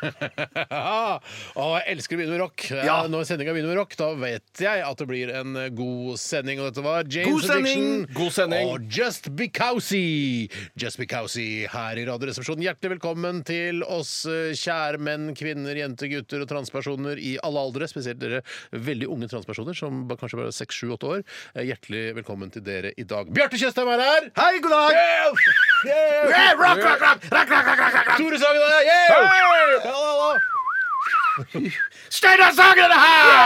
[0.00, 2.64] Å, jeg elsker å begynne med rock.
[2.72, 2.96] Ja.
[3.10, 6.60] Når sendinga begynner med rock, da vet jeg at det blir en eh, god sending.
[6.62, 7.50] Og dette var James God!
[7.56, 8.70] Addiction God sending!
[8.70, 9.90] og Just Because.
[10.80, 11.36] Just Because
[11.74, 12.64] her i Radioresepsjonen.
[12.64, 17.88] Hjertelig velkommen til oss eh, kjære menn, kvinner, jenter, gutter og transpersoner i alle aldre.
[17.90, 18.42] Spesielt dere
[18.72, 21.24] veldig unge transpersoner som kanskje bare er 6-7-8 år.
[21.54, 23.30] Eh, Hjertelig velkommen til dere i dag.
[23.34, 24.30] Bjarte Tjøstheim er her!
[24.40, 24.96] Hei, god dag!
[24.96, 25.44] Yeah!
[25.90, 26.56] Yeah!
[26.60, 28.16] rock, rock, rock, rock, rock, rock, rock, rock.
[28.20, 28.84] Tore Sagen er her!
[28.90, 29.89] Yeah!
[29.90, 30.38] Hallo, hallo!
[32.10, 33.40] Steinar Sagen er her!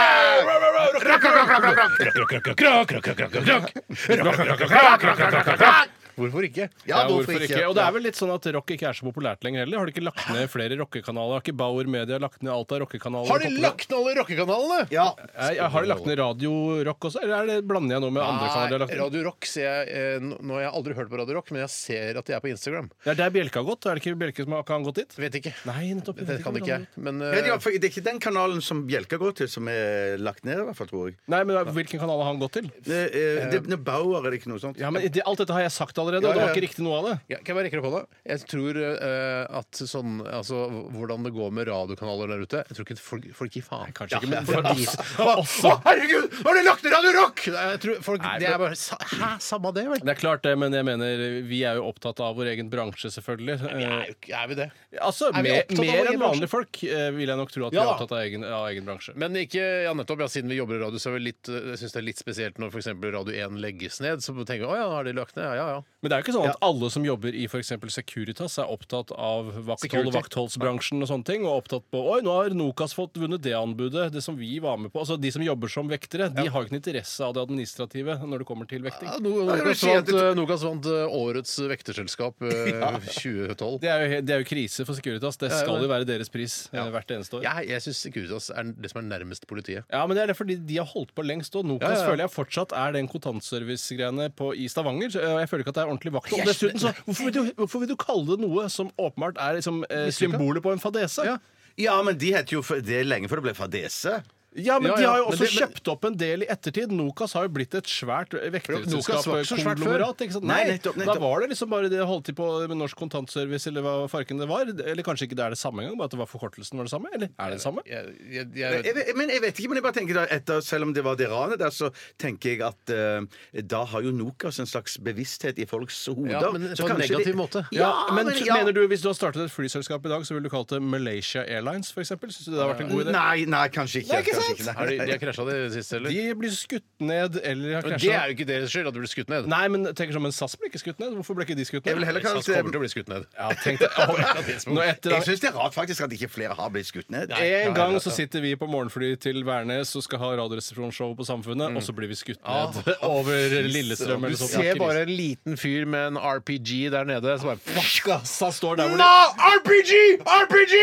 [6.15, 6.69] Hvorfor ikke?
[6.87, 7.61] Ja, Ja, hvorfor ikke?
[7.67, 9.79] Og det er vel litt sånn at rock ikke er så populært lenger heller.
[9.81, 11.33] Har de ikke lagt ned flere rockekanaler?
[11.37, 13.27] Har ikke Bauer Media lagt ned alt av rockekanaler?
[13.29, 14.79] Har de lagt ned alle rockekanalene?
[14.95, 15.07] Ja.
[15.51, 16.53] Jeg, Har de lagt ned Radio
[16.87, 19.01] Rock også, eller er det blander jeg nå med andre kanaler de har lagt ned?
[19.05, 21.73] Radio Rock ser jeg eh, Nå har jeg aldri hørt på Radio Rock, men jeg
[21.75, 22.89] ser at de er på Instagram.
[23.03, 23.85] Det er der Bjelke har gått.
[23.89, 25.17] Er det ikke Bjelke som har, kan gått dit?
[25.19, 25.53] Vet ikke.
[25.67, 26.21] Nei, nettopp.
[26.25, 26.87] Det kan ikke jeg.
[26.97, 29.67] Men Ja, eh, ja, for det er ikke den kanalen som Bjelka går til, som
[29.71, 31.17] er lagt ned, i hvert fall, tror jeg.
[31.31, 32.69] Nei, men Hvilken kanal har han gått til?
[32.85, 34.79] Det, er- det, det Bauer er det ikke noe sånt.
[34.79, 36.99] Ja, men det, Alt dette har jeg sagt allerede, og det var ikke riktig noe
[37.01, 37.15] av det.
[37.33, 38.01] ja, kan jeg bare rekke opp hånda?
[38.31, 40.61] Jeg tror eh, at sånn Altså
[40.95, 43.91] hvordan det går med radiokanaler der ute Jeg tror ikke folk, folk gir faen.
[43.97, 44.85] Kanskje ikke, men for de
[45.25, 46.37] Å, herregud!
[46.45, 47.43] Har de lagt ned Radio Rock?!
[47.49, 49.99] Jeg tror folk, Nei, det er bare sa- Hæ, samme det, vel?
[50.05, 53.09] Det er klart det, men jeg mener vi er jo opptatt av vår egen bransje,
[53.15, 53.57] selvfølgelig.
[53.65, 54.67] Vi er, jo ikke- er vi det?
[55.01, 57.51] Altså, er vi mer, opptatt av mer egen enn vanlige folk eh, vil jeg nok
[57.53, 59.15] tro at vi er opptatt av egen, av egen bransje.
[59.19, 61.71] Men ikke, ja nettopp, ja, siden vi jobber i radio, så er vi litt, eh,
[61.73, 62.91] jeg synes det er litt spesielt når f.eks.
[63.15, 64.23] Radio 1 legges ned.
[64.25, 65.45] Så tenker vi å ja, har de lagt ned?
[65.45, 65.67] Ja, ja.
[65.77, 65.81] ja.
[66.03, 67.71] Men det er jo ikke sånn at alle som jobber i f.eks.
[67.95, 72.33] Securitas, er opptatt av vakthold og vaktholdsbransjen og sånne ting, og opptatt på Oi, nå
[72.35, 75.01] har Nokas fått vunnet det anbudet, det som vi var med på.
[75.01, 78.17] Altså, De som jobber som vektere, de har jo ikke noe interesse av det administrative
[78.21, 79.09] når det kommer til vekting.
[79.09, 82.45] Ja, No- Nokas vant, eh, Nokas vant eh, årets vekterselskap
[82.75, 82.91] ja.
[82.99, 83.79] 2012.
[83.81, 85.39] Det er, jo, det er jo krise for Securitas.
[85.41, 86.85] Det skal jo være deres pris ja.
[86.93, 87.47] hvert eneste år.
[87.47, 89.87] Jeg, jeg syns Securitas er det som er nærmest politiet.
[89.89, 92.03] Ja, men det er det fordi de har holdt på lengst, og Nokas Ja, ja,
[92.03, 92.09] ja.
[92.11, 94.29] føler jeg fortsatt er den kontantservice-greiene
[94.59, 95.15] i Stavanger.
[95.15, 96.45] Jeg føler ikke at det er ordentlig vakthold.
[96.47, 99.83] Dessuten, så hvorfor vil, du, hvorfor vil du kalle det noe som åpenbart er liksom,
[99.89, 101.25] eh, symbolet på en fadese?
[101.27, 101.37] Ja.
[101.75, 104.21] Ja, men de heter jo Det er lenge før det ble fadese.
[104.55, 106.43] Ja, men Ja, de ja, har jo men også det- men- kjøpt opp en del
[106.43, 106.87] i ettertid.
[106.95, 109.99] Nokas har jo blitt et svært Nokas var ikke så svært før.
[109.99, 110.21] vekterselskap-konglomerat.
[110.21, 110.43] ikke sant?
[110.45, 113.67] Nei, Nei, nettopp, Da var det liksom bare det holdt de på med Norsk Kontantservice,
[113.67, 114.61] eller hva farken det var.
[114.63, 116.91] Eller kanskje ikke det er det samme engang, bare at det var forkortelsen var det
[116.91, 117.07] samme?
[117.13, 117.81] Eller er det det samme?
[117.85, 120.61] Jeg, jeg, Jeg, jeg, vet- men jeg vet ikke, men jeg bare tenker da, etter,
[120.63, 124.11] Selv om det var det ranet der, så tenker jeg at eh, da har jo
[124.11, 126.31] Nokas en slags bevissthet i folks hoder.
[126.31, 127.67] Ja, men Så på en kanskje negativ måte.
[127.71, 128.55] Ja, men, men, ja.
[128.55, 130.81] mener du, hvis du har startet et flyselskap i dag, så ville du kalt det
[130.81, 132.09] Malaysia Airlines, f.eks.?
[132.15, 133.11] Syns du det har vært en god idé?
[133.11, 134.13] Nei, nei, kanskje ikke.
[134.13, 136.09] Nei, ikke kanskje ikke, de, de har krasja det sist, eller?
[136.15, 138.05] De blir skutt ned eller har Men krasja.
[138.05, 139.49] det er jo ikke deres skyld at de blir skutt ned.
[139.51, 141.15] Nei, men tenker sånn, men SAS ble ikke skutt ned.
[141.19, 141.91] Hvorfor ble ikke de skutt ned?
[141.91, 143.25] Jeg vil heller kalle SAS kommer til å bli skutt ned.
[143.35, 143.91] Ja, tenk deg.
[144.75, 147.33] Nå etter Jeg syns det er rart faktisk at ikke flere har blitt skutt ned.
[147.35, 151.75] En gang så sitter vi på morgenfly til Værnes og skal ha Radioresepsjonsshow på Samfunnet,
[151.75, 152.79] og så blir vi skutt ned
[153.15, 154.55] over Lillestrøm Du eller sånt.
[154.55, 157.37] ser bare en liten fyr med en RPG der nede.
[157.41, 158.37] Så bare Fuck, ass!
[158.45, 159.11] Han står der hvor No!
[159.35, 159.93] de RPG!
[160.25, 160.75] RPG!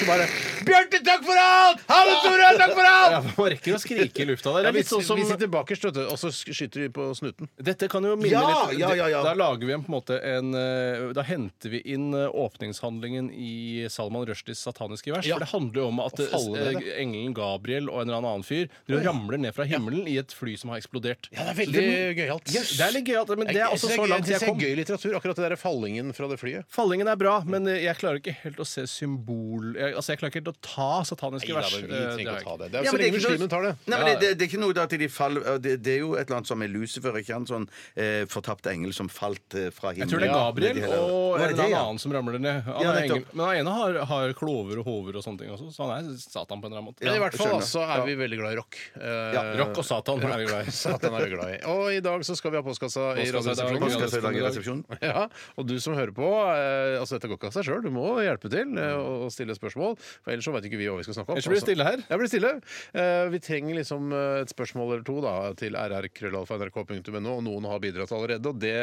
[0.00, 0.26] Så bare
[0.66, 1.80] Bjarte, takk for alt!
[1.88, 2.48] Ha det, Tore!
[2.60, 3.10] Takk for alt!
[3.16, 4.60] ja, Man rekker å skrike i lufta der.
[4.60, 6.88] Det Ja, er litt sånn som vi sitter bakerst, vet du, og så skyter vi
[6.94, 7.48] på snuten.
[7.56, 9.22] Dette kan jo minne Ja, litt ja, ja, ja.
[9.24, 13.30] Da lager vi en, på en måte en eh, Da henter vi inn eh, åpningshandlingen
[13.32, 15.26] i Salman Rushdies sataniske vers.
[15.26, 15.38] Ja.
[15.38, 18.68] For det handler jo om at ned, eh, engelen Gabriel og en eller annen fyr
[18.90, 21.30] de ramler ned fra himmelen i et fly som har eksplodert.
[21.34, 21.84] Ja, det er veldig
[22.20, 22.50] gøyalt.
[22.52, 24.58] Det er litt gøyalt, men det er også så langt jeg kom.
[24.60, 26.66] gøy litteratur, akkurat det der fallingen fra det flyet.
[26.72, 30.20] Fallingen er bra, men eh, jeg klarer ikke helt å se symbol jeg, Altså, jeg
[30.20, 31.74] klarer ikke helt å ta sataniske Nei, da, vers.
[31.80, 32.70] men vi trenger ikke å ta det.
[32.72, 33.72] Det er så men det er lenge ikke noe- tar det.
[33.86, 36.00] Nei, men det, det, det er ikke noe da at de faller det, det er
[36.02, 37.66] jo et eller annet som er Lucifer, ikke han sånn
[37.96, 41.76] eh, fortapt engel som falt eh, fra Jeg tror det er Gabriel og en eller
[41.80, 42.62] annen som ramler ned.
[42.66, 43.16] Han Ja, er nettopp.
[43.16, 46.04] engel, men han ene har, har klover og hover og sånne ting også, så han
[46.10, 47.04] er Satan på en eller annen måte.
[47.04, 47.68] Men i hvert fall skjønner.
[47.70, 48.78] så er vi veldig glad i rock.
[49.00, 50.74] Eh, Ja, rock og Satan er vi glad i.
[50.84, 51.58] Satan er vi glad i.
[51.70, 53.80] Og i dag så skal vi ha postkassa i Postkassa i dag.
[53.80, 54.10] Radioresepsjonen.
[54.20, 54.80] Skal jeg resepsjon?
[55.04, 55.26] Ja,
[55.56, 58.06] og du som hører på, eh, altså dette går ikke av seg sjøl, du må
[58.24, 59.96] hjelpe til eh, og stille spørsmål.
[60.24, 61.38] For ellers så vet ikke vi hva vi skal snakke om.
[61.40, 62.02] Ellers blir det stille her.
[62.04, 62.52] Ja, det blir stille.
[62.96, 67.82] Eh, vi trenger liksom eh, et spørsmål eller to da, til rrkrøllalfa.nrk.no, og noen har
[67.82, 68.52] bidratt allerede.
[68.52, 68.74] Og det,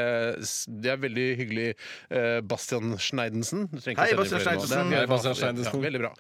[0.83, 1.67] det er veldig hyggelig.
[2.09, 3.67] Eh, Bastian Schneidensen.
[3.85, 4.43] Hei, Bastian.
[4.43, 4.93] Schneidensen.
[4.93, 5.79] Hei, Bastian Schneidensen.
[5.79, 6.13] Ja, veldig bra.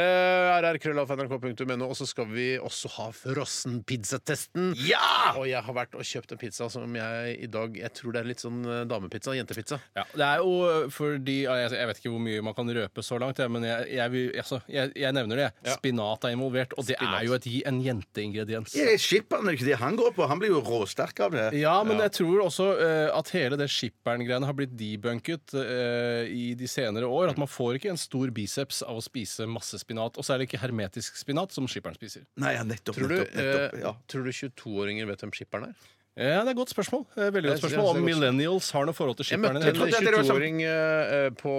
[0.00, 4.74] Eh, rrkrøllalfa.nrk.no, og så skal vi også ha frossenpizzatesten.
[4.84, 5.34] Ja!
[5.38, 8.20] Og jeg har vært og kjøpt en pizza som jeg i dag Jeg tror det
[8.22, 9.34] er litt sånn damepizza.
[9.34, 9.78] Jentepizza.
[9.96, 13.40] Ja, det er jo fordi jeg, vet ikke hvor mye man kan røpe så langt,
[13.50, 15.48] men jeg, jeg, altså, jeg, jeg nevner det.
[15.64, 15.76] Ja.
[15.78, 17.16] Spinat er involvert, og det Spinat.
[17.18, 18.74] er jo et, en jenteingrediens.
[18.78, 20.26] Ja, Skipperen er ikke det han går på.
[20.30, 21.46] Han blir jo råsterk av det.
[21.60, 26.46] Ja, men jeg tror også eh, at hele det skipperen-greiene har blitt debunket eh, i
[26.58, 27.32] de senere år.
[27.34, 30.18] At man får ikke en stor biceps av å spise masse spinat.
[30.18, 32.26] Og så er det ikke hermetisk spinat som skipperen spiser.
[32.42, 32.98] Nei, ja, nettopp.
[32.98, 33.94] Tror du, nettopp, nettopp eh, ja.
[34.10, 35.90] tror du 22-åringer vet hvem skipperen er?
[36.14, 37.00] Ja, det er et godt spørsmål.
[37.18, 37.88] Eh, Veldig godt spørsmål.
[37.98, 39.58] Om millennials har noe forhold til skipperne.
[39.58, 41.54] Jeg møtte en trodde det var sånn- 22-åring eh, på,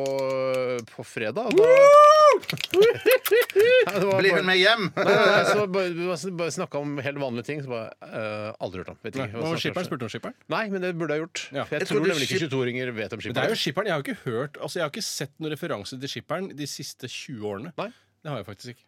[0.94, 1.52] på fredag.
[1.52, 1.66] Da,
[4.20, 4.88] Blir hun med hjem?
[4.96, 7.60] Bare snakka om helt vanlige ting.
[7.66, 9.00] Så bare, eh, aldri hørt om.
[9.04, 9.20] Vet
[9.60, 9.88] skipperen?
[9.90, 10.36] Spurte om skipperen?
[10.56, 11.44] Nei, men det burde jeg gjort.
[11.52, 11.64] Ja.
[11.68, 13.92] Jeg, Jeg tror nemlig ikke 22-åringer vet om Men det er jo skipperen.
[13.92, 16.68] Jeg har jo ikke hørt Altså, jeg har ikke sett noen referanse til skipperen de
[16.70, 17.76] siste 20 årene.
[17.78, 17.92] Nei.
[18.24, 18.86] Det har jeg faktisk ikke.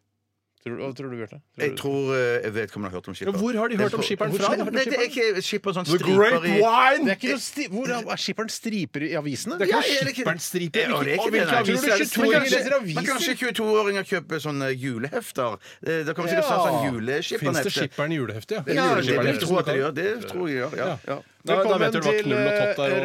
[0.67, 1.37] Tror hva tror du, Bjarte?
[1.57, 3.93] Jeg tror eh, jeg vet hvordan jeg har hørt om Ja, hvor har de hørt
[3.97, 4.49] om skipperen fra?
[4.57, 7.05] Nei, det er ikke skipper sånn The striper Great i Wine!
[7.07, 9.57] det er ikke noe sti Hvor er er skipperen striper i avisene?
[9.57, 10.79] Det er Ja, ikke det skipperen striper.
[10.79, 11.61] Ja, det er ikke Hvilke- det, nei.
[11.63, 12.09] aviser det?
[12.11, 12.95] Tror du Men 22-åringer kjøpe leser aviser?
[12.97, 15.57] men kanskje 22-åringer kjøper sånne julehefter?
[15.87, 16.57] Eh, Da kommer sikkert Ja.
[16.57, 17.71] sånn Fins det juleskipperhefte.
[17.77, 18.55] skipperen i julehefte?
[18.67, 19.91] Ja, Ja, det, det, det tror jeg at det som gjør.
[19.93, 20.97] Det tror jeg gjør, ja.
[21.07, 21.17] ja.
[21.47, 22.91] Da, da vet du hva til, knull og tott er.
[22.97, 23.03] eh,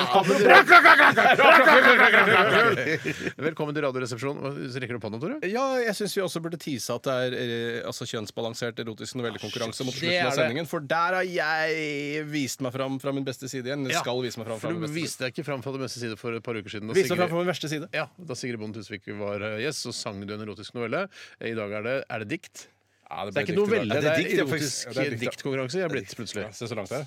[0.00, 0.46] Og alt mulig.
[3.40, 4.56] Velkommen til Radioresepsjonen.
[4.74, 5.36] Rekker du opp hånda, Tore?
[5.50, 9.86] Ja, jeg syns vi også burde tease at det er eh, altså, kjønnsbalansert erotisk novellekonkurranse
[9.86, 10.68] mot slutten av sendingen.
[10.70, 13.86] For der har jeg vist meg fram fra min beste side igjen.
[13.90, 14.98] Jeg skal vise meg fram fra min beste side.
[14.98, 16.90] Du viste deg ikke fram fra det beste side for et par uker siden.
[16.90, 17.86] da Viste meg fram Sigrid- fra min verste side.
[17.96, 21.06] Ja, Da Sigrid Bonde Tusvik var eh, gjest, så sang du en erotisk novelle.
[21.40, 22.66] I dag er det Er det dikt?
[23.10, 25.80] Ja, Det er ikke noe veldig Ja, det er erotisk det er diktkonkurranse.
[25.80, 26.44] Jeg er blitt plutselig.
[26.46, 27.06] Ja, Se så langt det er.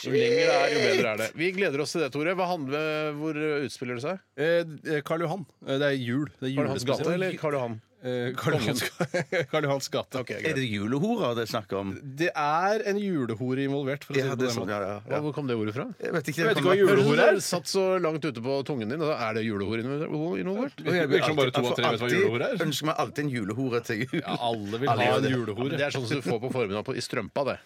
[0.00, 1.28] Jo lenger det er, jo bedre er det.
[1.36, 2.32] Vi gleder oss til det, Tore.
[2.34, 4.22] Hva handler, Hvor utspiller det seg?
[4.40, 5.44] Eh, Karl Johan.
[5.66, 6.26] Eh, Det er jul.
[6.40, 7.80] Det er Karl Johans gate eller Karl Johan?
[8.02, 8.80] Eh, Karl Johans,
[9.52, 10.16] Karl Johans gate.
[10.22, 10.56] Okay, Er greit.
[10.56, 11.90] det julehorer det er snakk om?
[12.16, 14.64] Det er en julehore involvert, for å si Ja, det på det er den sånn,
[14.64, 14.72] måten.
[14.72, 15.20] ja, ja, ja.
[15.20, 15.84] Hvor kom det ordet fra?
[16.00, 16.40] Jeg vet ikke.
[16.40, 17.34] Jeg vet ikke hva jule- Høres ut som Julehore er?
[17.36, 19.00] det satt så langt ute på tungen din.
[19.04, 20.76] og da Er det julehore involvert?
[20.80, 22.64] Det virker som bare to av tre vet hva julehore er.
[22.64, 24.16] Ønsker meg alltid en julehore til jul.
[24.24, 25.34] Ja, alle vil Alle ha gjør en det.
[25.36, 25.70] julehore.
[25.76, 27.58] Det er sånn som du får på formiddagen på- i strømpa, det.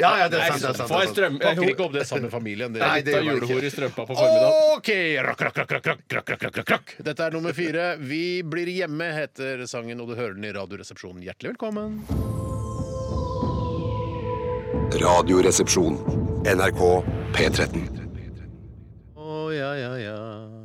[0.00, 0.62] Ja, ja, det er sant.
[0.62, 1.36] det er sant, Får jeg strøm?
[1.36, 2.72] Jeg pakker ikke opp det samme familien.
[2.74, 4.52] Det er litt av julehor i strømpa på formiddagen.
[4.76, 4.90] OK!
[7.10, 7.86] Dette er nummer fire.
[8.00, 11.22] Vi blir hjemme, heter sangen, og du hører den i Radioresepsjonen.
[11.26, 12.00] Hjertelig velkommen.
[15.00, 16.00] Radioresepsjon.
[16.48, 16.80] NRK
[17.36, 17.84] P13.
[19.20, 20.59] Å, ja, ja, ja.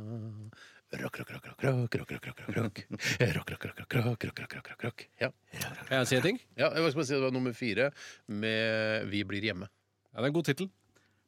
[0.96, 1.44] Rakk, rakk, rakk.
[1.62, 5.06] Rakk, rakk, rakk, rakk, rakk, rakk, rakk, rakk, rakk, rakk.
[5.20, 5.30] Ja.
[5.88, 6.40] Kan jeg si en ting?
[6.56, 7.90] ja, jeg skal bare si det var nummer fire
[8.28, 9.68] med Vi blir hjemme.
[10.12, 10.70] Ja, det er en god tittel.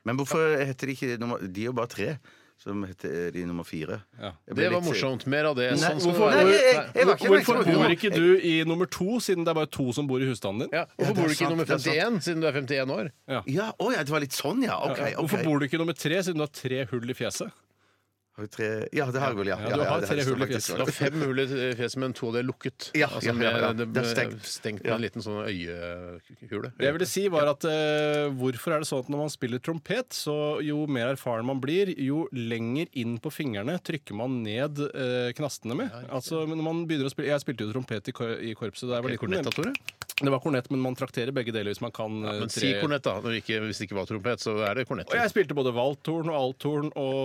[0.08, 2.18] Men hvorfor heter de ikke nummer De er jo bare tre.
[2.58, 4.00] Som heter de nummer fire.
[4.18, 4.32] Ja.
[4.50, 5.28] Det var morsomt.
[5.30, 5.68] Mer av det.
[5.78, 7.28] Nei, Sånn hvorfor- Nei, jeg- jeg- jeg var ikke.
[7.28, 10.26] Hvorfor bor ikke du i nummer to, siden det er bare to som bor i
[10.26, 10.68] husstanden din?
[10.72, 11.94] Ja, Hvorfor ja, bor er du ikke i nummer det er sant.
[11.94, 13.10] 51, siden du er 51 år?
[13.46, 14.74] Ja, å ja, det var litt sånn, ja.
[14.90, 15.18] Okay, Ja.
[15.18, 17.52] Hvorfor bor du ikke i nummer tre, siden du har tre hull i fjeset?
[18.38, 19.56] Har vi tre Ja, det har jeg vel, ja.
[19.66, 20.78] Ja, du har tre hull i fjeset.
[20.78, 22.90] Var fem hull i fjeset, men to av de er lukket.
[22.94, 23.70] Ja, altså ja, med, ja, ja.
[23.74, 24.46] Det, Det er stengt.
[24.46, 24.84] stengt.
[24.86, 26.70] med en liten sånn øyehule.
[26.78, 29.62] Det jeg ville si var at eh, Hvorfor er det sånn at når man spiller
[29.64, 34.78] trompet, så jo mer erfaren man blir, jo lenger inn på fingrene trykker man ned
[34.92, 35.90] eh, knastene med.
[36.08, 38.98] altså, når man begynner å spille Jeg spilte jo trompet i, kor i korpset da
[39.00, 39.50] jeg var Er det liten.
[39.50, 39.74] kornett, Tore?
[40.18, 43.04] Det var kornett, men man trakterer begge deler hvis man kan ja, Men si kornett,
[43.06, 43.20] da.
[43.22, 45.08] Når ikke, hvis det ikke var trompet, så er det kornett.
[45.12, 47.22] Og jeg spilte både valthorn og althorn og,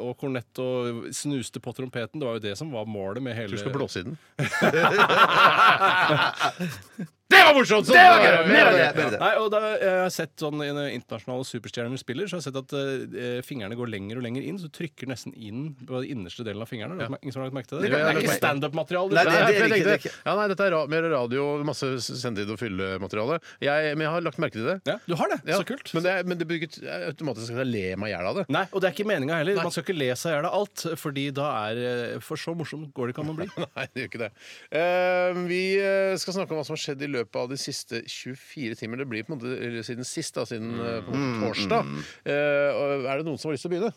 [0.00, 2.20] og kornett og snuste på trompeten.
[2.20, 4.16] Det var jo det som var målet med hele Du skal blåse i den.
[7.30, 7.86] det var morsomt!
[7.88, 8.30] Så Det var gøy!
[8.30, 9.20] Ja, Mer av det, mer av det.
[9.22, 12.58] Nei, og da jeg har sett sånn når internasjonale superstjerner spiller, så har jeg sett
[12.60, 16.10] at eh, fingrene går lenger og lenger inn, så du trykker nesten inn på den
[16.16, 16.98] innerste delen av fingrene.
[17.00, 17.10] Ja.
[17.20, 17.90] Ingen som har lagt merke til det?
[17.90, 19.14] Det Det er ikke standup-materiale.
[19.16, 22.50] Nei, det, det- Nei, det er ja, nei, dette er ra mer radio, masse sendetid
[22.54, 23.38] og fyllemateriale.
[23.62, 24.76] Jeg, men jeg har lagt merke til det.
[24.88, 25.40] Ja, du har det.
[25.46, 25.92] Ja, Så kult.
[25.96, 28.46] Men det, men det betyr ikke automatisk at jeg ler meg i hjel av det.
[28.52, 29.60] Nei, og det er ikke meninga heller.
[29.62, 32.54] Man skal ikke le seg i hjel av alt, fordi da er eh, For så
[32.58, 33.48] morsomt går det ikke an å bli.
[33.78, 34.30] Nei, det gjør ikke det.
[34.74, 38.02] Uh, vi eh, skal snakke om hva som har skjedd i løpet av de siste
[38.06, 39.02] 24 timer.
[39.02, 41.90] Det blir på en måte eller siden sist, da, siden eh, på en måte torsdag.
[42.24, 43.92] Eh, og er det noen som har lyst til å begynne?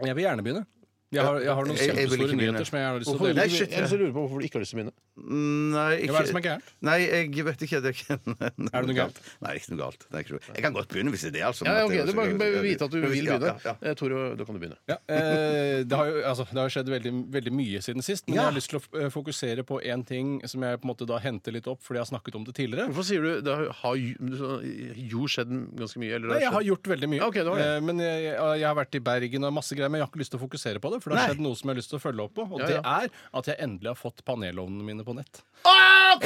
[0.00, 0.66] Jeg vil gjerne begynne.
[1.10, 2.52] Jeg har, jeg har noen Jeg- jeg vil ikke kjempestore begynne.
[2.54, 3.40] nyheter som jeg har lyst til å Hvorfor, dele.
[3.40, 4.94] Nei, shit, jeg lurer på hvorfor du ikke har lyst til å begynne.
[5.20, 6.68] Nei, ikke, hva er det som er gærent?
[6.86, 7.80] Nei, jeg vet ikke.
[7.82, 8.14] Det er, ikke
[8.74, 9.18] Er det noe galt?
[9.42, 10.04] Nei, ikke noe galt.
[10.06, 10.44] Det er ikke noe.
[10.54, 11.42] Jeg kan godt begynne hvis det er det.
[11.50, 13.50] Altså, Ja, ja, ok, det- Du må bare vite at du vil Ja, begynne.
[13.50, 13.90] ja, ja.
[13.90, 14.78] Eh, Tore, da kan du begynne.
[14.88, 18.28] Ja, eh, det, har jo, altså, det har jo skjedd veldig, veldig mye siden sist,
[18.28, 18.42] men Ja.
[18.42, 21.06] jeg har lyst til å eh, fokusere på én ting som jeg på en måte
[21.10, 22.86] da henter litt opp fordi jeg har snakket om det tidligere.
[22.86, 24.62] Hvorfor sier du det har, har jo, så-
[24.94, 26.14] jo skjedd ganske mye?
[26.14, 27.18] Eller det Nei, jeg har skjedd- gjort veldig mye.
[27.18, 27.66] Ja, ok, det var det.
[27.66, 28.22] Eh, Men jeg,
[28.62, 30.46] jeg har vært i Bergen og masse greier, men jeg har ikke lyst til å
[30.48, 30.99] fokusere på det.
[31.02, 32.60] For det har skjedd noe som jeg har lyst til å følge opp på, og
[32.60, 32.98] Ja, det ja.
[33.04, 35.42] er at jeg endelig har fått panelovnene mine på nett.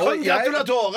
[0.00, 0.52] Og jeg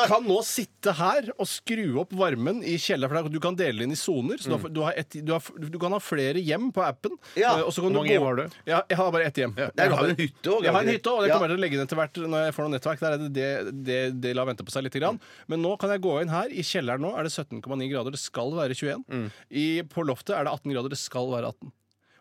[0.07, 3.25] kan nå sitte her og skru opp varmen i kjelleren.
[3.27, 4.39] For du kan dele inn i soner.
[4.41, 7.17] Så du, har, et, du, har, du kan ha flere hjem på appen.
[7.37, 7.57] Ja.
[7.57, 8.57] eh, og så kan Hvor du mange hjem har du?
[8.69, 9.55] Ja, jeg har bare ett hjem.
[9.57, 10.67] Nei, jeg har en hytte òg.
[10.67, 12.45] Jeg har en hytte, og det kommer jeg til å legge ned etter hvert når
[12.47, 13.03] jeg får noe nettverk.
[13.03, 13.49] Der er det, det,
[13.89, 14.97] det, det lar vente på seg litt.
[14.97, 15.19] Grann.
[15.51, 16.49] Men nå kan jeg gå inn her.
[16.49, 18.15] I kjelleren nå er det 17,9 grader.
[18.15, 19.03] Det skal være 21.
[19.51, 20.95] I, på loftet er det 18 grader.
[20.95, 21.73] Det skal være 18.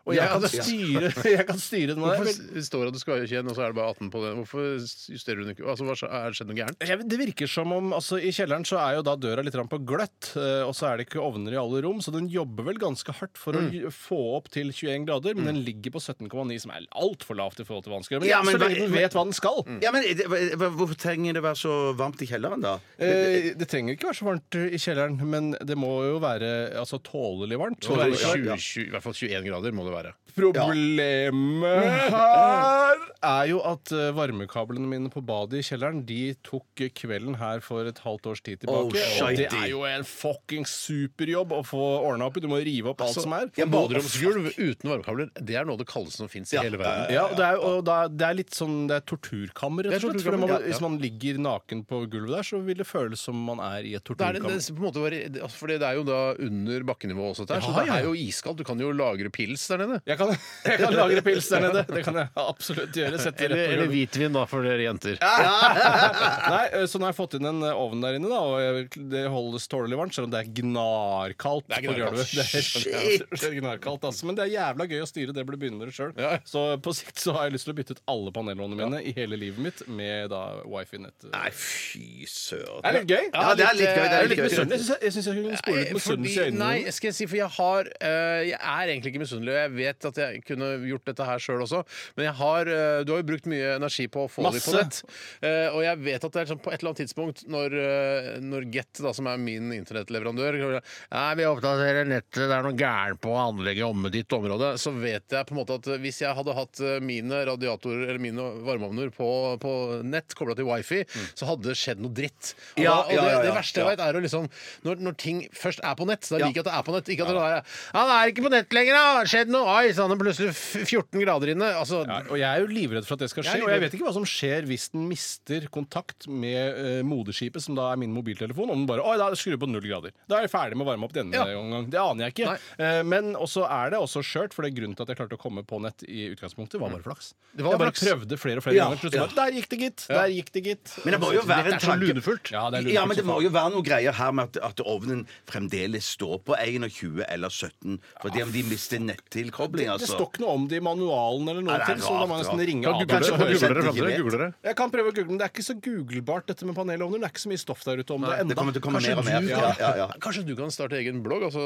[0.07, 1.99] Og jeg kan styre, jeg kan styre den.
[2.03, 4.11] Hvorfor Jeg- står det at du skal være 21, og så er det bare 18
[4.13, 4.29] på det?
[4.37, 4.63] Hvorfor
[5.11, 5.65] justerer du den ikke?
[5.67, 6.85] Altså, hva Er det skjedd noe gærent?
[6.87, 9.67] Jeg, det virker som om altså, I kjelleren så er jo da døra litt grann
[9.71, 12.63] på gløtt, eh, og så er det ikke ovner i alle rom, så den jobber
[12.71, 15.99] vel ganske hardt for å j- få opp til 21 grader, men den ligger på
[16.03, 18.21] 17,9, som er altfor lavt i forhold til vanskelig.
[18.23, 19.59] Men, Ja, men så lenge den vet hva den skal.
[19.83, 22.77] Ja, men det- hva- hva- Hvorfor trenger det være så varmt i kjelleren, da?
[22.99, 26.99] Eh, det trenger ikke være så varmt i kjelleren, men det må jo være altså,
[27.03, 27.81] tålelig varmt.
[27.81, 30.13] Det må være 20, 20, I hvert fall 21 grader må det være.
[30.37, 37.37] Problemet her er jo at eh, varmekablene mine på badet i kjelleren De tok kvelden
[37.39, 39.01] her for et halvt års tid tilbake.
[39.01, 42.43] Oh, og det er jo en fuckings superjobb å få ordna opp i.
[42.45, 43.49] Du må rive opp alt som er.
[43.57, 47.09] En baderomsgulv uten varmekabler, det er noe av det kaldeste som fins i hele verden.
[47.17, 50.05] Ja, og det er, og da, det er litt sånn Det er torturkammer, rett og
[50.05, 50.19] slett.
[50.21, 50.69] Torturkammer, ja, ja.
[50.69, 53.95] Hvis man ligger naken på gulvet der, så vil det føles som man er i
[53.97, 54.61] et Det er, det, torturkammer.
[54.61, 57.47] det, på en måte var, det- altså, fordi det er jo da under bakkenivå også,
[57.49, 57.97] dette her, så Ja, det ja.
[57.97, 58.57] er jo iskaldt.
[58.61, 59.86] Du kan jo lagre pils der nede.
[60.07, 60.31] Jeg kan,
[60.67, 61.83] jeg kan lagre pils der nede.
[61.89, 63.19] Det kan jeg absolutt gjøre.
[63.21, 65.17] Sette rett Eller, på eller hvitvin, da, for dere jenter.
[66.53, 68.97] Nei, eh, Så nå har jeg fått inn en eh, ovn der inne, da, og
[69.11, 71.67] det holdes tålelig varmt, selv om det er gnarkaldt.
[71.69, 72.17] Det er på gnarkaldt.
[72.17, 72.35] gulvet.
[72.37, 73.47] Det er, Shit!
[73.61, 74.27] gnarkaldt, altså.
[74.29, 76.13] Men det er jævla gøy å styre det blir begynner sjøl.
[76.19, 76.35] Ja.
[76.47, 79.13] Så på sikt så har jeg lyst til å bytte ut alle panelovnene mine i
[79.17, 81.29] hele livet mitt med da wifi-nett.
[81.33, 82.81] Nei, fy søren.
[82.83, 83.25] Det er litt gøy.
[83.31, 84.03] Ja, det er litt gøy.
[84.07, 84.47] Det er litt gøy.
[84.47, 86.59] Jeg syns jeg, jeg, synes jeg kunne spole litt misunnelse i øynene.
[86.63, 90.07] Nei, skal jeg si, for jeg har eh, Jeg er egentlig ikke misunnelig, jeg vet
[90.09, 91.83] at jeg kunne gjort dette her sjøl også,
[92.17, 94.73] men jeg har eh, Du har jo brukt mye energi på å få det på
[94.73, 94.81] Masse.
[94.81, 95.01] nett.
[95.45, 98.29] Eh, og jeg vet at det er sånn på et eller annet tidspunkt når, eh,
[98.43, 103.21] når Get, da, som er min internettleverandør Nei, vi oppdaterer nettet, det er noe gærent
[103.23, 106.55] på anlegget om ditt område, så vet jeg på en måte at hvis jeg hadde
[106.57, 109.29] hatt eh, mine radiatorer eller mine varmeovner på,
[109.61, 109.73] på
[110.07, 111.03] nett kobla til wifi,
[111.37, 112.53] så hadde det skjedd noe dritt.
[112.77, 113.93] Og, Ja, og ja, det, ja, det ja, verste jeg ja.
[113.93, 114.47] vet, er å liksom
[114.87, 116.95] når, når ting først er på nett, så da liker jeg at det er på
[116.95, 117.11] nett.
[117.13, 119.05] Ikke at det er Han er ikke på nett lenger, da!
[119.21, 119.75] Det skjedd noe!
[119.87, 119.97] ice!
[119.99, 121.71] Han er plutselig 14 grader inne.
[121.77, 123.63] Altså, Ja, og jeg er jo livredd for at det skal Jeg er skje.
[123.63, 123.75] Og livredd.
[123.77, 127.89] jeg vet ikke hva som skjer hvis den mister kontakt med eh, moderskipet, som da
[127.93, 128.69] er min mobiltelefon.
[128.73, 130.13] Om den bare Oi, da skrur på null grader.
[130.29, 131.45] Da er jeg ferdig med å varme opp denne Ja.
[131.59, 131.89] omgang.
[131.91, 132.55] Det aner jeg ikke.
[132.79, 135.37] Eh, men også er det også skjørt, for det er grunnen til at jeg klarte
[135.37, 137.33] å komme på nett i utgangspunktet, var bare flaks.
[137.55, 138.03] Det var jeg bare flaks.
[138.07, 139.01] prøvde flere og flere Ja, ganger.
[139.03, 139.27] Plutselig ja.
[139.27, 140.07] bare Der gikk det, gitt!
[140.07, 140.93] Der gikk det, gitt.
[141.05, 142.51] Men det må jo være en det er så tanke lunefullt.
[142.53, 143.43] Ja, det er Ja, men det som må faen.
[143.47, 147.99] jo være noe greier her med at, at ovnen fremdeles står på 21 eller 17.
[148.21, 148.99] Fordi om de mister
[149.47, 150.11] nettilkobling, Det altså.
[150.13, 152.25] står ikke noe om det i manualen eller noe Nei, det er ting, så da
[152.27, 152.67] må jeg nesten rart.
[152.67, 153.63] ringe Kan google det, kan google det, til
[154.07, 154.49] det, google det.
[154.67, 157.17] Jeg kan prøve å google, men det er ikke så googlebart dette med panelovner.
[157.17, 158.53] Det er ikke så mye stoff der ute om det Det enda.
[158.59, 159.31] kommer til å komme Kanskje mer og mer.
[159.41, 160.07] du, Ja, ja, ja.
[160.23, 161.41] kanskje du kan starte egen blogg?
[161.47, 161.63] Altså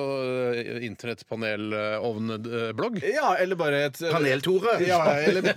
[0.55, 2.93] eh, internettpanelovnblogg?
[3.13, 4.71] Ja, eller bare et Paneltore?
[4.77, 4.87] Panel-Tore.
[4.87, 5.41] Ja, eller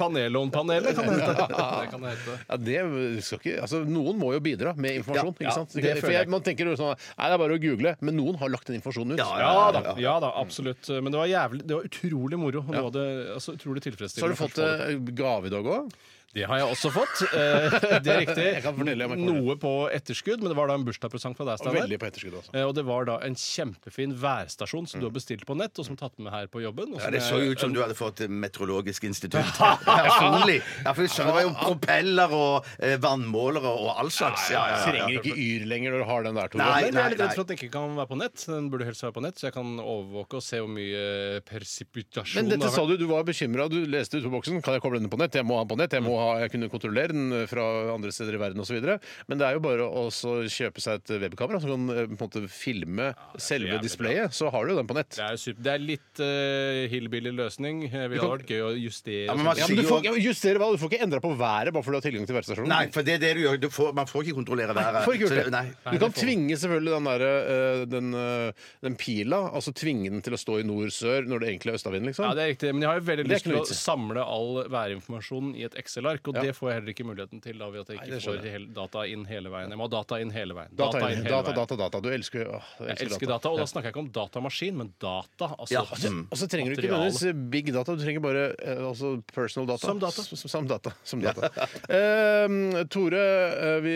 [0.00, 1.46] Panelovnpanelet kan det hete.
[1.48, 2.32] Det kan det hete.
[2.48, 2.78] Ja, det
[3.24, 5.34] skal ikke, altså Noen må jo bidra med informasjon.
[5.40, 5.70] Ikke sant?
[5.74, 6.28] det For jeg.
[6.32, 7.94] man tenker jo sånn Nei, det er bare å google.
[8.04, 9.20] Men noen har lagt den informasjonen ut.
[9.22, 10.83] Ja, Ja da, ja da, absolutt.
[10.90, 12.64] Men det var jævlig, det var utrolig moro.
[12.64, 15.94] Og noe av det, altså, utrolig Så har du fått eh, gave i dag òg?
[16.34, 17.20] Det har jeg også fått.
[17.30, 17.74] Eh,
[18.04, 18.44] Det er riktig.
[18.56, 19.34] Jeg kan fortelle om jeg får.
[19.44, 21.84] Noe på etterskudd, men det var da en bursdagspresang fra deg, Steinar.
[21.84, 22.54] Veldig på etterskudd, også.
[22.58, 25.86] Eh, Og det var da en kjempefin værstasjon som du har bestilt på nett, og
[25.86, 26.90] som tatt med her på jobben.
[26.94, 29.44] og Ja, som Det så jeg- ut som du hadde fått Meteorologisk institutt.
[29.86, 30.58] Personlig.
[30.84, 34.48] Ja, for Det var jo propeller og eh, vannmålere og all slags.
[34.50, 36.64] Ja, ja, ja, Trenger ikke Yr lenger når du har den der, Tore.
[36.64, 38.46] Nei, Men jeg er litt redd for at den ikke kan være på nett.
[38.50, 42.42] Den burde helst være på nett, så jeg kan overvåke og se hvor mye persipitasjon
[42.42, 43.68] Men dette sa du, du var bekymra.
[43.70, 44.60] Du leste ut på boksen.
[44.64, 45.34] Kan jeg koble den på nett?
[45.38, 45.94] Jeg må ha den på nett.
[45.96, 47.64] Jeg må ha ha, jeg kunne kontrollere den fra
[47.94, 48.80] andre steder i verden osv.
[49.28, 52.16] Men det er jo bare å så kjøpe seg et webkamera som kan eh, på
[52.16, 54.34] en måte filme selve displayet.
[54.34, 55.12] Så har du jo den på nett.
[55.14, 57.84] Det er, super, det er litt uh, hillbilly løsning.
[57.92, 59.26] Det ville vært gøy å justere.
[59.28, 59.60] Ja, men man.
[59.60, 61.96] Ja, men du får ja, justere hva, du får ikke endra på været bare fordi
[61.96, 62.72] du har tilgang til værstasjonen.
[62.72, 63.60] Nei, for det er det du gjør.
[63.64, 65.00] Du får, man får ikke kontrollere været.
[65.06, 65.54] Får ikke gjort det.
[65.54, 65.64] Nei.
[65.94, 70.36] Du kan tvinge selvfølgelig den, der, eh, den, eh, den pila, altså tvinge den til
[70.36, 72.28] å stå i nord-sør når det egentlig er østavind, liksom.
[72.28, 75.54] Ja, det er riktig, Men jeg har jo veldig lyst til å samle all værinformasjonen
[75.58, 76.42] i et Excel-ark, og Ja.
[76.42, 78.42] det får jeg heller ikke muligheten til da ved at jeg Nei, ikke det skjønner
[78.44, 79.68] får hel- data inn hele veien.
[79.70, 80.70] Jeg må ha data inn hele veien.
[80.76, 81.56] Data, inn hele data, veien.
[81.56, 82.00] data, data.
[82.00, 84.92] Du elsker åh, du Jeg elsker data, og da snakker jeg ikke om datamaskin, men
[85.00, 85.46] data.
[85.58, 85.82] Altså, Ja.
[86.10, 86.28] mm.
[86.30, 87.10] Og så trenger du ikke Materiale.
[87.10, 89.86] nødvendigvis big data, du trenger bare eh, altså personal data.
[89.86, 90.22] Som data.
[90.22, 90.90] S- Som data.
[91.04, 91.50] Som data.
[91.88, 93.94] Eh, Tore, eh, vi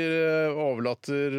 [0.56, 1.34] overlater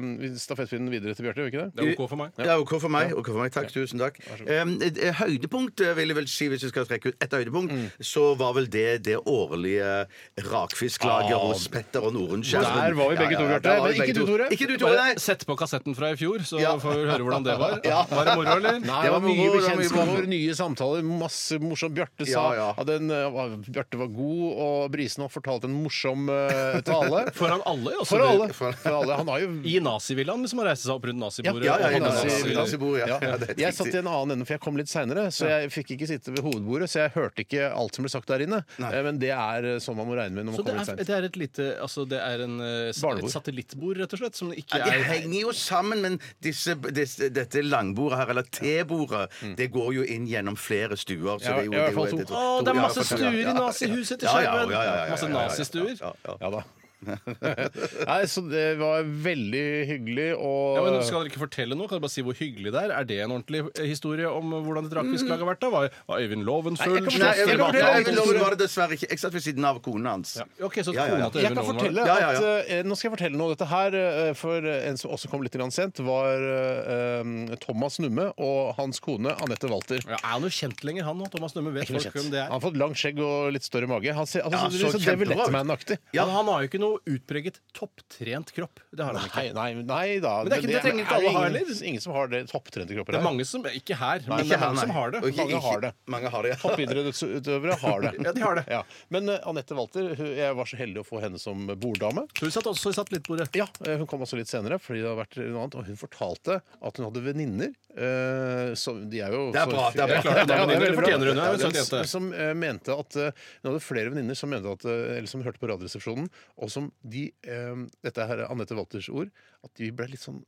[0.00, 1.74] uh, stafettpinnen videre til Bjarte, gjør vi ikke det?
[1.76, 2.32] Det er OK for meg.
[2.38, 3.12] Ja, OK for meg.
[3.16, 3.70] ok for meg, Takk.
[3.72, 4.18] Tusen takk.
[4.48, 7.72] Um, et høydepunkt, eh, vil jeg vel si, hvis vi skal trekke ut et høydepunkt,
[7.72, 7.90] Mm.
[8.00, 10.07] så var vel det det årlige
[10.52, 12.62] rakfisklaget Ah, hos Petter og Nordenskjær.
[12.62, 13.74] Der var vi begge to, Bjarte.
[13.82, 14.26] Men ikke du, to.
[14.32, 14.46] Tore.
[14.54, 15.08] Ikke du, Tore, nei.
[15.14, 16.74] Bare sett på kassetten fra i fjor, så Ja.
[16.78, 17.80] får vi høre hvordan det var.
[17.88, 18.02] Ja.
[18.10, 18.78] Var det moro, eller?
[18.84, 20.30] Nei, Det var mye moro, det var mye bekjentskaper, moro.
[20.32, 21.94] nye samtaler, masse morsomt.
[21.98, 22.68] Bjarte sa Ja, ja.
[22.78, 27.24] at den, eh, var- Bjarte var god, og Brisen har fortalt en morsom eh, tale.
[27.34, 27.94] Foran alle?
[28.02, 28.06] også.
[28.14, 28.48] For alle.
[28.52, 29.16] For alle.
[29.16, 31.64] Han har jo I nazivillaen, hvis man reiste seg opp rundt nazibordet.
[31.64, 33.18] Ja, ja, og ja, nazi- nazibordet, ja.
[33.22, 35.48] Ja, det er Jeg satt i en annen ende, for jeg kom litt seinere, så
[35.48, 36.88] jeg fikk ikke sitte ved hovedbordet.
[36.88, 38.62] Så jeg hørte ikke alt som ble sagt der inne.
[38.78, 38.92] Nei.
[38.94, 40.80] Eh, Men det er eh, sånn man må regne med når man Så det kommer
[40.80, 41.02] er, seint.
[41.08, 43.28] det er et lite Altså, det er en, eh, s- Barnebord.
[43.28, 46.74] et satellittbord, rett og slett, som ikke Ja, de er henger jo sammen, men disse,
[46.94, 49.28] disse, dette langbordet her, eller tebordet,
[49.58, 51.38] det går jo inn gjennom flere stuer.
[51.38, 53.02] Så Ja, det er jo, i hvert det er jo fall det er ja, masse
[53.04, 53.52] ja, stuer i ja, ja.
[53.58, 54.70] nazihuset til Ja, ja, Skjerven!
[54.70, 55.96] ja, ja, ja, ja, Masse ja, ja, ja, nazistuer.
[56.00, 56.36] ja, ja.
[56.40, 56.62] Ja da.
[58.08, 61.86] Nei, så det var veldig hyggelig og Ja, men Skal dere ikke fortelle noe?
[61.86, 62.94] Kan dere bare si hvor hyggelig det er?
[62.98, 65.62] Er det en ordentlig historie om hvordan et rakfisklag har vært?
[65.62, 65.70] da?
[65.74, 66.96] Var, var Øyvind Loven Nei, full?
[66.98, 69.10] Nei, jeg kan fortelle, fortelle Øyvind Loven var det dessverre ikke.
[69.12, 70.34] Jeg satt ved siden av kona hans.
[70.40, 71.28] Ja, OK, så Ja, ja, ja.
[71.28, 72.56] kona til Jeg Øyvind Loven var fortelle Ja, ja, ja.
[72.58, 73.54] at uh, Nå skal jeg fortelle noe.
[73.54, 78.74] Dette her, uh, for en som også kom litt sent, var uh, Thomas Numme og
[78.78, 80.02] hans kone Anette Walter.
[80.02, 81.30] ja, Er han jo kjent lenger, han nå?
[81.32, 82.56] Thomas Numme vet folk hvem det Han er.
[82.56, 84.12] har fått langt skjegg og litt større mage.
[84.18, 85.30] Han ser, altså, Ja, så, så så David.
[85.34, 85.98] Letterman-aktig.
[86.16, 86.24] Ja.
[86.32, 88.80] Han har jo ikke noe utpreget topptrent kropp.
[88.90, 89.44] Det har han ikke.
[89.54, 90.32] Nei, nei, nei da.
[90.44, 91.82] Men det er ikke- det trenger ikke alle å ha, ingen, eller?
[91.90, 93.28] ingen som har det topptrente kropper Det er her.
[93.30, 95.22] mange som Ikke her, men det er mange som har det.
[95.22, 95.92] Og ikke- Mange har det.
[96.06, 96.56] Mange har det, ja.
[96.62, 98.12] Toppidrettsutøvere har det.
[98.28, 98.64] Ja, de har det.
[98.68, 98.82] Ja.
[99.10, 102.26] Men uh, Anette Walter, hun- jeg var så heldig å få henne som borddame.
[102.34, 103.48] Så hun satt også i bordet.
[103.56, 105.96] Ja, eh, Hun kom også litt senere, fordi det hadde vært noe annet, og hun
[105.96, 107.74] fortalte at hun hadde venninner.
[107.98, 110.14] eh, som- de er jo Det er så- bra, det er bra.
[110.14, 111.02] Ja, Klart, det er ja, venninner, det bra.
[111.02, 112.06] fortjener hun, hun er en søt jente.
[112.06, 113.30] Som eh, mente at eh,
[113.64, 116.28] Hun hadde flere venninner som mente at eh, Eller som hørte på Radioresepsjonen,
[116.62, 119.32] og som de eh, Dette er Anette Walters ord.
[119.66, 120.42] At de ble litt sånn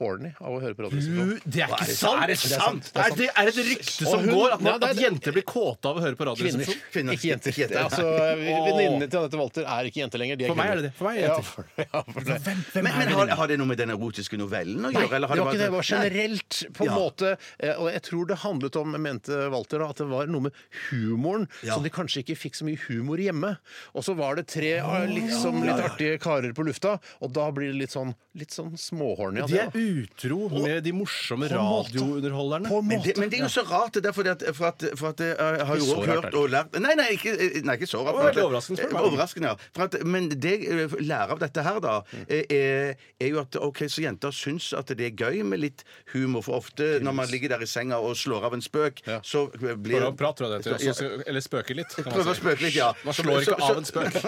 [0.00, 1.40] horny av å høre på Radioresepsjonen.
[1.44, 2.22] det er ikke det- sant!
[2.24, 2.90] er det sant?
[2.94, 4.96] Det er, det er et rykte Og som hun- går at, Nei, man, det er-
[4.96, 6.34] at jenter blir kåte av å høre på Kvinner.
[6.34, 6.92] Radioresepsjonen.
[6.92, 7.12] Kvinner.
[7.14, 7.52] Ikke jenter.
[7.52, 8.04] Det er Altså,
[8.40, 10.36] Venninnene til Anette Walter er ikke jenter lenger.
[10.40, 10.92] De er For meg er det det.
[10.96, 11.44] For meg er ja, jenter.
[11.50, 12.82] for, ja, for det.
[12.82, 15.14] Men, men har, har det noe med den erotiske novellen å Nei, gjøre?
[15.20, 15.66] eller det har var ikke det.
[15.66, 16.96] Det var generelt på en Ja.
[16.98, 17.36] måte.
[17.60, 20.52] eh, Og jeg tror det handlet om, mente Walter, da, at det var noe med
[20.90, 21.74] humoren Ja.
[21.74, 23.58] som de kanskje ikke fikk så mye humor hjemme.
[23.94, 27.72] Og så var det tre ah, liksom litt artige karer på lufta, og da blir
[27.72, 29.60] det litt sånn, litt sånn småhorny av De det.
[29.60, 29.78] er da.
[29.90, 32.68] Utro med de morsomme radiounderholderne.
[32.90, 35.06] Men det, men det er jo så rart, det der, fordi at, for at, for
[35.12, 37.08] at jeg har jo Ikke så også rart, hørt er det og lært Nei, nei,
[37.16, 37.32] ikke,
[37.66, 38.14] nei, ikke så rart.
[38.14, 39.02] Det var veldig overraskende, spør du meg.
[39.02, 39.56] Eh, Overraskende, ja.
[39.76, 41.94] For at, men det jeg eh, lærer av dette her, da,
[42.26, 45.80] eh, er, er jo at OK, så jenter syns at det er gøy med litt
[46.14, 46.42] humor.
[46.46, 49.18] For ofte når man ligger der i senga og slår av en spøk, Ja.
[49.24, 50.90] så blir Prøv å prate, jeg det heter.
[50.94, 51.90] Også- Eller spøke litt.
[51.96, 52.40] kan man Prøve å si.
[52.42, 52.88] spøke litt, ja.
[53.04, 54.12] Man slår ikke av en spøk.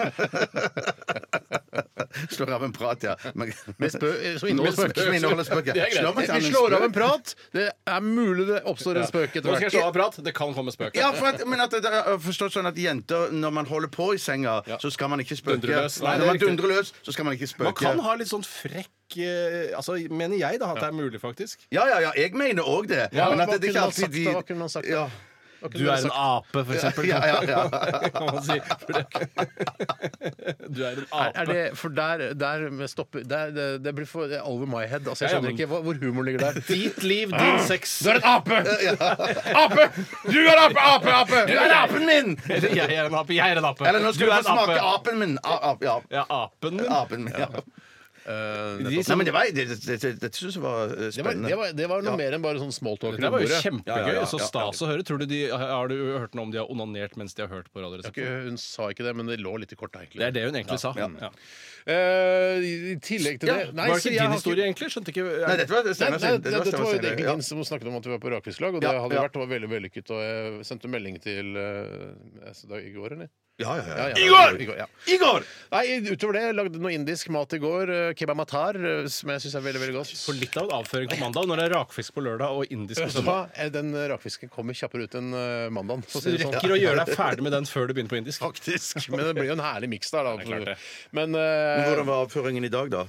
[2.29, 3.15] Slår av en prat, ja.
[3.33, 4.97] Men, Med spø som inneholder spøk.
[4.99, 7.33] Som inneholder ikke Vi slår av en prat.
[7.53, 9.77] Det er mulig det oppstår en spøk etter Nå skal jeg hvert.
[9.77, 10.17] slå av prat.
[10.25, 10.95] Det kan komme spøk.
[10.97, 14.13] Ja, for at, men at det er forstått sånn at jenter, når man holder på
[14.15, 15.59] i senga, så skal man ikke spøke.
[15.63, 15.99] Dundreløs.
[16.03, 17.71] Nei, er når man dundrer løs, så skal man ikke spøke.
[17.71, 21.21] Man kan ha litt sånn frekk eh, Altså, Mener jeg da at det er mulig,
[21.21, 21.67] faktisk.
[21.71, 23.07] Ja, ja, ja, jeg mener òg det.
[23.13, 24.25] Ja, men at det, det er ikke alltid de?
[24.31, 25.05] Hva kunne man sagt da?
[25.05, 25.29] ja.
[25.71, 27.05] Du er en ape, for eksempel.
[27.07, 27.61] Ja, ja, ja.
[28.15, 28.57] kan man si.
[28.83, 29.07] For det-
[30.73, 31.53] Du er en Er, er ape.
[31.53, 35.07] det, for der, der stopper der, det, det blir for er over my head.
[35.07, 36.59] Altså, jeg skjønner ikke hvor, hvor humoren ligger der.
[36.67, 37.99] Ditt liv, din sex.
[38.03, 38.59] Du er en ape!
[39.63, 39.87] Ape!
[40.27, 41.39] Du er ape, ape, ape!
[41.51, 42.35] Du er apen min!
[42.49, 43.33] Jeg er en ape.
[43.35, 43.87] Jeg er en ape.
[43.87, 44.91] Eller nå skal du få smake ape.
[44.95, 45.37] apen min.
[45.43, 45.97] A, ap, ja.
[46.11, 46.91] Ja, apen min.
[46.91, 47.47] Apen min, ja.
[48.23, 51.03] Eh, De Nei, men det var, det, det, det, det syns jeg var eh, det,
[51.03, 51.49] var, spennende.
[51.51, 52.19] det, var, det var noe Ja.
[52.21, 53.17] mer enn bare sånn smalltalk.
[53.19, 53.59] det var jo bordet.
[53.65, 53.91] kjempegøy.
[53.91, 54.47] Ja, ja, ja, Så ja.
[54.47, 55.03] stas å høre.
[55.03, 57.67] Tror du de, har du hørt noe om de har onanert mens de har hørt
[57.73, 58.47] på Det er Radioresepsjonen?
[58.53, 60.23] Hun sa ikke det, men det lå litt i kortet, egentlig.
[60.23, 60.93] Det er det hun egentlig sa.
[60.95, 61.09] Ja.
[61.83, 64.87] Eh, I tillegg til Ja, det Var det så ikke jeg din har historie, egentlig?
[64.93, 67.27] Skjønte ikke Nei, dette var det Nei, nei, det var dette var jo stemmer, egentlig
[67.27, 67.33] ja.
[67.35, 69.25] din som snakket om at vi var på rakfisklag, og det Ja, hadde ja.
[69.27, 70.13] vært det var veldig vellykket.
[70.15, 73.33] Og jeg sendte melding til uh, i går, eller?
[73.63, 73.97] Ja, ja, ja.
[73.97, 74.21] Ja, ja.
[74.27, 74.77] Igor!
[74.83, 74.87] Ja.
[75.15, 75.45] Igor!
[75.73, 77.89] Nei, utover det, lagde noe indisk mat i går.
[77.89, 80.11] eh, Kebab matar, eh, som jeg syns er veldig veldig godt.
[80.21, 83.01] For litt av en avføring på mandag når det er rakfisk på lørdag og indisk
[83.01, 83.49] på Vet du søndag.
[83.49, 83.63] hva?
[83.65, 86.03] Eh, Den rakfisken kommer kjappere ut enn eh, mandagen.
[86.05, 86.53] for å Så si du det sånn.
[86.59, 88.43] rekker å gjøre deg ferdig med den før du begynner på indisk.
[88.43, 89.09] Faktisk.
[89.09, 90.35] Men det blir jo en herlig miks der, da.
[90.45, 90.77] klart det.
[91.11, 93.05] Men eh, Hvordan var avføringen i dag, da?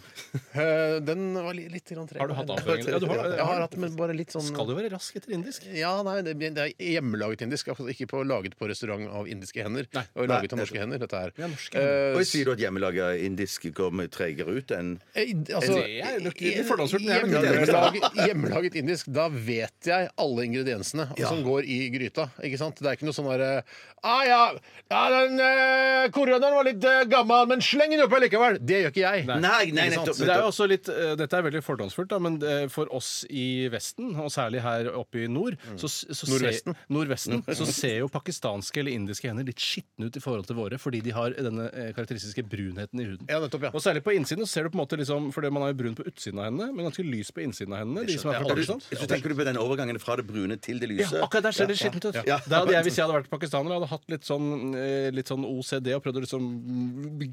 [0.54, 2.20] eh, den var li- litt grann treg.
[2.22, 2.88] Har du hatt avføringen?
[2.94, 5.32] Ja, du har, Jeg har hatt, men bare litt sånn Skal du være rask etter
[5.34, 5.64] indisk?
[5.74, 7.68] Ja, nei, det, det er hjemmelaget indisk.
[7.72, 9.86] altså Ikke på, laget på restaurant av indiske hender.
[9.94, 10.04] Nei.
[10.14, 11.32] og laget av norske hender, dette her.
[11.40, 15.78] Ja, norske Eh, Og Sier du at hjemmelaga indisk kommer tregere ut enn eh, altså,
[15.80, 19.88] Det er nok litt fordomsfullt, men jeg er nok litt hjemmelaget, hjemmelaget indisk, da vet
[19.88, 21.28] jeg alle ingrediensene Ja.
[21.28, 22.28] som går i gryta.
[22.44, 22.76] Ikke sant?
[22.82, 23.64] Det er ikke noe sånn derre
[24.04, 24.40] ah, ja,
[24.92, 28.58] ja, den uh, korianderen var litt eh, gammel, men sleng den oppi likevel!
[28.60, 29.22] Det gjør ikke jeg.
[29.30, 29.92] Nei, nei, Ikke sant?
[29.94, 30.18] nettopp.
[30.18, 32.90] Så det er jo også litt, eh, dette er veldig fordomsfullt, da, men eh, for
[32.94, 36.74] oss i Vesten, og særlig her oppe i nord så, så Nordvesten.
[36.76, 40.58] Ser, nordvesten så ser jo pakistanske eller indiske hender litt skitne ut i forhold til
[40.58, 43.28] våre, fordi de har denne eh, karakteristiske brunheten i huden.
[43.30, 43.72] Ja, nettopp, ja.
[43.74, 45.78] Og særlig på innsiden så ser du på en måte liksom, fordi man har jo
[45.82, 48.06] brun på utsiden av hendene, men ganske lys på innsiden av hendene.
[48.08, 48.54] De som er fra.
[48.54, 48.82] Pakistan.
[48.88, 51.70] Så tenker du på den overgangen fra det brune til det Ja, akkurat der ser
[51.70, 52.20] det skittent ut.
[52.28, 52.38] Ja.
[52.48, 55.46] Der hadde jeg, hvis jeg hadde vært pakistaner, hadde hatt litt sånn, eh, litt sånn
[55.48, 56.48] OCD og prøvd å liksom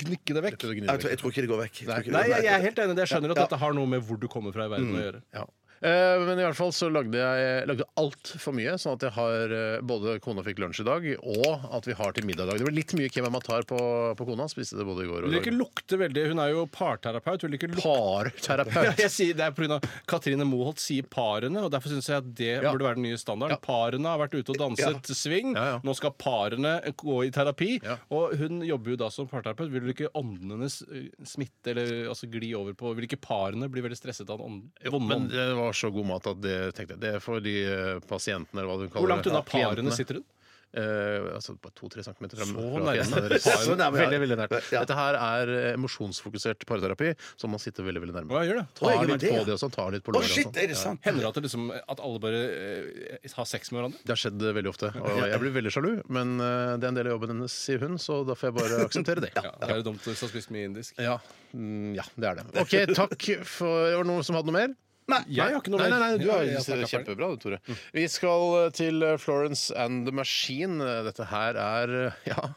[0.05, 0.67] gnikke det vekk.
[0.71, 1.81] Jeg tror, jeg tror ikke det går vekk.
[1.85, 2.97] Jeg Nei, jeg, jeg er helt enig.
[3.03, 5.23] Jeg skjønner at dette har noe med hvor du kommer fra i verden å gjøre.
[5.35, 5.45] Ja.
[5.81, 9.53] Eh, men i hvert fall så lagde jeg lagde altfor mye, sånn at jeg har
[9.57, 12.59] eh, både kona fikk lunsj i dag, og at vi har til middag i dag.
[12.61, 13.79] Det ble litt mye kebab matar på,
[14.19, 14.45] på kona.
[14.51, 15.97] Spiste det både i går og i dag.
[16.03, 17.41] veldig Hun er jo parterapeut.
[17.47, 19.01] Hun liker ja, Parterapeut.
[19.01, 19.79] jeg sier, det er pga.
[20.09, 22.69] Katrine Moholt sier parene, og derfor syns jeg at det Ja.
[22.71, 23.57] burde være den nye standarden.
[23.57, 23.61] Ja.
[23.65, 25.79] Parene har vært ute og danset sving Ja, ja.
[25.87, 27.79] Nå skal parene gå i terapi.
[28.13, 29.71] Og hun jobber jo da som parterapeut.
[29.73, 33.81] Vil ikke åndene hennes eh, smitte eller altså gli over på Vil ikke parene bli
[33.85, 37.03] veldig stresset av ånd- Jo, men det var så god mat at det tenkte jeg.
[37.03, 39.95] Det er for de eh, pasientene, eller hva du kaller Hvor langt unna Ja, parene
[39.95, 40.29] sitter hun?
[40.71, 43.39] Uh, altså bare to-tre centimeter fra, Så nærme.
[43.43, 44.05] Så nærme, ja.
[44.05, 44.53] Veldig, veldig nært.
[44.71, 44.83] Ja.
[44.85, 48.31] Dette her er eh, emosjonsfokusert parterapi, så man sitter veldig veldig nærme.
[48.31, 48.63] Hva gjør det?
[48.79, 49.47] Tar Oi, litt det, på ja.
[49.49, 51.01] det og sånn, tar litt på låret er det sant?
[51.03, 53.99] Hender det at, liksom, at alle bare uh, har sex med hverandre?
[54.07, 54.93] Det har skjedd veldig ofte.
[55.01, 57.83] Og jeg blir veldig sjalu, men uh, det er en del av jobben hennes, sier
[57.83, 59.33] hun, så da får jeg bare akseptere det.
[59.35, 60.95] Ja, det er jo dumt hvis du har spist mye indisk.
[61.03, 61.17] Ja,
[61.51, 62.47] mm, ja det er det.
[62.63, 64.79] OK, takk for Var noen som hadde noe mer?
[65.27, 65.99] Jeg har ikke noe nei, mer.
[65.99, 67.59] nei, nei, du har jeg har kjempebra, du, Tore.
[67.95, 70.79] Vi skal eh, til eh, Florence and the Machine.
[71.07, 72.53] Dette her er eh, ja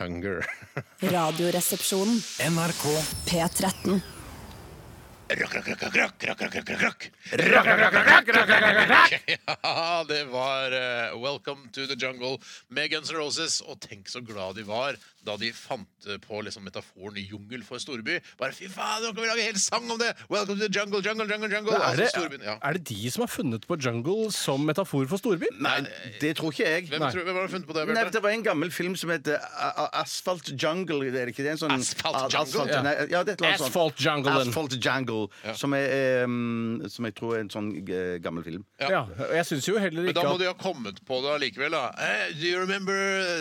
[0.00, 0.46] Hunger.
[1.16, 2.18] Radioresepsjonen.
[2.48, 2.84] NRK
[3.28, 4.00] P13.
[9.62, 13.60] Ja, det var eh, Welcome to the Jungle med Guns N' Roses.
[13.64, 17.78] Og tenk så glad de var da de fant eh, på liksom metaforen jungel for
[17.82, 18.16] storby.
[18.40, 20.08] Bare fy faen, nå kan vi lage en hel sang om det!
[20.32, 21.76] Welcome to the jungle, jungle, jungle, jungle.
[21.78, 22.56] Er det, Altså, storbyen, ja.
[22.58, 25.46] er det de som har funnet på jungle som metafor for storby?
[25.62, 25.76] Nei,
[26.22, 26.88] det tror ikke jeg.
[26.90, 27.86] Hvem, tror, hvem har funnet på det?
[27.86, 28.16] Nei, Bjarte?
[28.18, 31.06] det var en gammel film som heter A- A- Asphalt Jungle.
[31.12, 31.54] Er det ikke det?
[31.54, 32.42] En sånn, Asphalt Jungle?
[32.42, 33.70] Asphalt, nei, ja, det er et eller annet sånt.
[33.70, 34.36] Asphalt Jungle.
[34.42, 35.21] Asphalt Jungle,
[35.58, 38.64] som, er, um, som jeg tror er en sånn eh, gammel film.
[38.80, 39.04] Ja.
[39.06, 41.34] og Jeg syns jo heller ikke Men da må at de ha kommet på det
[41.36, 41.84] allikevel, da.
[41.98, 42.96] Hey, do you remember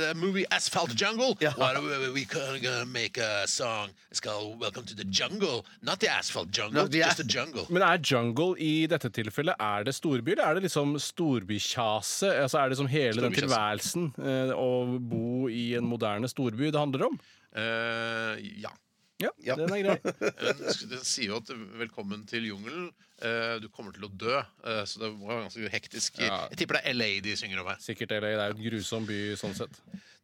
[0.05, 1.35] the movie Asphalt Jungle?
[1.41, 1.53] Ja.
[1.57, 5.65] Why do we, we gonna make a song It's called Welcome to the Jungle.
[5.81, 7.65] Not the Asphalt Jungle, No, the just the jungle.
[7.69, 12.33] Men er jungle i dette tilfellet Er det storby, eller er det liksom storbykjase?
[12.43, 16.79] Altså Er det som hele den tilværelsen eh, å bo i en moderne storby det
[16.79, 17.19] handler om?
[17.51, 18.71] Uh, ja.
[19.21, 19.55] Ja, Ja.
[19.59, 19.97] den er grei.
[20.41, 22.91] Den, den sier jo at 'velkommen til jungelen'.
[23.21, 24.39] Eh, du kommer til å dø.
[24.65, 26.17] Eh, så det var ganske hektisk.
[26.23, 26.47] Ja.
[26.49, 27.77] Jeg tipper det er LA de synger om her.
[27.83, 28.31] Sikkert LA.
[28.33, 29.77] Det er jo en grusom by sånn sett.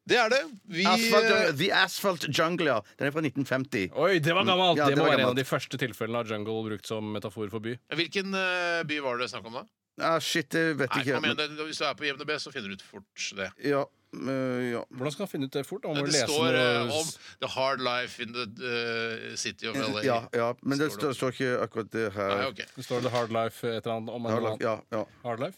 [0.07, 0.39] Det er det.
[0.71, 2.79] Vi Asphalt, eh, The Asphalt Jungle, ja.
[2.97, 3.91] Den er fra 1950.
[3.93, 4.77] Oi, det var gammelt!
[4.79, 5.25] Ja, det det må var gammelt.
[5.27, 7.75] en av de første tilfellene av jungle brukt som metafor for by.
[7.91, 9.65] Hvilken eh, by var det snakk om da?
[9.99, 11.21] Ah, shit, det vet Nei, ikke.
[11.21, 11.35] Men,
[11.67, 13.49] Hvis du er på IMDb, så finner du ut fort det.
[13.65, 13.83] Ja,
[14.13, 14.81] eh, ja.
[14.89, 15.83] Hvordan skal han finne ut det fort?
[15.83, 17.11] Det lese står eh, noe om
[17.43, 20.03] The Hard Life in the uh, City of LA.
[20.07, 20.53] ja, ja.
[20.63, 21.15] Men det Står det.
[21.15, 22.35] står, står ikke akkurat det her.
[22.37, 22.65] Nei, okay.
[22.75, 24.57] Det står The Hard Life et eller annet om en Ja, annen.
[24.61, 25.05] ja, ja.
[25.23, 25.57] Hard Life?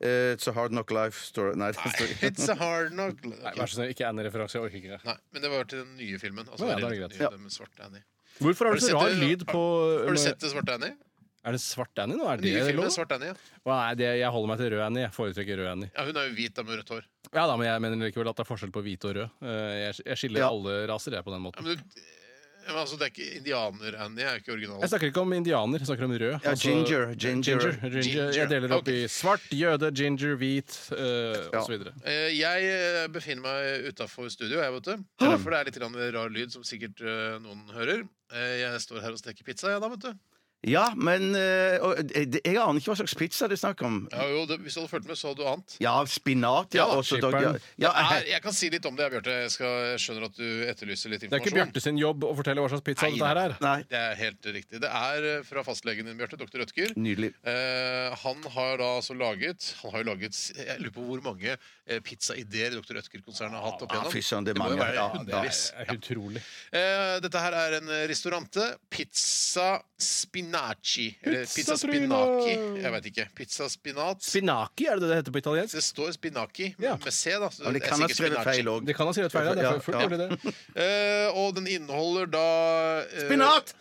[0.00, 1.56] Eh, It's a hard knock life story.
[1.58, 2.12] Nei, Nei står.
[2.28, 4.54] It's a hard knock Nei, Vær så snill, ikke Annie-referanse.
[4.58, 4.98] Jeg orker ikke.
[5.08, 6.46] Nei, men det var til den nye filmen.
[6.46, 7.16] Altså, ja, det er greit.
[7.18, 7.30] nye, Ja.
[7.34, 8.04] det svarte Annie.
[8.38, 9.62] Hvorfor har Har du så rar lyd på
[10.06, 10.94] Har du sett det svarte Annie?
[11.48, 12.26] Er det svart Annie nå?
[12.28, 12.90] Er det nye det filmen lov?
[12.92, 13.56] er svart Annie, ja.
[13.64, 15.06] Å, Nei, det, jeg holder meg til rød Annie.
[15.06, 15.90] Jeg foretrekker rød Annie.
[15.96, 16.04] ja.
[16.10, 17.08] Hun er jo hvit da med rødt hår.
[17.32, 19.34] Ja da, men jeg mener likevel at det er forskjell på hvit og rød.
[19.42, 20.52] Eh, Jeg, jeg skiller Ja.
[20.52, 21.64] alle raser jeg på den Ja, måten.
[21.64, 22.00] men du,
[22.68, 24.80] ja, men altså, det er ikke indianer-Annie, er jo ikke originalen.
[24.84, 26.34] Jeg snakker ikke om indianer, jeg snakker om rød.
[26.44, 27.54] Ja, ginger, ginger.
[27.56, 28.02] ginger.
[28.02, 28.32] Ginger.
[28.36, 28.90] Jeg deler opp Ok.
[28.92, 31.62] i svart, jøde, ginger, hvit uh, Ja.
[31.62, 31.86] osv.
[32.04, 34.96] Eh, Jeg eh, befinner meg utafor studio, jeg, vet du.
[35.16, 38.04] Det er derfor det er litt grann rar lyd, som sikkert eh, noen hører.
[38.36, 40.12] Eh, Jeg står her og steker pizza, jeg, da, vet du.
[40.66, 43.82] Ja, men øh, og, eh, det- Jeg aner ikke hva slags pizza det er snakk
[43.86, 44.08] om.
[44.10, 45.76] Ja, jo, det, hvis du hadde fulgt med, så hadde du ant.
[45.80, 46.82] Ja, spinat, ja.
[46.82, 47.60] Ja, og så dog- ja, skipperen.
[47.78, 49.30] ja, Nei, jeg kan si litt om det, Bjarte.
[49.44, 51.72] Jeg, skal- jeg skjønner at du etterlyser litt Det er ikke informasjon.
[51.72, 53.56] Bjarte sin jobb å fortelle hva slags pizza Nei, dette her er.
[53.60, 54.80] Nei, Det er helt riktig.
[54.80, 56.36] Det er eh, fra fastlegen din, Bjarte.
[56.36, 56.58] Dr.
[56.58, 56.94] Rødtger.
[56.96, 57.32] nydelig.
[57.46, 61.56] Eh, han har da altså laget Han har jo laget Jeg lurer på hvor mange
[61.88, 62.98] eh, pizzaideer Dr.
[63.00, 64.12] Øtker-konsernet har hatt opp igjennom.
[64.12, 64.84] fy søren, det må jo mange.
[64.84, 65.60] være Ja, er- hundrevis.
[65.76, 66.42] Er utrolig.
[66.72, 68.66] Eh, dette her er en eh, restaurante.
[68.90, 71.16] Pizza spinaci.
[71.22, 72.54] Eller Pizza pizza spinaki.
[72.82, 73.26] Jeg vet ikke.
[73.34, 74.22] Pizza spinat.
[74.22, 75.74] Spinaki, er det det det heter på italiensk?
[75.74, 76.96] Det står Spinaci Ja.
[76.96, 77.48] med C, da.
[77.50, 78.56] så Men det er kan ha sikkert skrevet spinaci.
[78.56, 78.86] feil òg.
[78.86, 79.54] Det kan ha skrevet feil, ja.
[79.54, 80.08] Det er Ja, fullt ja.
[80.08, 80.54] mulig, det.
[80.78, 82.46] Eh, og den inneholder da
[83.02, 83.74] eh, Spinat!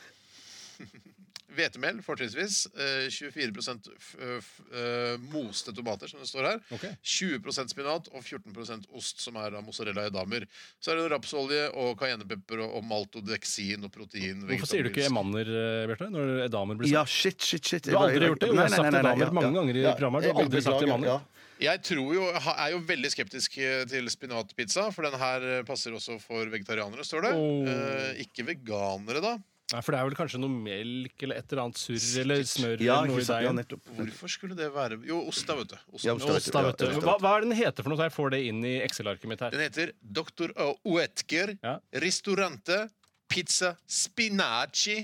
[1.57, 2.63] Hvetemel, fortrinnsvis.
[2.73, 3.51] Eh, 24
[3.97, 6.61] f f eh, moste tomater, som det står her.
[6.77, 6.93] Okay.
[7.03, 10.47] 20% spinat og 14% ost, som er av mozzarella damer.
[10.79, 14.45] Så er det rapsolje og cayennepepper og, maltodeksin og protein.
[14.47, 16.93] Hvorfor sier du ikke emanner emaner, eh, Bjarte, når edamer blir sagt?
[16.93, 17.83] Ja, shit, shit, shit.
[17.83, 18.51] Du har aldri gjort det?
[18.51, 20.23] Du har sagt edamer mange ganger i programmet.
[20.23, 21.19] Du har aldri sagt edamer.
[21.57, 25.95] Jeg tror jo, er jo veldig skeptisk eh, til spinatpizza, for den her eh, passer
[25.97, 27.31] også for vegetarianere, står det.
[27.33, 27.69] Oh.
[27.71, 29.37] Eh, ikke veganere, da.
[29.67, 32.79] Nei, For det er vel kanskje noe melk eller et eller annet surr eller smør
[32.85, 33.57] Ja, eller noe ikke i sant, ja, deigen.
[33.59, 33.89] nettopp.
[33.97, 35.75] Hvorfor skulle det være Jo, ost, da, vet du.
[35.91, 36.05] Ost.
[36.07, 36.85] Ja, ost, Ost, da, vet du.
[37.03, 37.99] Hva, hva er det den heter for noe?
[37.99, 39.51] så Jeg får det inn i Excel-arket mitt her.
[39.51, 40.53] Den heter Dr.
[40.87, 41.77] Oetker Ja.
[41.99, 42.79] Ristorante
[43.27, 45.01] Pizza Spinaci.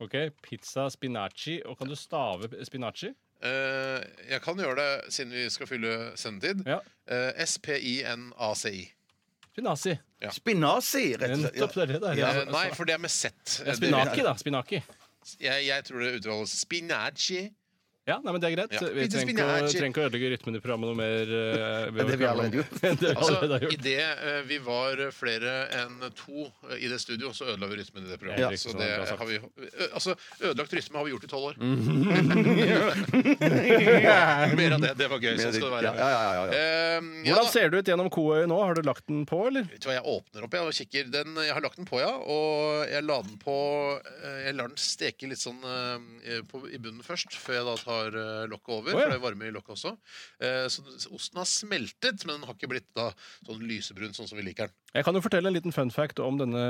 [0.00, 1.58] Ok, Pizza spinaci.
[1.68, 3.10] Og kan du stave spinaci?
[3.44, 6.64] Eh, jeg kan gjøre det siden vi skal fylle sendetid.
[6.68, 6.80] Ja.
[7.08, 8.86] Eh, S-P-I-N-A-C-I.
[9.50, 9.94] Spinaci.
[10.30, 11.54] Spinasi, rett og slett.
[11.56, 12.18] Nettopp, det er det der.
[12.20, 12.28] Ja.
[12.42, 13.30] Eh, nei, for det er med Z.
[13.66, 14.34] Ja, spinaki, da.
[14.38, 14.82] Spinaki.
[15.40, 17.40] Jeg, jeg tror det uttales spinaci.
[18.10, 18.72] Ja, nei, men det er greit.
[18.74, 18.78] Ja.
[18.96, 21.24] Vi trenger ikke, å, trenger ikke å ødelegge rytmen i programmet noe mer.
[21.30, 22.74] Uh, Det vi allerede gjort.
[23.20, 23.34] Altså.
[23.70, 28.02] Idet uh, vi var flere enn to eh, i det studio, så ødela vi rytmen
[28.06, 28.52] i det programmet.
[28.56, 29.36] Ja, så det har vi,
[29.90, 31.54] altså, ødelagt rytme har vi gjort i tolv år.
[34.60, 34.94] Mer av det.
[34.98, 35.36] Det var gøy.
[35.40, 35.86] Sånn skal det være.
[35.86, 36.44] Ja, ja, ja, ja, ja.
[36.50, 36.56] Eh,
[37.24, 37.52] ja Hvordan da.
[37.52, 38.56] ser det ut gjennom koøyet nå?
[38.60, 39.64] Har du lagt den på, eller?
[39.70, 41.04] Vet du hva, Jeg åpner opp jeg, og kikker.
[41.14, 42.12] Den, jeg har lagt den på, ja.
[42.20, 42.44] Og
[42.90, 43.56] jeg la den på
[44.00, 47.74] eh, Jeg lar den steke litt sånn eh, på, i bunnen først, før jeg da
[47.80, 48.94] tar eh, lokket over.
[48.94, 49.04] Oh, ja.
[49.04, 49.92] For det er varme i lokket også.
[50.40, 53.10] Eh, Så osten har smeltet, men den har ikke blitt da
[53.46, 54.76] sånn lysebrun, sånn som vi liker den.
[54.90, 56.60] Jeg kan jo fortelle en liten fun fact om denne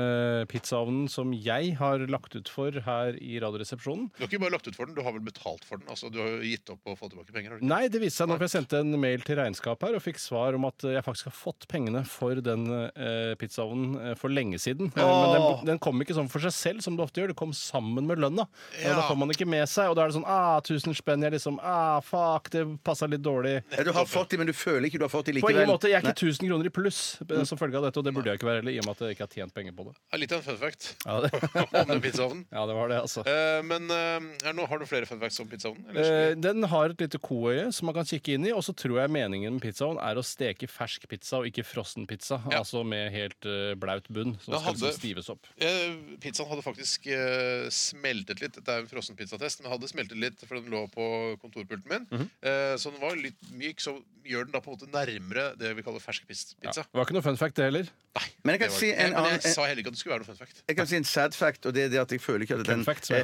[0.51, 4.11] pizzaovnen som jeg har lagt ut for her i Radioresepsjonen.
[4.13, 5.87] Du har ikke bare lagt ut for den, du har vel betalt for den?
[5.89, 7.49] Altså, Du har jo gitt opp å få tilbake penger?
[7.55, 7.69] har du ikke?
[7.71, 10.21] Nei, det viste seg nå, for jeg sendte en mail til regnskap her og fikk
[10.21, 14.61] svar om at jeg faktisk har fått pengene for den eh, pizzaovnen eh, for lenge
[14.61, 14.93] siden.
[14.93, 15.01] Åh!
[15.01, 17.33] Men den, den kom ikke sånn for seg selv, som det ofte gjør.
[17.33, 18.45] Det kom sammen med lønna.
[18.45, 18.99] Og Ja.
[19.01, 21.25] da får man ikke med seg, og da er det sånn ah, 1000 spenn.
[21.25, 23.57] Jeg liksom ah, fuck, det passa litt dårlig.
[23.73, 25.63] Ja, Du har fått de, men du føler ikke du har fått de På likevel.
[25.65, 28.05] ingen måte, Jeg er ikke 1000 kroner i pluss eh, som følge av dette, og
[28.05, 29.75] det burde jeg ikke være heller, i og med at jeg ikke har tjent penger
[29.77, 29.93] på det.
[30.11, 31.31] Ja, Litt av en fun fact Ja, det,
[31.81, 32.43] om den pizzaovnen.
[32.51, 33.23] ja, det var det, altså.
[33.27, 35.97] Eh, men eh, har du flere fun facts om pizzaovnen?
[35.97, 38.99] Eh, den har et lite koøye som man kan kikke inn i, og så tror
[39.01, 42.41] jeg meningen med pizzaovn er å steke fersk pizza og ikke frossen pizza.
[42.51, 42.61] Ja.
[42.61, 45.49] Altså med helt uh, blaut bunn, som skal hadde- liksom stives opp.
[45.61, 48.55] Eh, pizzaen hadde faktisk uh, smeltet litt.
[48.57, 51.05] Dette er en frossen pizzatest, men hadde smeltet litt, for den lå på
[51.41, 52.07] kontorpulten min.
[52.11, 52.29] Mhm.
[52.41, 53.97] eh, så den var litt myk, så
[54.27, 56.55] gjør den da på en måte nærmere det vi kaller fersk pizza.
[56.63, 56.71] Ja.
[56.75, 57.89] Det var ikke noe fun fact, det heller.
[58.11, 59.07] Nei, Men jeg kan det var si en ikke.
[59.07, 60.57] Men annen- jeg sa heller ikke at det skulle være noe fun fact.
[60.67, 62.65] Jeg kan si en sad fact, og det er det at jeg føler ikke at
[62.67, 63.23] Fun den fact, så er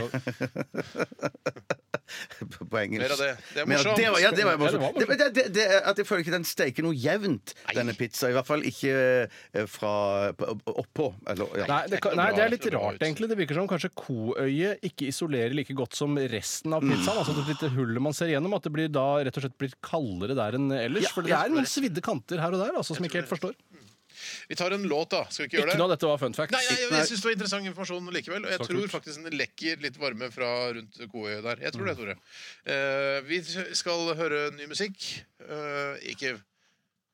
[2.71, 3.03] På engelsk.
[3.03, 3.31] Mer av det.
[3.53, 3.97] Det er Mer av- morsomt.
[3.99, 4.95] Det var, ja, det var Ja, det var morsomt.
[4.95, 8.29] Det, det, det, det, er at jeg føler ikke den steiker noe jevnt, denne pizza.
[8.31, 8.93] I hvert fall ikke
[9.27, 9.91] eh, fra
[10.39, 11.09] på- oppå.
[11.33, 11.65] Eller, ja.
[11.67, 13.27] Nei, det, kan- nei, det er litt rart, egentlig.
[13.33, 17.19] Det virker som kanskje koøyet ikke isolerer like godt som resten av pizzaen.
[17.25, 19.75] Altså det lille hullet man ser gjennom, at det blir da rett og slett blir
[19.83, 21.09] kaldere der enn ellers.
[21.09, 23.33] Ja, For det er noen svidde kanter her og der altså, som jeg ikke helt
[23.35, 23.57] forstår.
[24.49, 25.23] Vi tar en låt, da.
[25.29, 25.75] Skal vi ikke gjøre det?
[25.75, 26.55] Ikke noe av dette var fun fact.
[26.55, 28.45] Nei, jeg, jeg syns det var interessant informasjon likevel.
[28.47, 28.93] Og jeg Så tror kult.
[28.97, 31.63] faktisk den lekker litt varme fra rundt koøyet der.
[31.67, 32.17] Jeg tror det, Tore.
[32.67, 33.41] Uh, vi
[33.81, 35.09] skal høre ny musikk.
[35.43, 36.35] Uh, ikke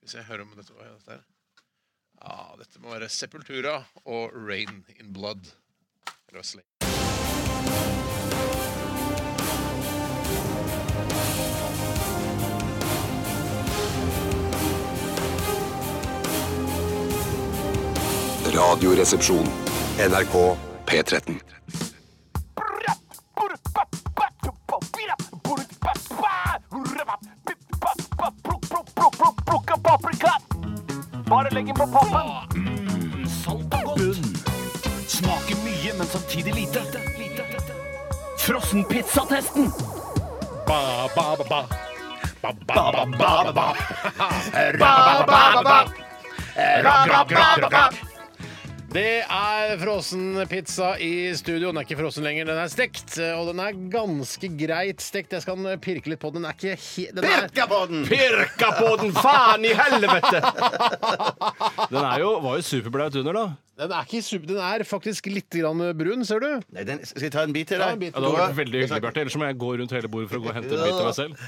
[0.04, 1.22] Hvis jeg hører om dette hva er dette her
[2.24, 5.48] Ja, dette må være Sepultura og Rain in Blood.
[6.32, 6.66] Eller Slay.
[18.54, 19.50] Radioresepsjon.
[19.98, 21.40] NRK P13.
[31.30, 32.30] Bare legg den på pappen.
[32.56, 34.18] Mm, salt og godt.
[35.08, 36.82] Smaker mye, men samtidig lite.
[38.38, 39.72] Frossenpizzatesten.
[40.68, 41.66] Ba, ba, ba, ba.
[42.42, 43.74] Ba, ba, ba, ba,
[47.26, 48.13] ba, ba.
[48.94, 51.72] Det er frossen pizza i studio.
[51.72, 53.16] Den er ikke frossen lenger, den er stekt.
[53.40, 55.34] Og den er ganske greit stekt.
[55.34, 56.44] Jeg skal pirke litt på den.
[56.44, 58.06] Den er ikke he den er Pirka på den!
[58.06, 60.44] Pirka på den, faen i helvete!
[61.90, 63.46] Den er jo, var jo superblaut under, da.
[63.82, 66.50] Den er, ikke super, den er faktisk litt grann brun, ser du.
[66.76, 67.98] Nei, den, skal jeg ta en bit til deg?
[67.98, 69.26] Ja, det hadde vært veldig hyggelig, Bjarte.
[69.26, 71.08] Ellers må jeg gå rundt hele bordet for å gå og hente en bit til
[71.10, 71.48] meg selv.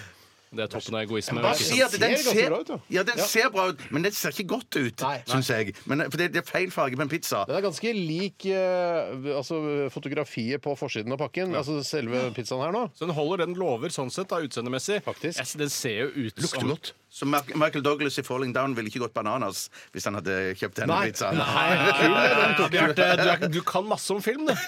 [0.56, 1.42] Det er toppen av egoisme.
[1.44, 2.78] Bare si at den ser ganske ser, bra ut, ja.
[2.98, 5.18] ja, den ser bra ut, men den ser ikke godt ut, Nei.
[5.30, 5.76] syns jeg.
[5.86, 7.44] Men, for det, det er feil farge på en pizza.
[7.50, 9.60] Den er ganske lik eh, altså,
[9.94, 11.56] fotografiet på forsiden av pakken.
[11.56, 12.86] Altså selve pizzaen her nå.
[12.96, 15.02] Så den holder den lover sånn sett, da, utseendemessig.
[15.06, 15.40] Faktisk.
[15.42, 16.94] Jeg- Den ser jo ut som godt.
[17.16, 20.98] Så Michael Douglas i 'Falling Down' ville ikke gått bananas hvis han hadde kjøpt denne
[21.08, 21.38] pizzaen.
[21.40, 24.54] Nei, Bjarte, du, er- du kan masse om film, du.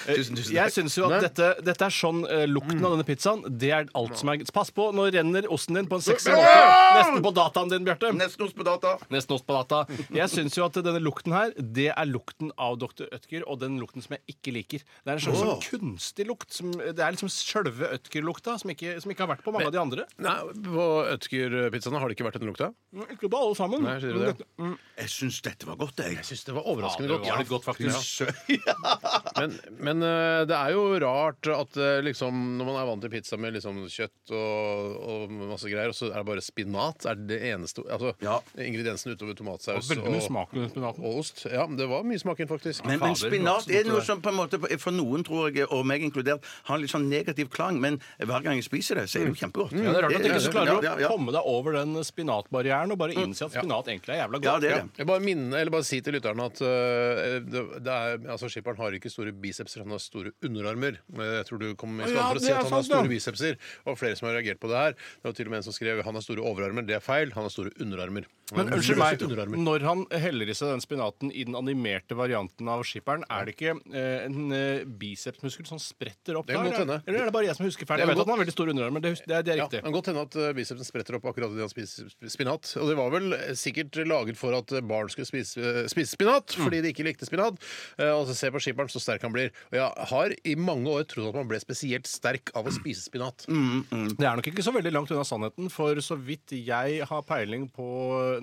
[0.00, 0.72] Tusen, tusen Jeg takk.
[0.74, 3.42] syns jo at dette, dette er sånn eh, lukten av denne pizzaen.
[3.60, 6.62] Det er alt som er Pass på, nå renner osten din på en sexy måte.
[6.96, 8.08] Nesten på dataen din, Bjarte.
[8.16, 8.94] Nesten ost på data.
[9.12, 9.82] Nesten ost på data.
[10.16, 13.10] Jeg syns jo at denne lukten her, det er lukten av Dr.
[13.12, 14.82] Ødker, og den lukten som jeg ikke liker.
[15.04, 16.48] Det er en slags sånn kunstig lukt.
[16.56, 19.76] Som, det er liksom sjølve Ødker-lukta, som, ikke- som ikke har vært på mange av
[19.76, 20.08] de andre.
[20.18, 20.88] Nei, På
[21.46, 22.68] Ødsker-pizzaene har det ikke vært den lukta.
[23.14, 23.82] Ikke på alle sammen.
[23.86, 24.34] Nei, sier du det?
[25.00, 26.16] Jeg syns dette var godt, jeg.
[26.20, 27.40] Jeg syns det var Ja, overraskende var godt.
[27.40, 28.22] litt godt, faktisk.
[29.40, 33.12] Men, men eh, det er jo rart at eh, liksom, når man er vant til
[33.12, 37.20] pizza med liksom kjøtt og, og masse greier, og så er det bare spinat er
[37.30, 38.36] det eneste Altså Ja.
[38.60, 41.44] ingrediensen utover tomatsaus og, og, og ost.
[41.48, 42.84] Ja, det var mye smak inn, faktisk.
[42.88, 46.04] Men, men spinat er noe som på en måte for noen, tror jeg, og meg
[46.04, 47.80] inkludert, har en litt sånn negativ klang.
[47.80, 49.76] Men hver gang jeg spiser det, så er det jo kjempegodt.
[49.78, 51.10] Ja, det er rart at du ikke så klarer ja, ja, å ja.
[51.30, 54.44] Komme deg over den spinatbarrieren og bare innse at spinat egentlig er jævla godt.
[54.50, 54.98] Ja, det er det.
[55.00, 58.76] Jeg bare minne, eller bare si til lytterne at uh, det, det er, altså Skipperen
[58.80, 60.98] har ikke store bicepser, han har store underarmer.
[61.14, 63.08] Eh, Jeg tror du kom i skade Ja, for å si at han har store
[63.12, 63.56] bicepser.
[63.86, 64.92] Og flere som har reagert på det her.
[64.98, 66.86] Det var til og med en som skrev han har store overarmer.
[66.88, 67.30] Det er feil.
[67.36, 68.26] Han har store underarmer.
[68.50, 69.60] Men har unnskyld meg, underarmer.
[69.62, 73.54] når han heller i seg den spinaten i den animerte varianten av skipperen, er det
[73.54, 76.98] ikke eh, en eh, bicepsmuskel som spretter opp Det kan da, godt eller?
[76.98, 77.04] hende.
[77.06, 78.00] Eller er det bare jeg som husker feil?
[78.00, 79.46] Det kan Jeg vet godt- at han har veldig store underarmer, det, hus- det, er-
[79.46, 79.78] det er Ja, riktig.
[79.78, 82.70] det kan godt hende at eh, bicepsen spretter opp akkurat idet han spiser spinat.
[82.80, 86.14] Og det var vel eh, sikkert laget for at eh, barn skulle spise, eh, spise
[86.16, 86.64] spinat, Mm.
[86.66, 87.56] fordi de ikke likte spinat.
[87.98, 89.50] Eh, Og så se på skipperen så sterk han blir.
[89.72, 93.02] Og jeg har i mange år trodd at man ble spesielt sterk av å spise
[93.08, 93.46] spinat.
[93.48, 94.16] Mm.
[94.16, 97.68] Det er nok ikke så veldig langt unna sannheten, for så vidt jeg har peiling
[97.72, 97.86] på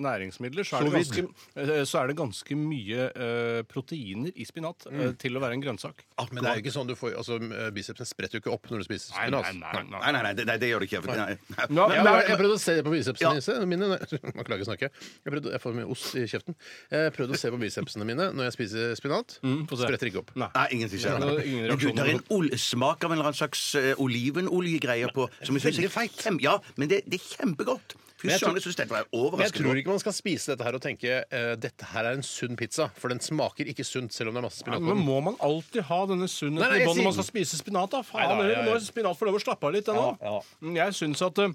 [0.02, 1.24] næringsmidler, så er, det ganske,
[1.56, 5.62] eh, så er det ganske mye eh, proteiner i spinat eh, til å være en
[5.64, 6.04] grønnsak.
[6.32, 8.68] Men det er jo ikke sånn du får altså, eh, Bicepsen spretter jo ikke opp
[8.72, 9.48] når du spiser spinat.
[9.54, 10.00] nei, nei, nei.
[10.00, 11.02] Nei, nei, nei, det, nei, det gjør det ikke.
[11.08, 11.16] Nei.
[11.16, 11.76] nei.
[11.78, 13.66] Ja, Jeg, jeg prøvde å se på bicepsene Ja.
[13.70, 13.98] mine nei,
[14.36, 14.90] Man klager snakke.
[14.90, 16.58] Jeg, prøvde, jeg får mye ost i kjeften.
[16.92, 19.38] Jeg prøvde å se på bicepsene mine når jeg spiser spinat.
[19.46, 19.62] Mm.
[19.70, 20.34] Spretter ikke opp.
[20.38, 20.50] Nei.
[20.58, 21.22] Nei, ingenting skjer.
[21.22, 23.94] Det er ingen Men det er en ol smak av en eller annen slags uh,
[24.04, 25.28] olivenoljegreie på.
[25.42, 26.18] Som jeg synes er feit.
[26.18, 27.96] kjem- Ja, men det, det er kjempegodt.
[28.18, 30.14] Fy Men jeg søren, tror- jeg syns dette var Men jeg tror ikke man skal
[30.16, 32.88] spise dette her og tenke uh, dette her er en sunn pizza.
[32.98, 35.36] For den smaker ikke sunt selv om det er masse spinat på men må man
[35.38, 37.92] alltid ha denne sunnheten i bånn når man skal spise spinat?
[37.94, 38.02] da?
[38.02, 40.08] Faen, Nei, da, eller jeg- må spinat få lov å slappe av litt ennå?
[40.18, 40.40] Ja,
[40.82, 41.54] Jeg syns at uh,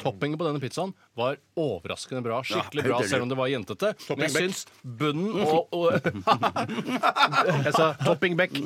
[0.00, 2.40] toppingen på denne pizzaen var overraskende bra.
[2.46, 3.92] Skikkelig bra, selv om det var jentete.
[4.10, 5.86] Men jeg syns bunnen og, og
[7.66, 8.54] Jeg sa topping back.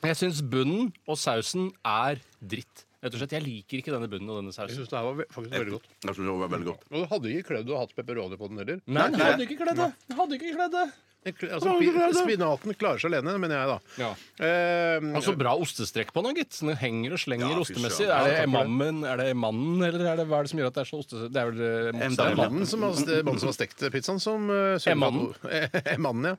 [0.00, 2.86] Jeg syns bunnen og sausen er dritt.
[3.00, 4.76] Rett og slett, Jeg liker ikke denne bunnen og denne Jeg sausen.
[4.80, 5.86] syns det her var ve- faktisk veldig godt.
[6.04, 6.82] Jeg synes det var veldig godt.
[6.90, 8.80] Og du hadde ikke kledd å ha hatt pepperoni på den heller.
[8.88, 9.88] Nei, den hadde ikke kledd det.
[10.08, 10.84] Den hadde ikke kledd det.
[11.20, 13.78] Kl- Altså, pi- spinaten klarer seg alene, mener jeg, da.
[14.00, 14.08] Ja.
[14.40, 16.56] Eh, Altså Bra ostestrekk på den, gitt.
[16.62, 18.06] Den henger og slenger Ja, fy ostemessig.
[18.06, 18.14] søren.
[18.16, 18.54] Er det takk for det.
[18.56, 20.88] mammen, er det mannen, eller er det, hva er det som gjør at det er
[20.88, 21.20] så oste...
[21.28, 23.84] Det er vel eh, det er mannen som har, det er mannen som har stekt
[23.92, 25.28] pizzaen, som uh, Emannen?
[26.00, 26.36] mannen, ja.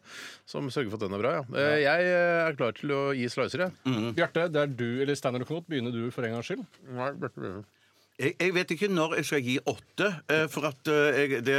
[0.50, 1.44] Som sørger for at den er bra, ja.
[1.62, 4.14] Eh, Jeg eh, er klar til å gi slicer, jeg.
[4.18, 5.70] Bjarte, det er du eller Steinar Knot.
[5.70, 6.66] Begynner du for en gangs skyld?
[6.90, 7.64] Nei, Bjarte begynner.
[8.22, 11.56] Jeg, jeg vet ikke når jeg skal gi åtte, eh, for at eh, jeg, det,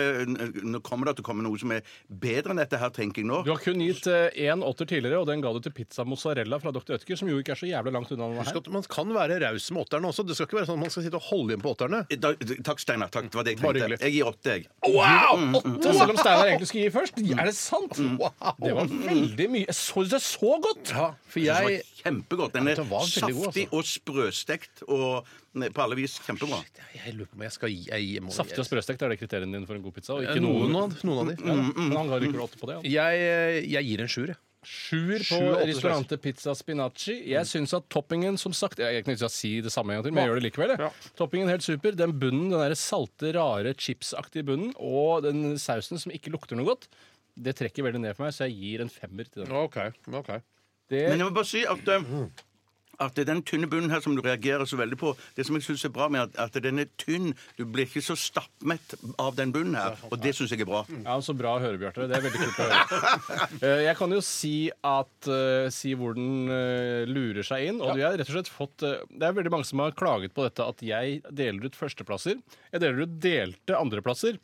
[0.63, 3.29] nå kommer det til å komme noe som er bedre enn dette her, tenker jeg
[3.29, 3.41] nå.
[3.47, 6.71] Du har kun gitt én åtter tidligere, og den ga du til pizza mozzarella fra
[6.75, 6.95] Dr.
[7.01, 8.61] Ødker, som jo ikke er så jævlig langt unna denne her.
[8.63, 10.25] at man kan være raus med åtterne også.
[10.29, 12.03] Det skal ikke være sånn at man skal sitte og holde igjen på åtterne.
[12.09, 12.31] Eh, Da,
[12.69, 13.11] takk, Steinar.
[13.11, 13.99] Takk, det var det jeg tenkte.
[14.07, 14.69] Jeg gir åtte, jeg.
[14.87, 15.59] Wow!
[15.59, 17.19] Åtte, selv om Steinar egentlig skulle gi først.
[17.33, 17.99] Er det sant?
[18.21, 18.55] Wow.
[18.63, 19.67] Det var veldig mye.
[19.67, 20.93] Jeg så det så godt!
[20.95, 22.55] Ja, for Jeg jeg kjempegodt.
[22.57, 23.67] Den er ja, saftig god, altså.
[23.79, 26.63] og sprøstekt og på alle vis kjempebra.
[26.97, 29.59] Jeg lurer på om jeg skal gi jeg, må, Saftig og sprøstekt er det kriteriene
[29.59, 30.17] dine for en god pizza.
[30.17, 30.79] Og ikke Noen noen.
[30.81, 31.37] av, noen av de.
[31.43, 32.81] Ja, men han ga ikke på det.
[32.91, 34.43] Jeg, jeg gir en sjuer, jeg.
[34.63, 37.17] Sjuer på Ristorante Pizza Spinacci.
[37.33, 40.15] Jeg syns at toppingen, som sagt Jeg kan ikke si det samme en gang til,
[40.15, 40.75] men jeg gjør det likevel.
[40.79, 40.91] Ja.
[41.19, 41.97] Toppingen helt super.
[41.99, 46.71] Den bunnen, den der salte, rare, chipsaktige bunnen, og den sausen som ikke lukter noe
[46.71, 46.87] godt,
[47.35, 49.55] det trekker veldig ned for meg, så jeg gir en femmer til den.
[49.65, 49.81] OK.
[50.15, 50.33] ok
[50.93, 52.17] Det, Men jeg må bare si at, eh,
[53.03, 55.11] at det er den tynne bunnen her som du reagerer så veldig på.
[55.35, 57.33] Det som jeg syns er bra med at, at den er tynn.
[57.59, 60.85] Du blir ikke så stappmett av den bunnen her, og det syns jeg er bra.
[61.01, 62.07] Ja, Så bra å høre, Bjarte.
[62.07, 63.49] Det er veldig kult å høre.
[63.63, 64.53] Eh, Jeg kan jo si
[64.87, 67.81] at eh, si hvor den eh, lurer seg inn.
[67.83, 70.35] Og vi har rett og slett fått eh, Det er veldig mange som har klaget
[70.37, 72.39] på dette at jeg deler ut førsteplasser.
[72.77, 74.39] Jeg deler ut delte andreplasser.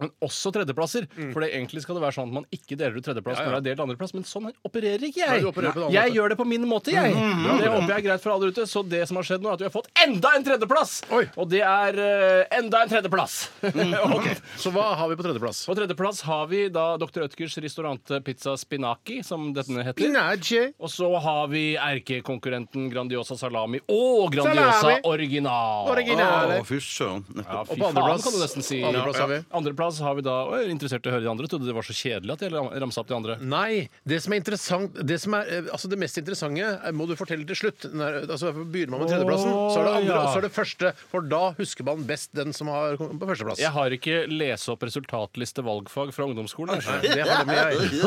[0.00, 1.06] Men også tredjeplasser.
[1.32, 3.50] For det egentlig skal det være sånn at man ikke deler ut tredjeplass Ja, ja.
[3.50, 4.14] når det er delt andreplass.
[4.16, 5.42] Men sånn opererer ikke Nei, jeg.
[5.44, 6.16] du opererer på en annen jeg måte.
[6.18, 7.12] gjør det på min måte, jeg.
[7.14, 8.66] Det håper jeg er greit for alle ute.
[8.66, 10.94] Så det som har skjedd nå, er at vi har fått enda en tredjeplass!
[11.14, 11.24] Oi.
[11.36, 13.36] Og det er eh, enda en tredjeplass.
[14.10, 14.28] Og
[14.60, 15.64] Så hva har vi på tredjeplass?
[15.70, 17.24] på tredjeplass har vi da Dr.
[17.28, 20.02] Ødgers restaurante Pizza Spinaki, som denne heter.
[20.02, 20.62] Spinacci.
[20.80, 25.00] Og så har vi erkekonkurrenten Grandiosa Salami og Grandiosa Salami.
[25.04, 25.90] Original.
[25.94, 26.54] Original.
[26.60, 27.24] Å, fy søren.
[27.36, 28.80] Ja, fy Og på faen, andreplass- kan du nesten si.
[28.84, 29.38] andreplass har vi?
[29.60, 31.48] Andreplass har vi da og Jeg er interessert i å høre de andre.
[31.50, 33.36] Trodde det var så kjedelig at jeg ram- ramsa opp de andre.
[33.40, 37.06] Nei, det som er interessant Det, som er, eh, altså det mest interessante eh, må
[37.08, 37.86] du fortelle til slutt.
[37.92, 40.20] Når, altså Begynner man med tredjeplassen, så er det andre, ja.
[40.24, 40.92] og så er det første.
[41.12, 43.60] For da husker man best den som har kommet på førsteplass.
[43.62, 46.80] Jeg har ikke lese opp resultatliste valgfag fra ungdomsskolen.
[46.80, 48.00] Nei, det har det med jeg.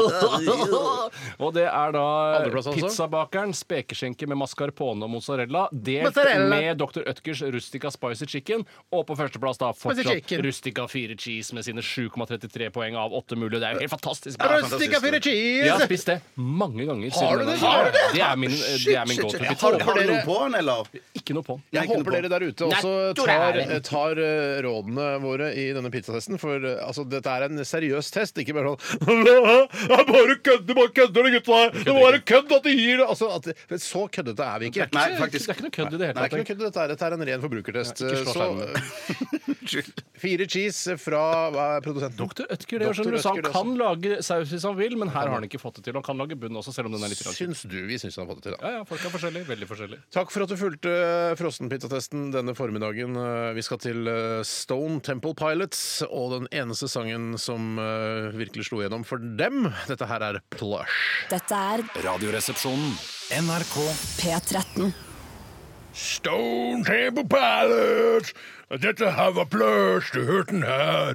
[1.43, 2.04] Og det er da
[2.39, 2.88] Andreplass altså?
[2.88, 6.49] pizzabakeren spekeskjenke med mascarpone og mozzarella delt Mozzarella.
[6.54, 7.04] med Dr.
[7.10, 8.64] Ødgers Rustica Spicy Chicken.
[8.93, 10.43] Og på førsteplass da Spicy fortsatt chicken.
[10.45, 13.60] Rustica 4 Cheese med sine 7,33 poeng av 8 mulige.
[13.60, 14.39] Det er jo helt fantastisk.
[14.39, 15.88] Rustica fire Jeg har cheese!
[15.89, 17.12] spist det mange ganger.
[17.18, 17.52] Har du det?
[17.52, 18.04] den- Har du det?
[18.14, 19.68] Det er min, det er min go to Har, pizza.
[19.84, 20.88] har du noe på den, eller?
[21.20, 21.64] Ikke noe på den.
[21.74, 26.39] Jeg håper dere der ute også tar, tar eh, rådene våre i denne pizzatesten.
[26.39, 29.26] For eh, altså, dette er en seriøs test, ikke bare sånn
[29.94, 31.60] Jeg bare kødder, bare kødder, gutta!
[31.84, 33.08] Det var bare kødd at de gir det!
[33.10, 34.88] Altså, at, det- så køddete er vi ikke.
[34.94, 36.32] Nei, Det er ikke noe kødd i det hele Nei, tatt.
[36.32, 36.62] ikke noe kødd.
[36.64, 38.04] Dette er, dette er en ren forbrukertest.
[38.04, 38.48] Ikke slå
[39.64, 39.84] Så,
[40.24, 41.24] fire cheese fra
[41.54, 42.18] hva er produsenten?
[42.20, 45.28] Doktor Ødker, det skjønner du, så han kan lage saus hvis han vil, men her
[45.30, 45.98] har han ikke fått det til.
[45.98, 47.36] Han kan lage bunn også, selv om den er litt rann.
[47.38, 48.62] Syns du vi syns han har fått det til, da?
[48.64, 49.48] Ja, ja, folk er forskjellige.
[49.52, 50.04] Veldig forskjellige.
[50.16, 50.96] Takk for at du fulgte
[51.42, 53.16] frossenpizzatesten denne formiddagen.
[53.20, 58.70] Eh, Vi skal til eh, Stone Temple Pilots og den eneste sangen som eh, virkelig
[58.70, 59.68] slo gjennom for dem.
[59.90, 61.28] Dette her er Plush.
[61.32, 62.94] Dette er Radioresepsjonen.
[63.44, 63.76] NRK
[64.22, 64.94] P13.
[65.94, 68.34] Stone Temple Pilots!
[68.82, 71.14] Dette her var Plush, du hørte den her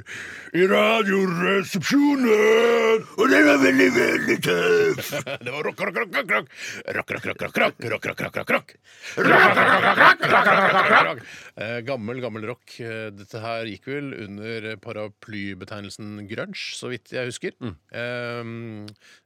[0.55, 3.03] i Radioresepsjonen!
[3.19, 5.11] Og den var veldig, veldig tøff!
[5.43, 6.47] Det var rock, rock, rock, rock, rock.
[6.95, 7.75] Rock, rock, rock, rock, rock.
[7.83, 8.71] Rock, rock, rock, rock, rock.
[9.19, 11.19] Rock, rock, rock, rock, rock, rock, rock, rock, rock, rock.
[11.59, 12.77] Eh, Gammel, gammel rock.
[12.79, 17.57] Eh, Dette her gikk vel under paraplybetegnelsen grunge, så vidt jeg husker.
[17.91, 18.53] Eh,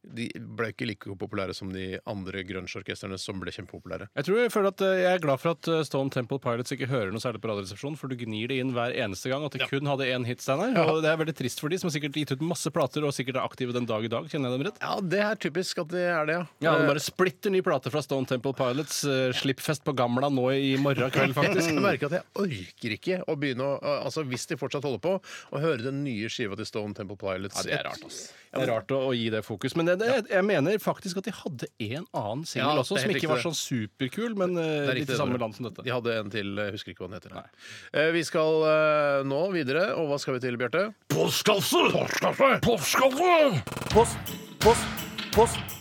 [0.02, 4.08] De ble ikke like populære som de andre grunge-orkestrene som ble kjempepopulære.
[4.16, 6.88] Jeg tror jeg føler at eh, jeg er glad for at Stone Temple Pilots ikke
[6.90, 9.68] hører noe særlig på Radioresepsjonen, for du gnir det inn hver eneste gang at de
[9.68, 10.72] kun hadde én hit, Steinar.
[10.88, 13.12] Og det er veldig trist for de som har sikkert gitt ut masse plater og
[13.12, 14.30] sikkert er aktive den dag i dag.
[14.32, 14.80] Kjenner jeg dem rett?
[14.80, 16.48] Ja, det er typisk at det er det, ja.
[16.64, 19.02] Ja, er bare splitter ny plate fra Stone Temple Pilots.
[19.42, 21.68] Slippfest på Gamla nå i morgen kveld, faktisk.
[21.72, 25.12] Jeg merker at jeg orker ikke å begynne å Altså Hvis de fortsatt holder på,
[25.52, 27.58] å høre den nye skiva til Stone Temple Pilots.
[27.60, 28.20] Ja, det er rart, ass.
[28.52, 29.74] Det er rart å, å gi det fokus.
[29.78, 33.14] Men det, det, jeg mener faktisk at de hadde en annen singel Ja, også, som
[33.14, 35.84] ikke var sånn superkul, men Det er litt i samme land som dette.
[35.86, 37.52] De hadde en til, jeg husker ikke hva den heter.
[37.92, 40.88] Eh, Vi skal eh, nå videre, og hva skal vi til, Bjarte?
[41.12, 41.84] Postkasse!
[41.92, 42.50] Postkasse!
[42.66, 43.62] Postkasse!
[43.92, 45.78] Post, post, post.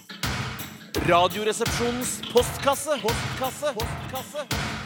[1.07, 2.99] Radioresepsjonens postkasse.
[3.01, 3.73] Postkasse.
[3.73, 4.80] Postkasse.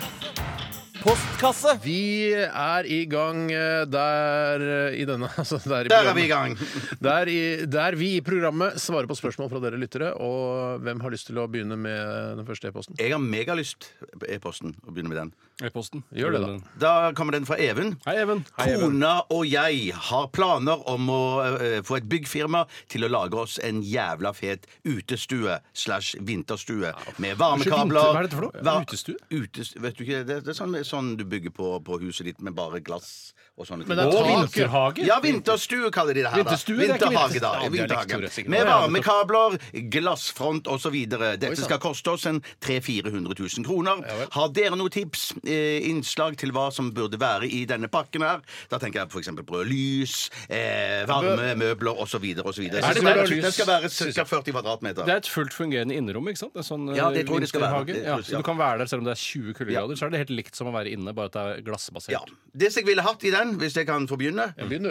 [1.06, 1.76] Postkasse.
[1.84, 6.24] Vi er i gang eh, der eh, i denne altså der, i Der er vi
[6.26, 6.56] i gang.
[7.06, 10.14] Der, i, der vi i programmet svarer på spørsmål fra dere lyttere.
[10.18, 12.98] Og hvem har lyst til å begynne med den første e-posten?
[12.98, 13.86] Jeg har megalyst
[14.18, 15.34] på e-posten å begynne med den.
[15.64, 16.02] E-posten.
[16.18, 16.56] Gjør det, da.
[16.82, 17.94] Da kommer den fra Even.
[18.08, 18.42] Hei, Even.
[18.58, 18.96] Hei, Even.
[18.98, 23.60] Kona og jeg har planer om å eh, få et byggfirma til å lage oss
[23.64, 26.92] en jævla fet utestue slash vinterstue
[27.24, 28.10] med varmekabler.
[28.10, 28.66] Hva er dette for noe?
[28.66, 29.22] Va- Utestue?
[29.32, 32.42] Utest- vet du ikke, det, det er sånn, sånn du bygger på, på huset ditt
[32.42, 35.06] med bare glass og sånne Men det er Og tak, vinterhage?
[35.08, 36.36] Ja, vinterstue kaller de det her.
[36.36, 36.44] da.
[36.44, 37.52] Vinterstue, det er ikke Vinterhage, da.
[37.52, 37.64] vinterstue.
[37.64, 38.32] Ja, det er Vinterhage.
[38.36, 38.50] sikkert.
[38.50, 39.58] Med Ja, ja, varmekabler,
[39.94, 40.96] glassfront osv.
[41.40, 44.02] Dette skal koste oss en 300 000-400 000 kroner.
[44.36, 48.42] Har dere noen tips, eh, innslag til hva som burde være i denne pakken her?
[48.72, 49.30] Da tenker jeg f.eks.
[49.48, 50.16] på lys,
[50.50, 52.26] eh, varme møbler osv.
[52.44, 52.68] osv.
[52.68, 53.44] Er det lys?
[53.46, 54.26] den skal være ca.
[54.26, 55.06] 40 kvadratmeter.
[55.06, 56.54] Det er et fullt fungerende innerom, ikke sant?
[56.54, 57.86] Det er sånn Ja, det tror jeg det skal være.
[57.86, 57.94] vinterhage.
[57.96, 58.38] Det Ja, så ja.
[58.38, 59.96] du kan være der selv om det er 20 kuldegrader.
[59.98, 62.12] Så er det helt likt som å være inne, bare at det er glassbasert.
[62.12, 62.20] Ja.
[62.56, 64.50] Det som jeg ville hatt i den, hvis jeg kan få begynne,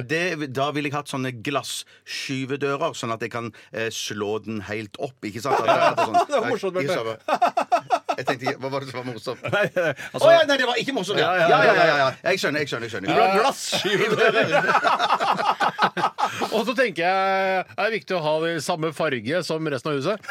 [0.08, 4.98] det, da ville jeg hatt sånne glasskyvedører, sånn at jeg kan eh, slå den helt
[5.02, 5.18] opp.
[5.26, 5.60] Ikke sant?
[5.64, 8.03] At det, hadde sånn, Det var morsomt, Bjarte.
[8.18, 9.40] Jeg tenkte, Hva var det som var morsomt?
[9.44, 11.18] Å Nei, altså, ja, nei, det var ikke morsomt!
[11.20, 11.58] Ja, ja, ja.
[11.64, 12.08] ja, ja, ja.
[12.30, 12.86] Jeg skjønner, jeg skjønner.
[12.88, 13.10] jeg skjønner.
[13.40, 14.48] Glassskivedører!
[16.54, 19.90] Og så tenker jeg er det viktig å ha det i samme farge som resten
[19.92, 20.16] av huset.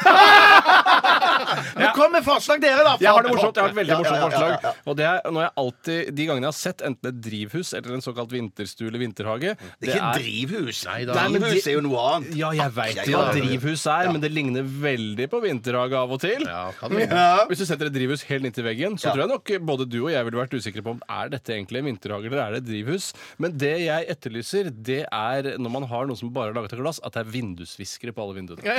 [1.78, 2.92] Men kom med forslag, dere, da!
[3.02, 3.56] Jeg har det morsomt.
[3.56, 4.52] Jeg har et veldig morsomt forslag.
[4.90, 7.90] Og det er når jeg alltid, De gangene jeg har sett enten et drivhus eller
[7.96, 10.78] en såkalt vinterstue eller vinterhage Det er ikke drivhus.
[10.88, 11.12] Nei da.
[11.18, 12.32] Drivhus er jo noe annet.
[12.38, 16.40] Ja, jeg veit hva drivhus er, men det ligner veldig på vinterhage av og til.
[16.48, 17.08] Ja, kan det.
[17.50, 19.12] Hvis du setter et drivhus helt inntil veggen, så Ja.
[19.14, 21.78] tror jeg nok både du og jeg ville vært usikre på om er dette egentlig
[21.82, 23.12] en vinterhage eller er det et drivhus.
[23.38, 26.80] Men det jeg etterlyser, det er når man har noe som bare er laget av
[26.80, 28.62] glass, at det er vindusviskere på alle vinduene.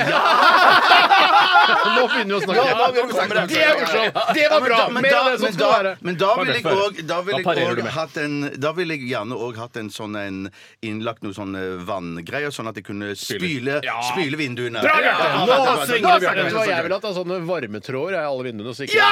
[1.96, 2.64] Nå begynner vi å snakke.
[2.66, 3.04] Ja, nå vi å.
[3.46, 4.34] Det er morsomt!
[4.36, 4.78] Det var bra!
[4.92, 5.92] Men Mer da- av det som men skal da- være.
[6.06, 7.92] Men da vil jeg òg Da vil jeg parerer du også med?
[7.96, 10.38] hatt en Da vil jeg gjerne òg hatt en sånn en
[10.82, 13.80] innlagt noe sånn eh, vanngreier, sånn at jeg kunne spyle,
[14.12, 14.80] spyle vinduene.
[14.82, 15.26] Bra, Bjarte!
[15.26, 16.42] Ja, Nå vi, svinger det, Bjarte!
[16.46, 17.00] Vet du hva jeg vil ha?
[17.16, 18.74] Sånne varmetråder i alle vinduene.
[18.76, 19.06] Så ikke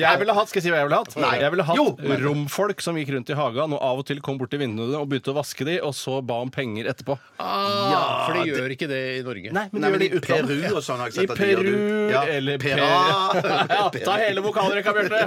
[0.00, 1.16] Jeg ville hatt, skal jeg si hva jeg ville hatt?
[1.20, 1.32] Nei.
[1.42, 1.86] Jeg ville hatt Jo,
[2.24, 5.06] romfolk som gikk rundt i hagen og av og til kom bort til vinduene og
[5.10, 7.14] begynte å vaske de, og så ba om penger etterpå.
[7.42, 9.48] ah, For de gjør ikke det i Norge.
[9.56, 10.20] Nei, men Nei, de men gjør det i.
[10.26, 11.26] Peru og sånn I de.
[11.36, 11.74] Peru
[12.12, 12.86] Ja, eller Pera.
[13.76, 15.20] Ja, ta hele vokalrekka, Bjarte.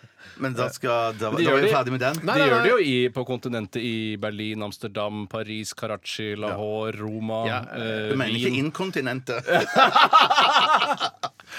[0.40, 2.20] Men da, skal, da, da De var vi ferdig med den.
[2.24, 6.96] Nei, De nei, gjør det jo i, på kontinentet i Berlin, Amsterdam, Paris, Karachi, Lahore,
[6.98, 9.44] Roma, Ja, eh, Du mener ikke inkontinentet?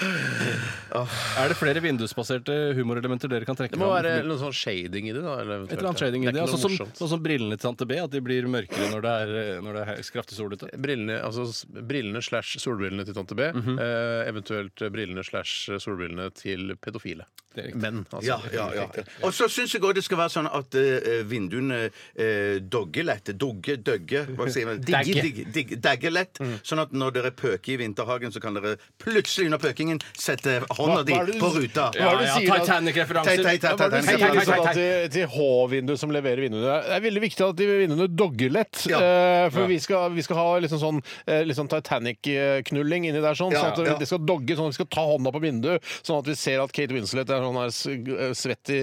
[0.92, 4.04] Er det flere vindusbaserte humorelementer dere kan trekke Det må fram?
[4.04, 5.22] være noe sånn shading i det.
[5.24, 6.40] da eller Et eller annet shading i det.
[6.42, 9.34] Altså, som, sånn som brillene til tante B, at de blir mørkere når det er,
[9.42, 10.70] eh, når det er kraftig solete.
[10.76, 13.48] Brillene, altså s- brillene slash solbrillene til tante B.
[13.52, 13.78] Mhm.
[13.78, 17.24] eh, eventuelt brillene slash solbrillene til pedofile.
[17.54, 17.80] Det er riktig.
[17.82, 18.24] Menn, altså.
[18.26, 18.86] Ja, ja, ja.
[19.22, 23.28] Og så syns jeg òg det skal være sånn at eh, vinduene uh, dogger lett.
[23.36, 24.80] Dogge, døgge Hva sier man?
[24.80, 25.20] Digge.
[25.20, 26.40] Digge, digge, Dagger lett.
[26.64, 31.02] Sånn at når dere pøker i vinterhagen, så kan dere plutselig under pøkingen sette hånda
[31.06, 31.86] di på ruta.
[31.96, 32.60] Hva er det du sier?
[32.62, 33.42] Titanic-referanser.
[33.42, 36.76] Tei- tei- tei- Ja, er liksom tei- da til, til H-vindu som leverer vinduene?
[36.86, 38.82] Det er veldig viktig at de vinduene dogger lett.
[38.92, 43.34] Eh, for vi, skal, vi skal ha liksom sånn, eh, litt sånn Titanic-knulling inni der,
[43.38, 43.96] sånn, sånn at ja.
[44.00, 46.62] det skal dogge, sånn at vi skal ta hånda på vinduet, sånn at vi ser
[46.62, 48.80] at Kate Winslet er sånn her eh, svett i,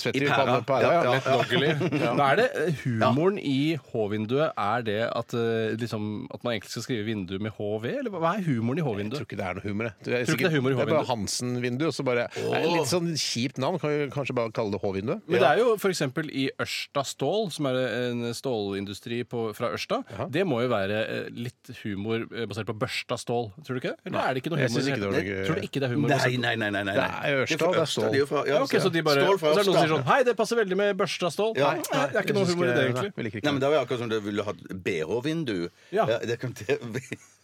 [0.00, 0.58] svett i, I pæra.
[0.66, 0.82] pæra.
[0.84, 1.72] Ja, Ja, ja, Lett doggelig.
[2.18, 2.48] Da er det
[2.84, 5.32] humoren i H-vinduet Er det at,
[5.80, 7.86] liksom, at man egentlig skal skrive vindu med HV?
[8.00, 9.18] Eller hva er humoren i H-vinduet?
[9.18, 9.88] Jeg tror ikke det er noe humor.
[9.88, 9.94] jeg.
[10.04, 11.13] Det er, Tror ikke det er humor i det er bare H-vindu?
[11.14, 11.86] Hansen-vindu.
[11.86, 13.78] og så bare- Det er Litt sånn kjipt navn.
[13.78, 15.22] Kan vi kanskje bare kalle det H-vinduet?
[15.28, 16.02] Men det er jo f.eks.
[16.34, 17.78] i Ørsta Stål, som er
[18.10, 20.02] en stålindustri på, fra Ørsta.
[20.30, 23.94] Det må jo være eh, litt humor eh, basert på børsta stål, tror du ikke?
[24.04, 24.80] Eller er det ikke noe jeg humor?
[24.80, 26.08] synes ikke det var noe- Tror du ikke det er humor?
[26.08, 26.70] Nei, nei, nei.
[26.70, 26.94] nei, nei.
[26.94, 28.10] Det er Ørsta, det er stål.
[28.14, 29.54] De er fra- ja, okay, ok, så de bare, Stål fra Ørsta.
[29.54, 31.52] så er det noen som sier sånn Hei, det passer veldig med børsta stål.
[31.56, 31.70] Ja.
[31.74, 33.42] Nei, det er ikke noe humor i det, egentlig.
[33.44, 35.68] Nei, men Det var jo akkurat som du ville hatt BH-vindu.
[35.92, 36.06] Ja.
[36.18, 36.78] det kan det,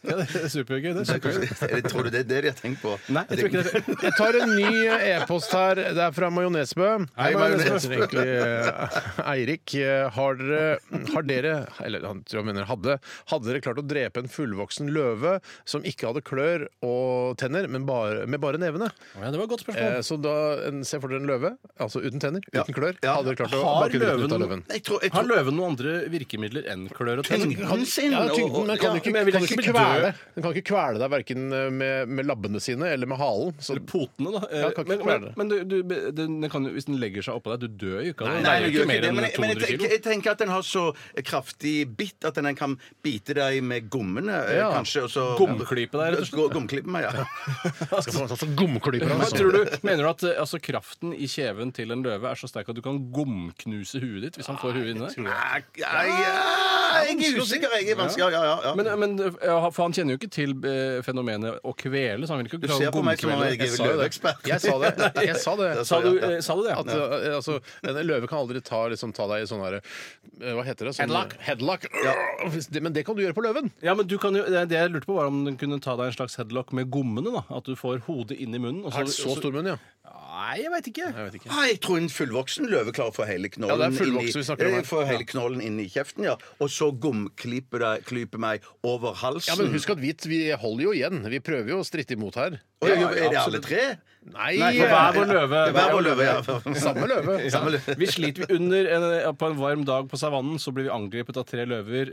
[0.01, 0.95] Ja, det er supergøy.
[0.97, 1.83] Det er supergøy.
[1.91, 2.95] tror du det er det de har tenkt på?
[3.12, 3.60] Nei, jeg tror ikke det.
[3.61, 5.81] Jeg tar en ny e-post her.
[5.95, 6.89] Det er fra Majonesbø.
[7.19, 7.99] Hei, Majonesbø.
[8.01, 8.99] Egentlig, eh,
[9.33, 10.79] Eirik, eh, har dere,
[11.15, 11.55] har dere
[11.85, 12.97] Eller han tror jeg mener hadde.
[13.31, 15.37] Hadde dere klart å drepe en fullvoksen løve
[15.69, 18.91] som ikke hadde klør og tenner, men bare, med bare nevene?
[19.19, 20.05] Ja, det var et godt Eh, spørsmål.
[20.11, 20.35] så da
[20.69, 22.63] en, Se for dere en løve, altså uten tenner, Ja.
[22.65, 22.95] uten klør.
[23.05, 24.63] Hadde dere klart å Har bare kunne ut av løven- løven?
[24.71, 27.47] Jeg tror, jeg Har løven noen andre virkemidler enn klør og tenner?
[27.47, 29.75] Tyngden sin Ja, tyngden, men kan ja, ikke, men kan ikke ikke bli død.
[29.77, 33.49] kvele Den kan ikke kvele deg verken med, med labbene sine eller med halen.
[33.59, 34.42] Så Eller potene, da.
[34.55, 37.55] Ja, kan ikke men men, men du, du, den, kan, hvis den legger seg oppå
[37.57, 38.42] deg, du dør jo ikke av det.
[38.46, 39.90] Nei, jeg jo ikke mer enn men, jeg- 200 tenker, kilo.
[39.90, 40.84] jeg tenker at den har så
[41.26, 44.70] kraftig bitt at den kan bite deg med gommene, eh, Ja.
[44.76, 45.05] kanskje.
[45.05, 47.24] Og så, Gomklype deg, rett og Gomklype meg, ja.
[48.03, 49.07] skal få sånn gomklyper.
[49.11, 49.36] Hva Altså.
[49.36, 52.48] tror du, Mener du at eh, altså, kraften i kjeven til en løve er så
[52.51, 55.22] sterk at du kan gomknuse huet ditt hvis han får huet inni der?
[55.24, 57.68] Nei, jeg er usikker.
[57.80, 58.32] Jeg er vanskelig.
[58.32, 58.74] Ja, ja, ja.
[58.78, 59.16] Men, men
[59.72, 62.68] for han kjenner jo ikke til eh, fenomenet å kvele, så han vil ikke Du
[62.68, 63.97] klare ser å på meg som jeg sa jo det.
[63.97, 64.47] løveekspert.
[64.51, 64.91] Jeg sa det.
[65.30, 65.68] Jeg sa det.
[65.86, 66.74] Sa du, eh, sa du det?
[66.76, 69.80] At, eh, altså, en løve kan aldri ta, liksom, ta deg i sånn herre
[70.41, 70.95] Hva heter det?
[70.97, 71.36] Sånn, Headlock.
[71.45, 71.86] Headlock.
[72.70, 73.70] Det- Men det kan du gjøre på løven.
[73.82, 75.97] Ja, men du kan jo, det det jeg lurte på var om den kunne ta
[75.97, 77.32] deg en slags headlock med gommene.
[77.32, 78.84] da At du får hodet inn i munnen.
[78.86, 79.78] og Er det så stor munn, ja?
[80.30, 81.07] Nei, jeg veit ikke.
[81.12, 81.51] Jeg vet ikke.
[81.53, 84.41] Ah, jeg tror en fullvoksen løve klarer å få hele knollen Ja, det er fullvoksen
[84.41, 84.80] vi snakker om her.
[84.80, 86.36] eh, Få hele knollen inn i kjeften, ja.
[86.62, 89.51] Og så gomklype deg- klype meg over halsen.
[89.53, 91.20] Ja, men husk at vi, vi holder jo igjen.
[91.28, 92.61] Vi prøver jo å stritte imot her.
[92.80, 93.83] Å, ja, er det alle tre?
[94.21, 95.61] Nei, Nei, For hver vår løve.
[95.64, 96.57] Det er Hver vår løve, ja.
[96.85, 97.37] Samme løve.
[97.51, 97.61] Ja.
[98.01, 99.05] Vi sliter vi under en,
[99.41, 102.11] På en varm dag på savannen så blir vi angrepet av tre løver.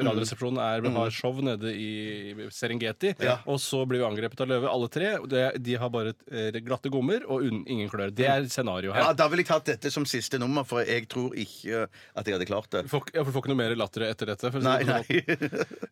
[0.00, 3.12] Radioresepsjonen er, har show nede i Serengeti.
[3.44, 5.12] Og så blir vi angrepet av løver, alle tre.
[5.30, 8.12] Det, de har bare eh, glatte gommer og un, ingen klør.
[8.14, 9.18] Det er scenario Ja, her.
[9.20, 12.48] Da ville jeg tatt dette som siste nummer, for jeg tror ikke at jeg hadde
[12.48, 12.84] klart det.
[12.88, 14.52] Du får, ja, for du får ikke noe mer latter etter dette.
[14.54, 15.20] For Nei, det nei.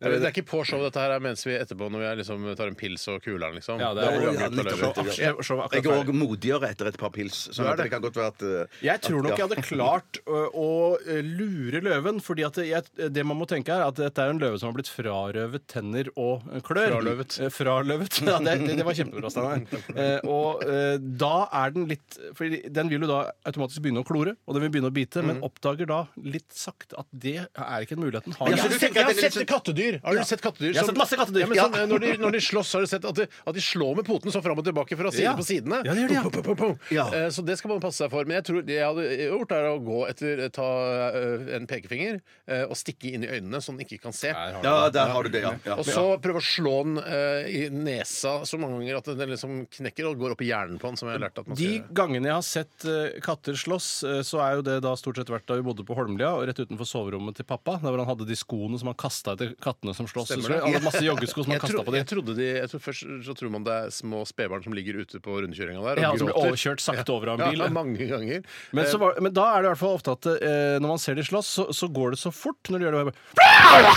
[0.01, 2.49] Det er ikke på show, dette her er mens vi etterpå når vi er liksom,
[2.59, 3.83] tar en pils og kuler'n, liksom.
[3.83, 4.83] Ja, det er det er,
[5.19, 5.33] ja.
[5.33, 6.19] er akkurat Jeg er òg ferdig.
[6.23, 7.49] modigere etter et par pils.
[7.53, 7.85] Sånn er at det.
[7.89, 10.69] det kan godt være at uh, Jeg tror nok at- jeg hadde klart å, å
[11.07, 12.21] eh, lure løven.
[12.23, 12.83] fordi at jeg,
[13.13, 16.09] det man må tenke er at dette er en løve som har blitt frarøvet tenner
[16.17, 16.93] og eh, klør.
[16.99, 17.39] Fraløvet.
[17.41, 18.21] Eh, Fraløvet.
[18.29, 19.63] Ja, det, det, det var kjempebra, Steinar.
[19.95, 24.07] Eh, og eh, da er den litt fordi Den vil jo da automatisk begynne å
[24.07, 27.85] klore, og den vil begynne å bite, men oppdager da litt sakte at det er
[27.87, 28.53] ikke en mulighet den har.
[28.53, 29.99] Du tenker Jeg har sett sånn- kattedyr.
[30.05, 30.73] Har du sett kattedyr?
[30.75, 31.41] Jeg har sett masse kattedyr.
[31.41, 31.67] Ja, men Ja.
[31.69, 34.07] sånn, når, de, når de slåss, har du sett at de, at de slår med
[34.09, 35.35] poten så fram og tilbake fra side Ja.
[35.39, 35.81] på sidene?
[35.87, 36.23] Ja, det gjør de, ja.
[36.29, 36.75] Pum, pum, pum, pum.
[36.95, 37.07] Ja.
[37.15, 38.29] Eh, Så det skal man passe seg for.
[38.29, 40.69] Men jeg tror det jeg hadde gjort, er å gå etter ta
[41.15, 44.33] eh, en pekefinger eh, og stikke inn i øynene, så den ikke kan se.
[44.37, 44.93] Har du Ja, det.
[44.99, 45.53] der har du det, ja.
[45.67, 45.77] ja.
[45.81, 49.59] Og så prøve å slå den eh, i nesa så mange ganger at den liksom
[49.79, 51.65] knekker og går opp i hjernen på den, som jeg har lært at man De
[51.65, 51.95] skal gjøre.
[52.03, 55.33] gangene jeg har sett eh, katter slåss, eh, så er jo det da stort sett
[55.33, 57.79] vært da vi bodde på Holmlia, og rett utenfor soverommet til pappa.
[57.83, 60.33] Der hvor han hadde de skoene som han kasta etter kattene som slåss.
[60.33, 60.61] Stemmer det?
[60.65, 62.01] Han hadde masse joggesko som han Jeg, kasta tro, på dem.
[62.03, 65.01] jeg trodde de jeg tror Først så tror man det er små spedbarn som ligger
[65.03, 67.65] ute på rundkjøringa der og Ja, som blir overkjørt sakte over av en bil.
[67.65, 68.45] Ja, mange ganger.
[68.73, 70.89] Men, så Eh, var, men da er det i hvert fall ofte at eh, når
[70.89, 73.15] man ser de slåss, så, så går det så fort når de gjør det.
[73.39, 73.93] Bare,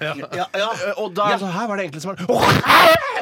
[0.00, 0.46] ja, ja.
[0.58, 0.70] ja.
[0.96, 3.12] og da er det sånn Her var det egentlig som var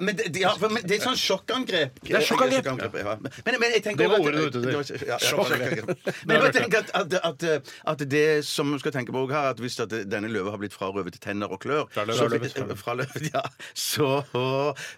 [0.00, 2.00] Men det, ja, for, men det er sånn sjokkangrep.
[2.04, 2.98] Det er sjokkangrep.
[3.00, 3.16] ja.
[3.22, 5.92] Men, men jeg tenker Det var ordet du at- var ute sjokkangrep.
[6.28, 9.60] Men jeg tenker at, at, at, at det som man skal tenke på her, at
[9.62, 12.50] hvis at denne løva har blitt frarøvet tenner og klør, Fraløvet.
[12.52, 13.42] så, vil- fraløvet, ja,
[13.74, 14.08] så,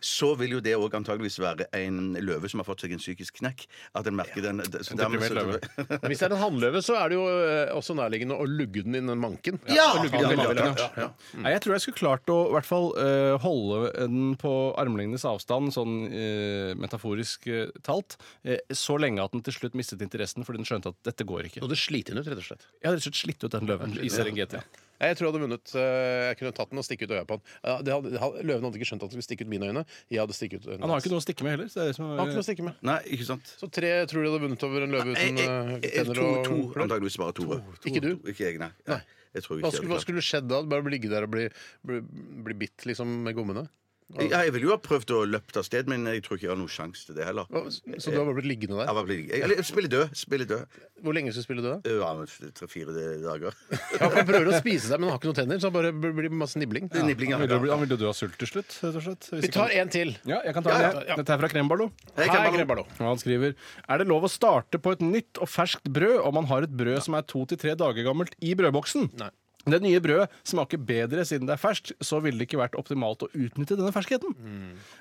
[0.00, 3.40] så vil jo det òg antageligvis være en løve som har fått seg en psykisk
[3.40, 3.66] knekk.
[3.98, 6.00] At en merker den så dermed deprimert så- løve.
[6.10, 8.98] Hvis det er en hannløve, så er det jo eh, også nærliggende å lugge den
[9.00, 9.60] inn i manken.
[9.72, 9.90] Ja!
[9.96, 14.52] Så den Jeg tror jeg skulle klart å i hvert fall eh, holde den på
[14.80, 20.02] armlengdes avstand, sånn eh, metaforisk eh, talt, eh, så lenge at den til slutt mistet
[20.04, 21.62] interessen fordi den skjønte at dette går ikke.
[21.66, 22.66] Og det sliter den ut, rett og slett.
[22.80, 24.62] Jeg hadde rett og slett slitt ut den løven i Serengeti.
[24.96, 25.72] Jeg tror jeg hadde vunnet.
[25.76, 27.42] eh, Jeg kunne tatt den og stikke ut øya på den.
[27.68, 29.82] Ja, det hadde, ha- løven hadde ikke skjønt at den skulle stikke ut mine øyne.
[30.08, 30.80] Jeg hadde stikket ut øynene.
[30.86, 31.68] Han har ikke noe å stikke med heller.
[31.68, 32.78] Så det er det som Han har ikke noe å stikke med.
[32.88, 33.52] Nei, ikke sant?
[33.60, 36.24] Så tre tror du hadde vunnet over en løve uten jeg, eh, jeg, tenner to,
[36.24, 36.86] og to, klør?
[36.86, 37.60] antageligvis bare to.
[37.92, 38.10] Ikke du?
[38.32, 38.70] Ikke jeg, nei.
[38.88, 39.00] nei.
[39.36, 40.62] Jeg tror Hva ikke skulle, hva skulle skjedd da?
[40.64, 41.44] Bare ligge der og bli,
[41.84, 42.00] bli,
[42.48, 43.66] bli bitt liksom med gommene?
[44.14, 46.52] Ja, jeg ville jo ha prøvd å løpe av sted, men jeg tror ikke jeg
[46.52, 47.48] har noen sjanse til det heller.
[47.98, 48.94] Så du har bare blitt liggende Jeg der?
[48.94, 50.12] bare blitt jeg- Eller spille død.
[50.14, 50.62] Spille død.
[51.02, 51.88] Hvor lenge skal du spille død?
[51.90, 52.12] Ja,
[52.54, 53.50] Tre-fire dager.
[53.98, 55.74] Ja, for Han prøver å spise seg, men han har ikke noen tenner, så han
[55.74, 56.86] bare blir masse nibling.
[56.94, 57.38] Er nibling, ja.
[57.40, 59.26] Han vil jo han ville jo dø av sult til slutt, rett og slett.
[59.34, 60.14] hvis Vi tar en til.
[60.24, 61.08] Ja, jeg kan ta Ja, det.
[61.08, 61.16] ja.
[61.16, 61.90] Dette er fra Kremballo.
[62.16, 62.86] Hei, Kremballo.
[63.02, 63.54] Han skriver
[63.88, 66.70] Er det lov å starte på et nytt og ferskt brød om man har et
[66.70, 69.10] brød som er to til tre dager gammelt i brødboksen?
[69.18, 69.30] Nei.
[69.66, 73.24] Det nye brødet smaker bedre siden det er ferskt, så ville det ikke vært optimalt
[73.26, 74.30] å utnytte denne ferskheten.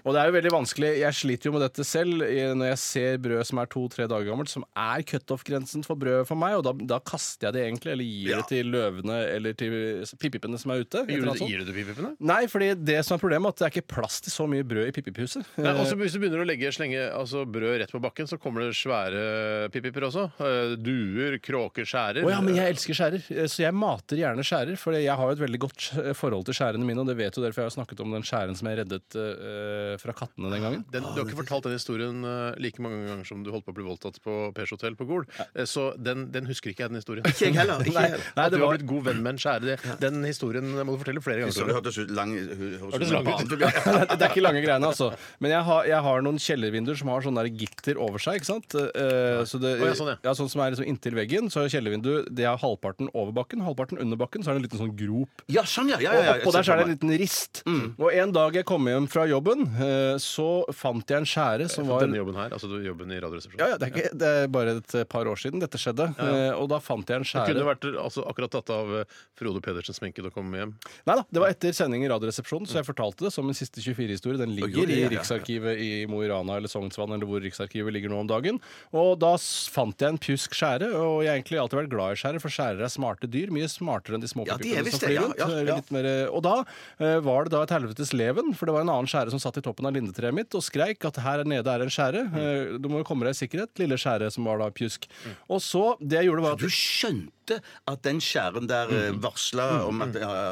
[0.01, 0.89] Og det er jo veldig vanskelig.
[1.03, 2.24] Jeg sliter jo med dette selv
[2.57, 6.39] når jeg ser brød som er to-tre dager gammelt, som er cutoff-grensen for brød for
[6.41, 8.39] meg, og da, da kaster jeg det egentlig, eller gir Ja.
[8.41, 9.76] det til løvene eller til
[10.18, 11.05] pipipene som er ute.
[11.05, 12.11] Gjør Gir du, gir du det pipipene?
[12.26, 14.66] Nei, fordi det som er problemet, er at det er ikke plass til så mye
[14.66, 15.45] brød i pipiphuset.
[15.61, 18.66] Nei, også hvis du begynner å legge slenge altså brød rett på bakken, så kommer
[18.66, 20.26] det svære pipiper også.
[20.41, 22.26] Eh, Duer, kråker, skjærer.
[22.26, 24.55] Å ja, men jeg elsker skjærer, eh, så jeg mater gjerne skjærer.
[24.80, 27.41] For jeg har jo et veldig godt forhold til skjærene mine, og det vet du
[27.43, 30.86] derfor jeg har snakket om den skjæren som jeg reddet uh, fra kattene den gangen.
[30.93, 33.74] Den, du har ikke fortalt den historien uh, like mange ganger som du holdt på
[33.74, 35.26] å bli voldtatt på Pers Hotel på Gol.
[35.53, 37.26] Eh, Så den, den husker ikke jeg, den historien.
[37.36, 37.82] Ikke jeg heller.
[37.84, 38.30] Ikke jeg heller.
[38.36, 39.78] Nei, At det du har blitt god venn med en skjære.
[40.01, 41.56] Den historien må du fortelle flere ganger.
[41.56, 43.56] Så det hørtes lang Hørtes lang ut.
[44.16, 45.12] det er ikke lange greiene, altså.
[45.43, 48.39] Men jeg har, jeg har noen kjellervinduer som har sånn der gitter over seg.
[48.39, 48.78] ikke sant?
[48.78, 50.36] Uh, så det, oh, ja, sånn, ja.
[50.38, 51.51] sånn som er liksom inntil veggen.
[51.53, 54.44] Så er kjellervinduet det er halvparten over bakken, halvparten under bakken.
[54.45, 55.41] Så er det en liten sånn grop.
[55.49, 55.97] Ja, sånn, ja.
[56.03, 56.33] ja, ja, ja.
[56.35, 57.63] Og oppå der så er det en liten rist.
[57.97, 61.87] Og en dag jeg kom hjem fra jobben, eh, så fant jeg en skjære som
[61.89, 63.59] var Denne jobben her, altså du- jobben i Radioresepsjonen.
[63.59, 66.07] ja, ja, det, er ikke, det er bare et par år siden dette skjedde.
[66.21, 69.03] Eh, Og da fant jeg en Du Det kunne vært altså, akkurat tatt av eh,
[69.35, 70.73] Frode Pedersen sminke da å komme hjem.
[71.07, 73.81] Nei da, det var etter sending i Radioresepsjonen, så jeg fortalte det som en siste
[73.81, 74.37] 24-historie.
[74.37, 75.01] Den ligger i.
[75.15, 78.59] Riksarkivet i Mo i Rana eller Sognsvann, eller hvor Riksarkivet ligger nå om dagen.
[78.93, 79.33] Og da
[79.71, 82.53] fant jeg en pjusk skjære, og jeg har egentlig alltid vært glad i skjære, for
[82.53, 83.51] skjærer er smarte dyr.
[83.55, 85.39] Mye smartere enn de små Ja, er som ja, rundt.
[85.39, 85.79] ja, Eh, ja.
[85.95, 86.55] Mer, og da
[86.99, 89.57] eh, var det da et helvetes leven, for det var en annen skjære som satt
[89.57, 92.25] i toppen av lindetreet mitt og skreik at her nede er en skjære.
[92.29, 92.38] Mm.
[92.43, 95.07] Eh, Du må jo komme deg i sikkerhet, lille skjære som var da pjusk.
[95.49, 99.19] Og så, det jeg gjorde var at Du skjønte at den skjæren der Mm.
[99.21, 100.51] varsla om at ja, ja.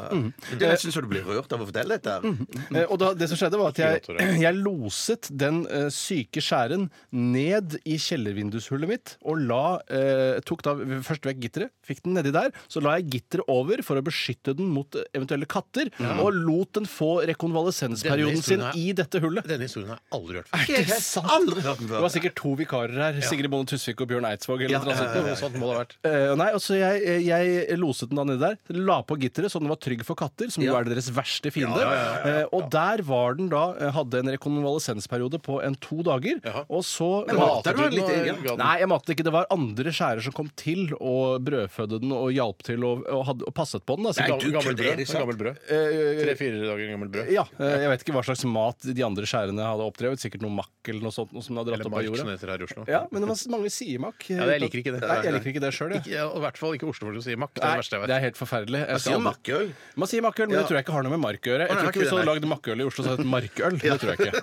[0.58, 2.10] Det er nesten så du blir rørt av å fortelle dette.
[2.10, 2.80] her.
[2.82, 4.02] Eh, Og da, det som skjedde var at jeg,
[4.40, 10.74] jeg loset den eh, syke skjæren ned i kjellervindushullet mitt og la, eh, tok da
[11.06, 12.50] først vekk gitteret, fikk den nedi der.
[12.68, 16.72] Så la jeg gitteret over for å beskytte den mot eh, eventuelle katter, og lot
[16.74, 19.46] den få rekonvalesensperioden sin er- i dette hullet.
[19.46, 20.66] Denne historien har jeg aldri hørt før.
[20.90, 21.30] det sant?
[21.30, 22.00] aldri hørt den Det før.
[22.04, 23.20] var sikkert to vikarer her.
[23.24, 24.64] Sigrid Bonde Tusvik og Bjørn Eidsvåg.
[24.64, 25.14] Eller noe sånt.
[25.24, 25.94] Noe sånt må det ha vært.
[26.04, 26.83] Eh, nei, altså jeg,
[27.24, 30.50] jeg loset den da nedi der, la på gitteret så den var trygg for katter,
[30.52, 31.80] som jo er deres verste fiende.
[32.24, 36.40] Eh, Og der var den da eh, Hadde en rekonvalesensperiode på en to dager.
[36.68, 38.58] Og så Men mater du den litt, igjen?
[38.58, 39.26] Nei, jeg matet ikke.
[39.26, 43.24] Det var andre skjærer som kom til og brødfødde den og hjalp til og, og,
[43.28, 44.08] hadde, og passet på den.
[44.08, 44.14] Da.
[44.16, 45.02] Så Nei, gammel- du gammel kødder, er brød.
[45.02, 45.22] det sant?
[45.24, 45.60] Gammelt brød.
[45.68, 47.32] Eh, Tre-fire dager gammel brød.
[47.34, 50.22] ja, eh, Jeg vet ikke hva slags mat de andre skjærene hadde oppdrevet.
[50.24, 52.04] Sikkert noe makk eller noe sånt noe som de hadde dratt Eller opp av mark,
[52.04, 52.30] som jorda.
[52.30, 52.84] det heter her i Oslo.
[52.88, 54.28] Ja, men det var, mange sier makk.
[54.30, 55.00] Ja, jeg liker ikke det.
[55.04, 56.02] Nei, jeg liker ikke det sjøl, jeg.
[56.04, 57.54] Ikke, ja, I hvert fall ikke Oslo-folk som sier makk.
[57.54, 58.08] Det er det verste jeg vet.
[58.08, 58.80] det er helt forferdelig.
[58.84, 59.66] Jeg Man skal sier aldri- makkøl.
[59.96, 60.60] Man sier makkøl, men Ja.
[60.60, 61.62] det tror jeg ikke har noe med mark å gjøre.
[61.64, 63.16] Jeg nei, tror ikke ikke Hvis du det, hadde lagd makkøl i Oslo, så hadde
[63.16, 63.72] det hett markøl.
[63.84, 64.34] Det tror jeg ikke.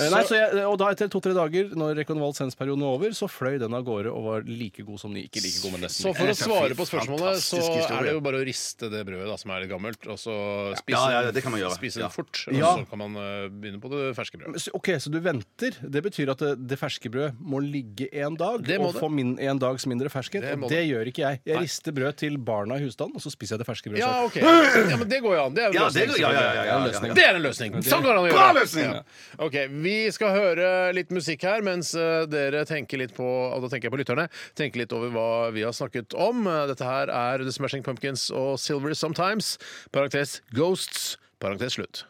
[0.00, 3.58] Eh, Nei, så jeg, og da etter to-tre dager, når rekonvalsensperioden var over, så fløy
[3.58, 5.24] den av gårde og var like god som ny.
[5.28, 6.04] Ikke like god, men nesten.
[6.06, 7.98] Så for å er svare på spørsmålet, så Fantastisk historie.
[7.98, 10.34] er det jo bare å riste det brødet da, som er litt gammelt, og så
[10.78, 11.76] spise, Ja, ja, ja, det kan man gjøre.
[11.78, 12.08] spise Ja.
[12.08, 12.44] fort.
[12.48, 12.76] Og Ja.
[12.76, 14.60] så kan man eh, begynne på det ferske brødet.
[14.60, 15.72] Så- OK, så du venter.
[15.82, 19.02] Det betyr at det, det ferske brødet må ligge en dag Det må og det.
[19.02, 20.42] få min, en dags mindre ferskhet.
[20.42, 21.40] Det må og det gjør ikke jeg.
[21.44, 24.24] Jeg rister brød til barna i husstanden, og så spiser jeg det ferske brødet Ja.
[24.24, 24.36] OK.
[24.90, 25.54] Ja, men det går jo an.
[25.54, 26.06] Det er en Ja, løsning.
[26.06, 27.14] det går- ja, ja, ja, ja, ja, ja.
[27.14, 27.72] Det er en løsning.
[27.82, 28.92] Sånn går det an å Bra løsning!
[28.92, 29.02] Ja.
[29.46, 33.68] OK, vi skal høre litt musikk her mens eh, dere tenker litt på Og da
[33.72, 34.28] tenker jeg på lytterne.
[34.54, 36.46] Tenker litt over hva vi har snakket om.
[36.46, 39.56] Eh, Dette her er The Smashing Pumpkins og Silver Sometimes.
[39.92, 41.16] Parentes Ghosts.
[41.40, 42.04] Parentes slutt.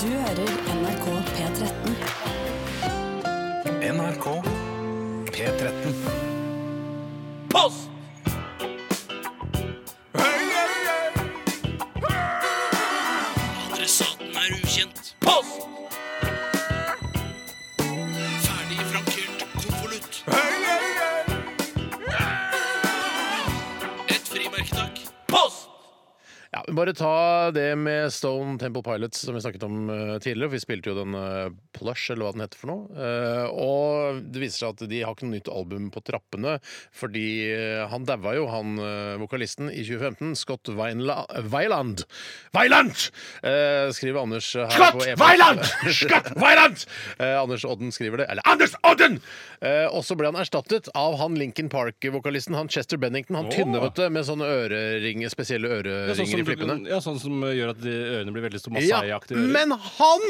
[0.00, 1.96] Du hører NRK P13.
[3.90, 4.26] NRK
[5.40, 5.94] P13.
[7.48, 7.88] Post!
[13.72, 15.14] Adressaten er ukjent.
[15.24, 15.64] Post!
[18.44, 20.20] Ferdig frankert konvolutt.
[24.10, 25.00] Et frimerke, takk.
[25.32, 25.72] Post!
[26.52, 30.50] Ja, men Bare ta det med Stone Temple Pilots som vi snakket om eh, tidligere.
[30.50, 31.48] for Vi spilte jo den eh,
[31.80, 32.84] Plush, eller hva den heter for noe.
[32.92, 36.58] Eh, og det viser seg at de har ikke noe nytt album på trappene,
[36.94, 37.24] fordi
[37.54, 40.34] eh, han daua jo, han eh, vokalisten, i 2015.
[40.38, 42.04] Scott Weinla Weiland.
[42.56, 42.92] Weiland!
[43.96, 45.22] Skriver Anders her Scott på e-post.
[45.22, 45.64] Weiland!
[45.96, 46.84] Scott Weiland!
[47.18, 48.26] Anders Odden skriver det.
[48.32, 49.18] Eller Anders Odden!
[49.92, 53.36] Og så ble han erstattet av han Lincoln Park-vokalisten, han Chester Bennington.
[53.40, 56.76] Han tynne, vet du, med sånne øreringer, spesielle Ja, sånn, øreringer i flippene.
[56.90, 59.38] ja, sånn som gjør at ørene blir veldig så Masai-aktige.
[59.40, 59.52] ører.
[59.56, 60.26] men han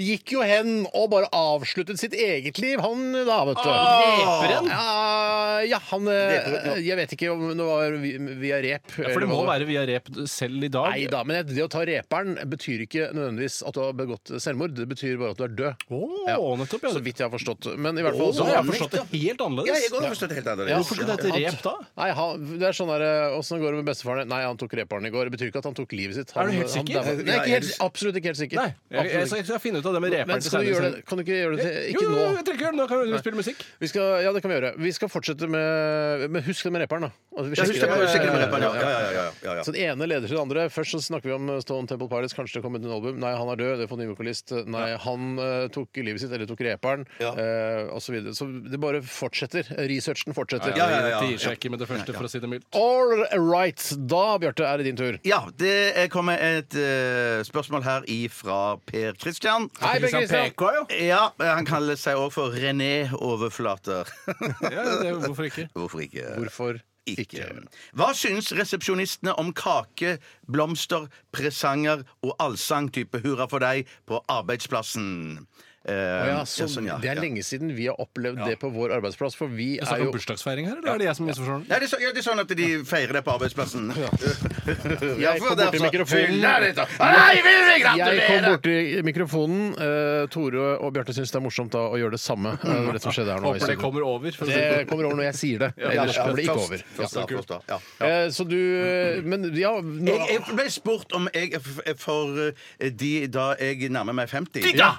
[0.00, 3.70] gikk jo hen og bare avsluttet sitt eget liv, han da, vet du.
[3.70, 4.68] Reperen?
[4.70, 8.92] Ja, ja, han eh, Jeg vet ikke om det var vi- via rep.
[8.98, 10.90] Ja, for det må være via rep selv i dag.
[10.94, 14.74] Nei da, men det å ta reperen betyr ikke nødvendigvis at du har begått selvmord.
[14.76, 15.86] Det betyr bare at du er død.
[15.90, 16.36] Å, Ja.
[16.60, 16.92] nettopp, ja.
[16.94, 17.70] Så vidt jeg har forstått.
[17.78, 19.68] Men i hvert fall Så så jeg har forstått det helt annerledes.
[19.70, 20.76] Ja, jeg går og forstår det helt annerledes.
[20.80, 21.74] Hvorfor skulle det hete rep da?
[22.00, 24.28] Nei, han, det er sånn der, eh, Åssen går det med bestefaren?
[24.30, 25.28] Nei, han tok reperen i går.
[25.30, 26.30] Det betyr ikke at han tok livet sitt.
[26.36, 26.94] Han, Er du helt han sikker?
[27.00, 28.56] daua- Nei, ikke helt, absolutt ikke helt sikker.
[28.60, 30.66] Nei, jeg, jeg, jeg, skal finne ut av det med reperen Men til skal du
[30.66, 30.74] senere.
[30.74, 32.16] gjøre det, kan du ikke gjøre det til Jo, Ikke jo, nå.
[32.20, 32.80] jeg trenger ikke gjøre det.
[32.80, 33.64] Nå kan vi spille musikk.
[33.80, 34.72] Vi skal, ja, det kan vi gjøre.
[34.78, 37.10] Vi skal fortsette med Men husk det med reperen, da.
[37.36, 38.08] Altså, vi Ja, sjekker husk det med- det.
[38.08, 38.72] husk det med rapperen, ja.
[38.74, 39.62] Ja, ja, ja, ja, ja.
[39.64, 40.68] Så det ene leder til det andre.
[40.70, 42.34] Først så snakker vi om Stone Temple Pilots.
[42.34, 43.18] Kanskje det kommer ut en album.
[43.20, 43.76] Nei, han er død.
[43.78, 44.52] Det er for ny vokalist.
[44.66, 47.32] Nei, han eh, tok livet sitt, eller tok reperen, Ja.
[47.34, 48.34] eh, og så videre.
[48.34, 49.64] Så det bare fortsetter.
[49.78, 50.74] Researchen fortsetter.
[50.76, 51.20] Ja, ja, ja.
[51.20, 52.66] Det gir seg ikke med det første, for å si det mildt.
[52.74, 53.80] All right.
[54.06, 55.18] Da, Bjarte, er det din tur.
[55.24, 59.70] Ja, det er- kommer et eh, spørsmål her ifra Per Christian.
[59.80, 60.50] Hei, Per Christian.
[60.50, 60.84] PK, jo.
[61.06, 64.08] Ja, han kaller seg òg for René Overflater.
[64.62, 65.66] Ja, det, hvorfor ikke?
[65.78, 66.26] Hvorfor ikke?
[66.36, 67.24] Hvorfor ikke.
[67.24, 67.48] ikke?
[67.96, 70.18] Hva syns resepsjonistene om kake,
[70.50, 75.46] blomster, presanger og allsang type hurra for deg på arbeidsplassen?
[75.88, 77.22] Eh, ja, ja, så sånn, ja, det er ja.
[77.24, 80.66] lenge siden vi har opplevd det på vår arbeidsplass, for vi er, er jo bursdagsfeiring
[80.68, 81.62] her, eller er det jeg som misforstår?
[81.64, 83.88] Nei, det er, så, ja, det er sånn at de feirer det på arbeidsplassen.
[85.24, 86.36] Jeg kom borti mikrofonen.
[86.44, 88.76] Nei, vil vi Jeg kom borti
[89.08, 89.62] mikrofonen.
[89.80, 92.52] Uh, Tore og Bjarte syns det er morsomt da å gjøre det samme.
[92.60, 93.54] Uh, det som skjedde her nå.
[93.54, 94.36] Håper det kommer over.
[94.36, 94.84] For Det det.
[94.90, 95.70] kommer over når jeg sier det.
[95.80, 96.84] Ja, Ellers ja, kommer det ikke over.
[97.00, 97.80] først da, ja.
[98.06, 98.56] Eh, Så du
[99.24, 101.56] Men ja Jeg, ble spurt om jeg
[102.00, 104.92] for eh, de da jeg nærmer meg 50 Digga!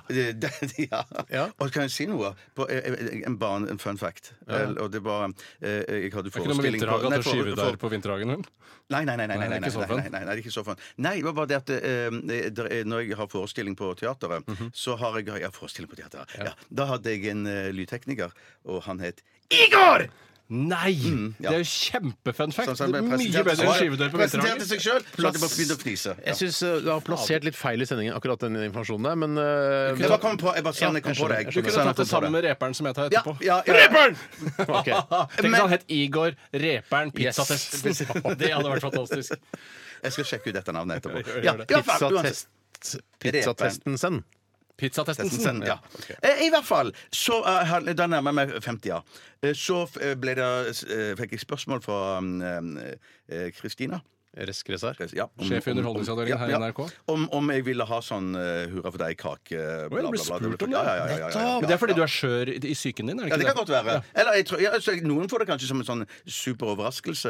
[0.91, 1.03] Ja.
[1.29, 1.45] Ja.
[1.59, 2.33] Og kan jeg si noe?
[2.55, 4.33] På, eh, eh, en, barn, en fun fact.
[4.47, 4.65] Ja.
[4.81, 5.29] Og det var
[5.61, 7.77] eh, Jeg hadde Det er ikke noe med forestilling vinterhage at du for- skyver der
[7.81, 8.27] på vinterhagen?
[8.35, 8.45] vel?
[8.91, 9.25] Nei, nei, nei.
[9.27, 10.75] nei, nei, Nei, nei, nei, ikke så fun.
[10.99, 14.71] Nei, det var bare det at eh, når jeg har forestilling på teateret, Mhm.
[14.75, 16.27] så har jeg Ja, forestilling på teateret.
[16.37, 16.51] Ja.
[16.69, 18.31] Da hadde jeg en uh, lydtekniker,
[18.65, 20.07] og han het Igor!
[20.51, 20.91] Nei!
[21.39, 21.47] ja.
[21.47, 22.71] Det er jo kjempefun fact.
[22.73, 24.67] Sånn som han Mye bedre enn skyvedør på Presenterte vinterhagen.
[24.67, 26.15] seg sjøl, så jeg bare begynt å fnise.
[26.17, 26.25] Ja.
[26.27, 29.45] jeg syns du har plassert litt feil i sendingen, akkurat den informasjonen der, men uh,
[29.95, 31.39] Jeg bare kom på, jeg bare sånn jeg kom på det.
[31.47, 33.37] Du kunne tatt det sammen med reperen som jeg tar etterpå.
[33.47, 33.77] ja, ja.
[33.79, 34.19] Reperen!
[34.81, 34.99] okay.
[35.37, 37.95] Tenk at han het Igor Reperen Pizzatesten.
[38.41, 39.39] Det hadde vært fantastisk.
[40.01, 41.23] Jeg skal sjekke ut dette navnet etterpå.
[41.47, 41.67] Ja, det.
[41.71, 42.51] Pizzatest,
[43.21, 44.23] pizzatesten sen.
[44.77, 45.63] Pizzatesten.
[45.65, 45.77] Ja.
[46.23, 46.91] Eh, I hvert fall.
[47.11, 49.01] Så eh, han- Da nærmer jeg meg 50, ja.
[49.43, 50.47] Eh, Så eh, ble det,
[50.89, 53.99] eh, fikk jeg spørsmål fra um, eh, Kristina.
[54.37, 54.95] Resk Resar.
[55.13, 56.79] Ja, om- Sjef i om- Underholdningsavdelingen her i NRK.
[57.07, 59.59] Om, om jeg ville ha sånn eh, hurra for deg-kake.
[59.91, 60.71] Oi, du ble spurt om det?
[60.71, 62.73] Ja, ja, ja, ja, ja, ja, Men det er fordi du er skjør i i
[62.73, 63.19] psyken din?
[63.19, 64.03] er det Ja, det det kan godt være.
[64.15, 67.27] Eller jeg tror, ja, altså, Noen får det kanskje som en sånn super overraskelse.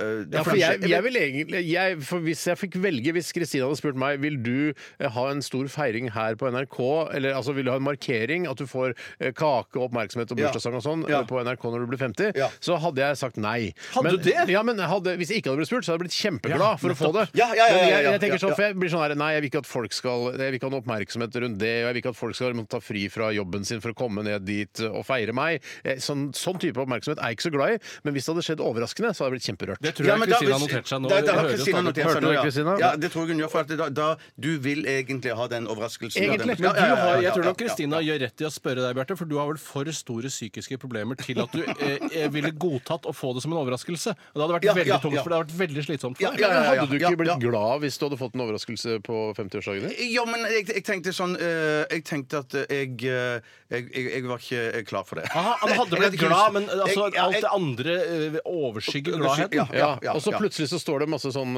[0.00, 3.66] eh, Ja, for jeg, jeg vil egentlig jeg, for Hvis jeg fikk velge, hvis Kristina
[3.68, 7.52] hadde spurt meg Vil du eh, ha en stor feiring her på NRK, eller altså
[7.54, 10.48] vil du ha en markering, at du får eh, kake og oppmerksomhet og Ja.
[10.48, 11.20] bursdagssang og sånn Ja.
[11.20, 12.48] eh, på NRK når du blir 50, Ja.
[12.60, 13.74] så hadde jeg sagt nei.
[13.92, 14.48] Hadde men, du det?
[14.48, 16.94] Ja, men hadde, Hvis jeg ikke hadde blitt spurt, så hadde jeg blitt kjempeglad for
[16.94, 17.26] å få det.
[17.38, 19.14] Ja, ja, ja, ja, Men jeg, ja, jeg tenker sånn, for jeg blir sånn her
[19.20, 21.72] Nei, jeg vil ikke at folk skal Jeg vil ikke ha noe oppmerksomhet rundt det,
[21.82, 23.96] og jeg vil ikke at folk skal måtte ta fri fra jobben sin for å
[23.98, 25.60] komme ned dit og feire meg.
[25.84, 28.44] Eh, Sånn, sånn type oppmerksomhet er jeg ikke så glad i, men hvis det hadde
[28.46, 29.82] skjedd overraskende, så hadde jeg blitt kjemperørt.
[29.84, 31.10] Det tror jeg Kristina har notert seg nå.
[31.10, 32.90] Da, da Jeg har Kristina notert Hørte seg du nå, det, ja.
[32.90, 33.50] Ja, det tror jeg hun gjør.
[33.52, 34.08] For at da, da,
[34.40, 36.24] du vil egentlig ha den overraskelsen.
[36.24, 36.56] Egentlig.
[36.56, 37.58] Den, Men har, jeg tror nok.
[37.60, 40.78] Kristina gjør rett i å spørre deg, Bjarte, for du har vel for store psykiske
[40.80, 44.14] problemer til at du eh, eh, ville godtatt å få det som en overraskelse.
[44.16, 45.24] Og det hadde vært Ja, veldig ja, tungt, ja.
[45.26, 47.80] for det hadde vært veldig slitsomt Ja, ja, Men hadde du ikke ja, blitt glad
[47.84, 50.12] hvis du hadde fått en overraskelse på 50-årsdagen din?
[50.12, 54.24] Ja, men jeg, jeg tenkte sånn eh, Jeg tenkte at eh, jeg, jeg, jeg, jeg
[54.28, 55.26] var ikke eh, klar for det.
[55.32, 59.56] Aha, han hadde blitt glad, men altså, Jeg- ja, alt det andre eh, overskygger gladheten.
[59.60, 61.56] Ja, Ja, ja, og så plutselig så står det masse sånn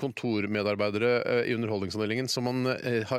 [0.00, 2.64] kontormedarbeidere eh, i Underholdningsavdelingen som man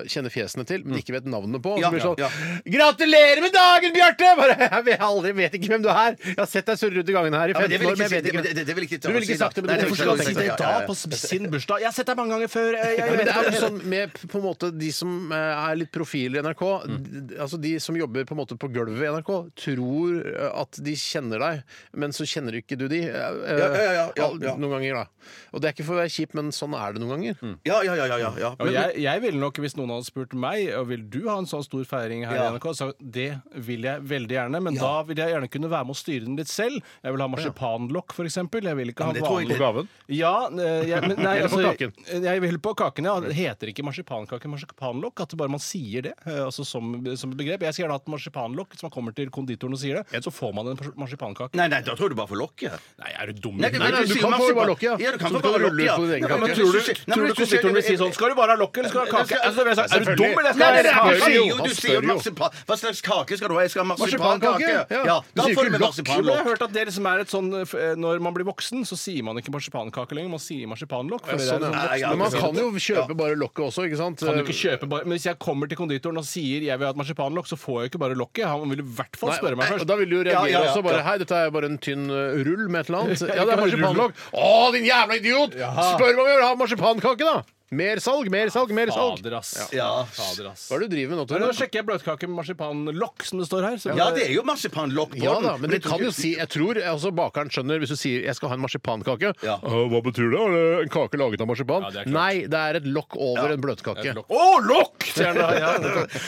[0.10, 1.76] kjenner fjesene til, men ikke vet navnene på.
[1.78, 2.30] Og så blir det sånn ja,
[2.66, 6.16] 'Gratulerer med dagen, Bjarte!' Bare, jeg vet aldri, vet ikke hvem du er.
[6.24, 8.12] Jeg har sett deg surre rundt i gangen her i 15 det år, men jeg
[8.16, 10.12] vet ikke det- det- det vil ikke Du vil ikke sagt det, men du skal
[10.12, 10.71] jeg du si ikke det i da?
[10.72, 10.88] Ja, ja.
[10.88, 11.80] på sin bursdag.
[11.84, 12.78] Jeg har sett deg mange ganger før.
[12.78, 15.62] Jeg, jeg, Ja, men det er jo sånn med på en måte de som eh,
[15.72, 19.04] er litt profiler i NRK, d- altså de som jobber på en måte på gulvet
[19.06, 19.32] i NRK,
[19.66, 21.64] tror eh, at de kjenner deg,
[21.98, 23.02] men så kjenner ikke du de.
[23.10, 24.56] eh, eh, Ja, ja, ja, ja, ja.
[24.58, 25.06] Noen ganger, da.
[25.54, 27.42] Og det er ikke for å være kjip, men sånn er det noen ganger.
[27.68, 28.06] Ja, ja, ja.
[28.10, 28.52] ja, ja, ja.
[28.60, 31.50] Og jeg, jeg ville nok, hvis noen hadde spurt meg og vil du ha en
[31.50, 32.48] sånn stor feiring her Ja.
[32.50, 33.28] i NRK, så det
[33.68, 34.62] vil jeg veldig gjerne.
[34.66, 36.80] Men da vil jeg gjerne kunne være med å styre den litt selv.
[37.04, 38.38] Jeg vil ha marsipanlokk, f.eks.
[38.42, 39.90] Jeg vil ikke ha men det tror jeg vanlig ikke- gaven?
[40.08, 41.94] Ja, eh, jeg, men, nei, på altså, kaken?
[42.26, 43.16] Jeg vil på kaken, ja.
[43.26, 45.24] Det heter ikke marsipankake marsipanlokk.
[45.26, 47.66] At bare man sier det eh, altså som, som begrep.
[47.66, 48.78] Jeg skulle gjerne hatt marsipanlokk.
[48.78, 51.58] så man kommer til konditoren og sier det, så får man en marsipankake.
[51.60, 52.90] Nei, nei, da tror du bare får lokket.
[53.02, 53.58] Nei, er du dum?
[53.62, 54.96] Nei, Nei, nei, du kan få bare lokket, ja.
[55.02, 55.96] Ja, du kan få bare lokket, ja.
[55.98, 56.40] kake.
[56.42, 58.92] Men Tror du, tror du konditoren vil si sånn Skal du bare ha lokket, eller
[58.92, 59.40] skal du ha kake?
[59.48, 60.56] Altså, jeg si, er du dum, eller?
[60.56, 61.32] Skal nei, jeg nei, ha du kake?
[61.32, 62.60] sier du sier marsipan.
[62.68, 63.64] Hva slags kake skal du ha?
[63.66, 64.84] Jeg skal ha Marsipankake, ja.
[64.92, 66.32] Ja, da får du med marsipanlokk.
[66.32, 68.98] Jeg har hørt at det liksom er et sånn eh, Når man blir voksen, så
[69.00, 70.34] sier man ikke marsipankake lenger.
[70.36, 71.26] Man sier marsipanlokk.
[71.28, 71.96] for det er Sånn, sånn ja.
[72.02, 74.24] Ja, Men man kan jo kjøpe bare lokket også, ikke sant?
[74.24, 76.88] Kan du ikke kjøpe bare Men hvis jeg kommer til konditoren og sier jeg vil
[76.88, 78.46] ha et marsipanlokk, så får jeg ikke bare lokket.
[78.52, 79.88] Han vil i hvert fall spørre meg og først.
[79.92, 80.84] da vil du jo reagere Ja, også.
[80.86, 81.02] Bare.
[81.08, 83.26] Hei, dette er bare en tynn uh, rull med et eller annet.
[83.38, 84.22] Ja, det er marsipanlokk.
[84.36, 85.58] Å, din jævla idiot!
[85.58, 87.42] Spør meg om jeg vil ha marsipankake, da!
[87.72, 89.22] Mer salg, mer salg, mer salg.
[89.22, 89.52] Fader, ass.
[89.72, 90.04] Ja.
[90.12, 90.66] Fader, ass.
[90.68, 93.40] Hva er det du driver med nå, Men nå sjekker jeg bløtkake med marsipanlokk, som
[93.40, 93.78] det står her.
[93.80, 95.44] Så Ja, det er jo marsipanlokk på Ja den.
[95.48, 97.88] da, men du jeg tror kan jo ikke- si Jeg tror altså bakeren skjønner hvis
[97.88, 99.34] du sier 'jeg skal ha en marsipankake'.
[99.42, 99.56] Ja.
[99.64, 100.40] «Å, Hva betyr det?
[100.42, 101.82] Er det en kake laget av marsipan?
[101.84, 102.14] Ja, det er klart.
[102.14, 104.14] Nei, det er et lokk over en bløtkake.
[104.16, 104.28] Lokk.
[104.28, 105.00] Å, lokk!
[105.08, 105.52] sier han da.
[105.64, 105.72] Ja.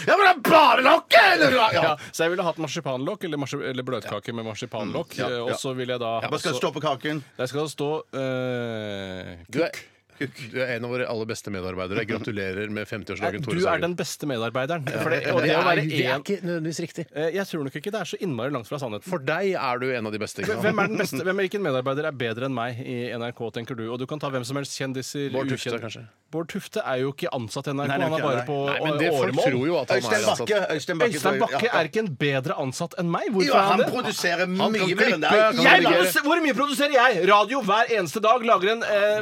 [0.08, 1.42] Ja, men det er bare lokket!
[1.44, 1.52] eller?
[1.52, 1.72] ja.
[1.74, 1.96] Ja.
[2.14, 5.18] Så jeg ville hatt marsipanlokk eller, marsi eller bløtkake med marsipanlokk.
[5.18, 5.44] Ja, eh, ja.
[5.44, 7.22] Og så ville jeg da Hva skal det stå på kaken?
[7.38, 9.72] Der skal det stå eh, Du er,
[10.20, 12.06] du er en av våre aller beste medarbeidere.
[12.08, 13.82] Gratulerer med 50-årsdagen, Tore Du er Sagen.
[13.82, 14.86] den beste medarbeideren.
[14.88, 17.06] For det, og det, det å er, være det er en ikke nødvendigvis riktig.
[17.16, 19.10] Eh, Jeg tror nok ikke det er så innmari langt fra sannheten.
[19.10, 20.42] For deg er du en av de beste.
[20.44, 20.64] ikke sant?
[20.68, 21.22] Hvem er den beste?
[21.24, 23.88] Hvem er Hvilken medarbeider er bedre enn meg i NRK, tenker du?
[23.92, 25.32] Og du kan ta hvem som helst kjendiser.
[25.34, 26.06] Bård Tufte, ukjent- kanskje?
[26.34, 28.46] Bård Tufte er jo ikke ansatt i NRK, Nei, nei, han er ikke, bare nei.
[28.48, 29.44] på Nei, men det folk åremål.
[29.52, 30.48] tror jo at han Øystein er ansatt.
[30.48, 30.60] Bakke.
[30.74, 33.28] Øystein Bakke, Øystein Bakke er ikke en bedre ansatt enn meg.
[33.30, 33.90] Hvorfor Jo, er han han det?
[33.94, 35.30] produserer mye mer enn deg.
[35.30, 37.28] kan Jeg hvor mye produserer jeg?
[37.30, 38.42] Radio hver eneste dag.
[38.44, 39.22] Lager en eh,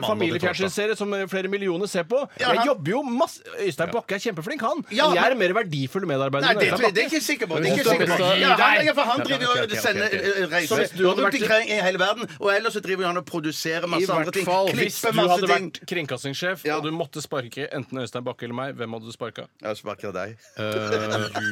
[0.81, 2.21] familiefjernsynsserie som eh, flere millioner ser på.
[2.39, 4.83] Ja, Jeg jobber jo masse Øystein Bakke er kjempeflink, han.
[4.91, 7.59] Ja, men jeg er mer verdifull medarbeider Nei, enn det, det er ikke sikker på.
[7.61, 8.17] Det er ikke sikker på.
[8.17, 11.69] du- du- Ja, han, for han driver ok, sender eh, Så reiser du rundt omkring
[11.69, 14.45] i hele verden, og ellers så driver han og produserer masse andre ting.
[14.81, 18.93] Hvis du hadde vært kringkastingssjef og du måtte sparke enten Øystein Bakke eller meg, hvem
[18.97, 19.47] hadde du sparka?
[19.61, 20.37] Jeg sparker deg.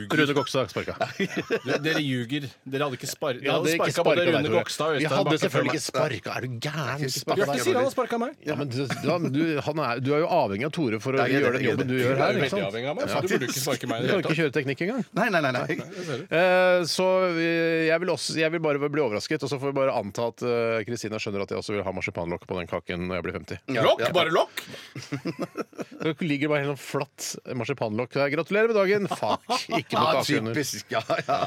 [0.09, 0.95] Rune Kokstad sparka.
[1.83, 2.47] Dere ljuger.
[2.65, 5.29] Dere hadde ikke spar Jeg Dere hadde sparka både Rune Gokstad og Øystein hadde Vi
[5.29, 6.29] hadde selvfølgelig ikke sparka.
[6.35, 7.09] Er du gæren?
[7.09, 8.35] Sparka Bjarte sier han har sparka meg.
[8.45, 11.15] Ja, men du, ja, men du, han er, du er jo avhengig av Tore for
[11.15, 12.29] å Nei, jeg gjøre den jeg jobben du Du gjør er her.
[12.29, 12.67] Ikke veldig sant?
[12.69, 13.99] avhengig av meg, så du burde ikke sparke meg.
[13.99, 14.39] i Du det kan hele ikke tatt.
[14.39, 15.03] kjøre teknikk engang.
[15.19, 15.51] Nei, nei, nei.
[15.59, 15.67] nei.
[16.39, 17.05] Eh, Så
[17.35, 20.27] eh, jeg vil, også, jeg vil bare bli overrasket, og så får vi bare anta
[20.31, 23.25] at eh, Kristina skjønner at jeg også vil ha marsipanlokk på den kaken når jeg
[23.27, 23.61] blir 50.
[23.75, 24.03] Ja, Lokk!
[24.05, 24.11] ja.
[24.15, 24.63] Bare lokk!
[25.99, 28.29] Det ligger bare helt sånn flatt marsipanlokk der.
[28.33, 29.07] Gratulerer med dagen!
[29.11, 29.43] Fuck,
[29.75, 30.55] ikke noe Ja, kake under.
[30.55, 30.93] typisk.
[30.93, 31.39] Ja, ja.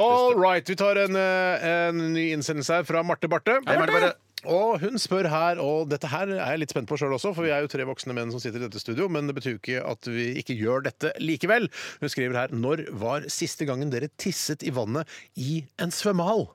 [0.00, 3.60] All right, vi tar en, eh, en ny innsendelse her fra Marte Barthe.
[3.66, 4.12] Hei, Marte Barthe.
[4.48, 7.44] Og hun spør her, og dette her er jeg litt spent på sjøl også, for
[7.46, 9.60] vi er jo tre voksne menn som sitter i dette studio, men det betyr jo
[9.60, 11.68] ikke at vi ikke gjør dette likevel.
[12.00, 16.46] Hun skriver her Når var siste gangen dere tisset i vannet i en svømmehall?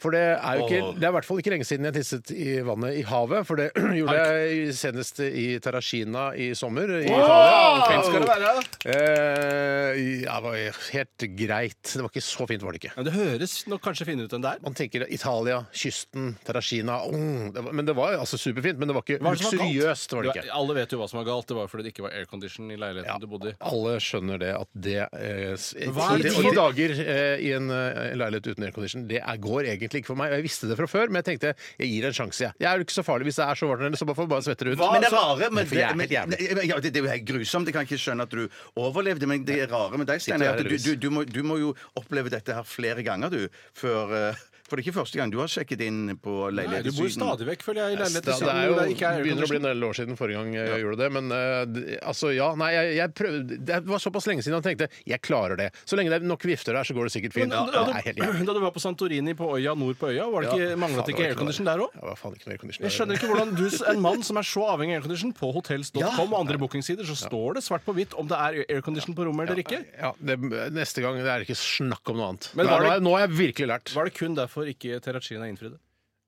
[0.00, 2.30] For det er jo ikke Det er i hvert fall ikke lenge siden jeg tisset
[2.32, 6.90] i vannet i havet, for det gjorde jeg senest i Terracina i sommer.
[7.00, 8.00] I Italia.
[8.06, 8.52] Skal det være.
[8.90, 10.58] Eh, ja, det var
[10.94, 11.82] helt greit.
[11.84, 12.94] Det var ikke så fint, var det ikke.
[12.96, 14.62] Men det høres nok kanskje finere ut enn det er.
[14.64, 18.94] Man tenker Italia, kysten, Terracina mm, det var, Men det var altså superfint, men det
[18.96, 19.74] var ikke Hva er det som var galt?
[19.76, 20.14] luksuriøst.
[20.16, 20.52] var det ikke.
[20.60, 21.46] Alle vet jo hva som var galt.
[21.50, 23.54] Det var fordi det ikke var aircondition i leiligheten Ja, du bodde i.
[23.70, 27.52] alle skjønner det at det eh, s- Hva er ti, det- ti dager eh, i
[27.56, 30.32] en eh, leilighet uten aircondition, det er, går egentlig ikke for meg.
[30.32, 32.44] Og Jeg visste det fra før, men jeg tenkte jeg gir det en sjanse.
[32.48, 34.18] Jeg, jeg er jo ikke så farlig hvis det er så varmt, eller så bare
[34.22, 34.78] får bare svette det ut.
[34.80, 36.54] Men det rare For er det, helt jævlig.
[36.56, 37.66] men, ja, det, det er jo helt grusomt.
[37.70, 39.26] Jeg kan ikke skjønne at du overlevde.
[39.30, 41.74] Men det rare med deg, Steinar, er at du, du, du, må, du må jo
[41.98, 43.48] oppleve dette her flere ganger, du.
[43.76, 44.34] Før, eh,
[44.70, 47.48] for det er ikke første gang du har sjekket inn på leilighet du bor stadig
[47.50, 49.50] vekk, føler jeg, i leilighet Det, i det Syden er jo, det er begynner å
[49.50, 51.08] bli en del år siden forrige gang jeg gjorde det.
[51.16, 52.48] Men uh, altså, ja.
[52.60, 55.68] Nei, jeg, jeg prøvde Det var såpass lenge siden jeg tenkte jeg klarer det.
[55.84, 57.50] Så lenge det er nok vifter der, så går det sikkert fint.
[57.50, 58.46] Men, Ja, da, det helt jævlig.
[58.50, 60.78] da du var på Santorini på øya nord på øya, var det ikke, Ja.
[60.80, 61.96] manglet Faen, ikke det aircondition der òg?
[61.98, 62.80] Det.
[62.80, 66.34] Jeg skjønner ikke hvordan du, en mann som er så avhengig av aircondition, på hotels.com
[66.34, 69.50] og andre bookingsider, så står det svart på hvitt om det er aircondition på rommet
[69.50, 69.80] eller ikke.
[69.98, 70.36] Ja, det,
[70.76, 72.50] neste gang det er det ikke snakk om noe annet.
[72.58, 73.94] Men nå, har jeg- nå har jeg virkelig lært.
[73.94, 75.78] Var det kun derfor ikke Terracina innfridde?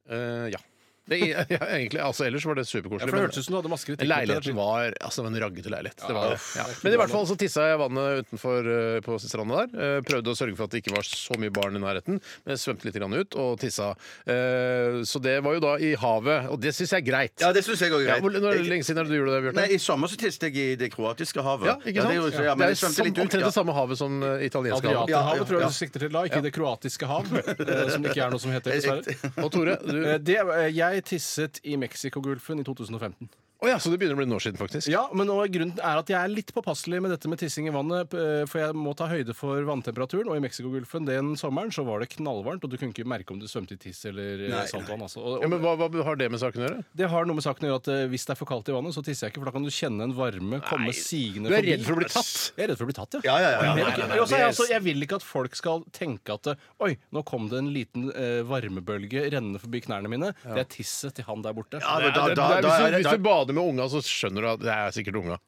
[0.08, 0.58] Uh, ja.
[1.10, 3.10] Det, ja, egentlig, altså, ellers var det Ja, superkoselig.
[3.10, 4.06] for det hørtes ut som du hadde masse kritikk.
[4.06, 5.98] Leiligheten var altså en raggete leilighet.
[6.06, 6.66] Det var, ja.
[6.84, 9.98] Men i hvert fall så tissa jeg vannet utenfor uh, på stranda der.
[9.98, 12.54] Uh, Prøvde å sørge for at det ikke var så mye barn i nærheten, men
[12.54, 13.90] jeg svømte litt grann ut og tissa.
[14.30, 17.34] Uh, Så det var jo da i havet, og det syns jeg er greit.
[17.42, 18.42] Ja, det syns jeg òg Ja, er hvor, greit.
[18.46, 19.58] når, Jeg- lenge siden er det du gjorde det, Bjørte?
[19.58, 21.66] Nei, I sommer så tisset jeg i det kroatiske havet.
[21.66, 22.14] Ja, ikke sant?
[22.14, 23.22] det er jo, så- ja, men det er litt ut.
[23.26, 23.50] omtrent Ja.
[23.50, 25.10] det samme havet som uh, italienske havet.
[25.10, 28.14] Ja, havet tror jeg du sikter til da, ikke det kroatiske hav, eh, som det
[28.14, 29.18] ikke er noe som heter, dessverre.
[29.42, 33.30] Og Tore, du Eh, Det, eh, jeg tisset i Mexicogolfen i 2015.
[33.62, 34.88] Å ja, så det begynner å bli noen år siden, faktisk.
[34.90, 37.72] Ja, men nå, grunnen er at jeg er litt påpasselig med dette med tissing i
[37.74, 40.26] vannet, p- for jeg må ta høyde for vanntemperaturen.
[40.32, 43.38] Og i Mexicogolfen den sommeren så var det knallvarmt, og du kunne ikke merke om
[43.38, 45.04] du svømte i tiss eller eh, saltvann.
[45.06, 45.22] Altså.
[45.22, 46.80] Og, Ja, men og, hva, hva har det med saken å gjøre?
[46.98, 48.74] det har noe med saken å gjøre at eh, hvis det er for kaldt i
[48.74, 51.56] vannet, så tisser jeg ikke, for da kan du kjenne en varme komme sigende Du
[51.60, 52.32] er redd for å bli tatt?
[52.58, 53.22] Jeg er redd for å bli tatt, ja.
[53.30, 53.74] Ja, ja, ja, ja.
[53.78, 56.50] Nei, nei, nei, også er jeg, altså, jeg vil ikke at folk skal tenke at
[56.50, 60.32] eh, Oi, nå kom det en liten eh, varmebølge rennende forbi knærne mine.
[60.42, 61.78] Det er tisset til han der borte.
[61.78, 63.88] Ja, men er- da, da, er- da, hvis, er det- hvis du bader med unga,
[63.92, 65.38] så skjønner du at det er sikkert unga.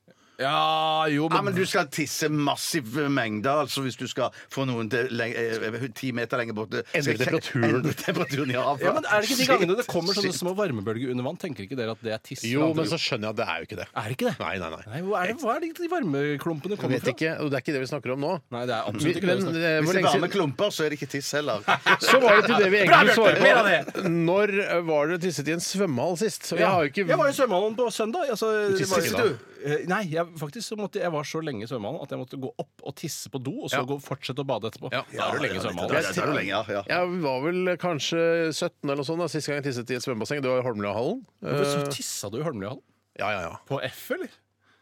[0.41, 4.89] Ja, jo, ja, men du skal tisse massive mengder, altså hvis du skal få noen
[4.91, 6.81] til eh, ti meter lenger borte.
[6.97, 7.67] Endre temperaturen.
[7.69, 8.57] Endre temperaturen i.
[8.57, 11.39] Ja, men Er det ikke de gangene det kommer sånne små varmebølger under vann?
[11.39, 12.43] Tenker ikke dere at det er tiss?
[12.51, 13.87] Jo, men så skjønner jeg at det er jo ikke det.
[13.95, 14.35] Er det ikke det?
[14.43, 14.83] Nei, nei, nei.
[14.95, 17.15] Nei, hvor er det, Hva er det de varmeklumpene Jeg kommer vet fra?
[17.15, 18.33] ikke, og det er ikke det vi snakker om nå.
[18.59, 19.39] Nei, det er absolutt ikke det.
[19.39, 19.71] Men vi snakker om.
[19.71, 21.63] eh, Hvis hvor det lenge er varme siden klumper, så er det ikke tiss heller.
[22.11, 24.15] Så var det til det vi egentlig svarer Bjarte, mer av svare på.
[24.27, 24.55] Når
[24.91, 26.51] var dere tisset i en svømmehall sist?
[26.53, 28.31] Og jeg har jo ikke Jeg var i svømmehallen på søndag.
[28.35, 29.51] Altså, det var- tisset du?
[29.89, 32.51] Nei, jeg, faktisk så måtte, jeg var så lenge i svømmehallen at jeg måtte gå
[32.61, 33.85] opp og tisse på do, og så Ja.
[33.89, 34.91] gå, fortsette å bade etterpå.
[34.93, 35.03] Ja.
[35.13, 36.21] Da er du lenge i svømmehallen.
[36.21, 36.83] er lenge, ja, ja.
[36.91, 40.05] Jeg var vel kanskje 17 eller noe sånt da, sist gang jeg tisset i et
[40.05, 40.43] svømmebasseng.
[40.45, 41.25] Det var i Holmlia-hallen.
[41.41, 42.83] Hvorfor Eh, tissa du i Holmliahallen?
[43.19, 43.57] Ja, ja, ja.
[43.67, 44.29] På F, eller?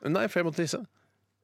[0.02, 0.82] Nei, for jeg måtte tisse.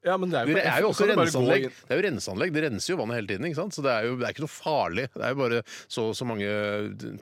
[0.05, 1.65] Ja, men det er jo, det er jo også renseanlegg.
[1.75, 2.53] Det er jo renseanlegg.
[2.55, 3.43] Det renser jo vannet hele tiden.
[3.49, 3.73] ikke sant?
[3.75, 5.03] Så det er jo det er ikke noe farlig.
[5.11, 5.57] Det er jo bare
[5.91, 6.47] så og så mange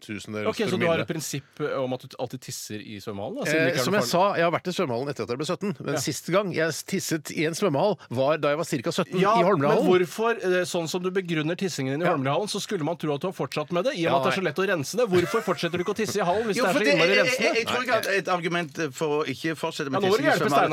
[0.04, 3.42] tusener Ok, Så du har et prinsipp om at du alltid tisser i svømmehallen?
[3.42, 5.74] Da, Eh, som jeg sa, jeg har vært i svømmehallen etter at jeg ble 17.
[5.88, 8.92] Men siste gang jeg tisset i en svømmehall, var da jeg var ca.
[8.92, 9.88] 17 Ja, i men Holmlia-hallen.
[9.90, 13.22] hvorfor, eh, sånn som du begrunner tissingen din i Holmlia-hallen, så skulle man tro at
[13.22, 14.68] du har fortsatt med det, i og med Ja, at det er så lett å
[14.70, 15.08] rense det.
[15.10, 17.18] Hvorfor fortsetter du ikke å tisse i hallen hvis Jo, det er så innmari jeg,
[17.18, 17.56] jeg, jeg, rensende?
[17.58, 20.68] jeg tror ikke at et argument for å ikke fortsette med Ja, tissing i svømmehallen-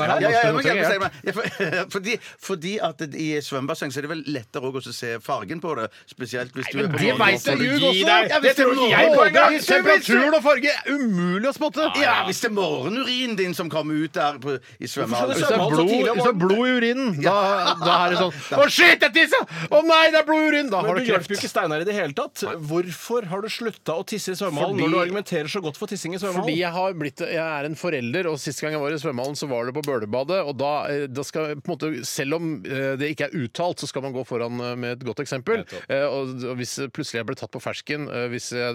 [1.95, 2.17] Fordi,
[2.47, 5.87] fordi at i svømmebasseng så er det vel lettere også å se fargen på det.
[6.11, 7.91] Spesielt hvis du er på Det veit jeg gi også!
[7.95, 9.57] Ja, hvis Det tror det ikke jeg på engang.
[9.69, 11.87] Temperaturen og farge er umulig å spotte!
[12.01, 15.35] Ja, hvis det er morgenurinen din som kommer ut der på, i svømmehallen.
[15.35, 17.35] Hvis det, er blod, så blod, i urinen, da,
[17.79, 19.41] da er det sånn Å, shit, jeg tissa!
[19.71, 20.71] Å nei, det er blod i urinen!
[20.73, 22.43] Da har Men du du hjelper jo ikke Steinar i det hele tatt.
[22.69, 26.15] Hvorfor har du slutta å tisse i svømmehallen når du argumenterer så godt for tissing
[26.17, 28.99] i Fordi jeg, har blitt, jeg er en forelder, og sist gang jeg var i
[29.01, 32.35] svømmehallen, så var det på Bølebadet, Og da, eh, da skal på en måte, Selv
[32.37, 35.19] om eh, det ikke er uttalt, så skal man gå foran eh, med et godt
[35.23, 35.65] eksempel.
[35.89, 38.73] Eh, Og og hvis plutselig jeg ble tatt på fersken hvis jeg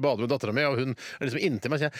[0.00, 1.92] bader med dattera mi, og hun er liksom inntil meg og sier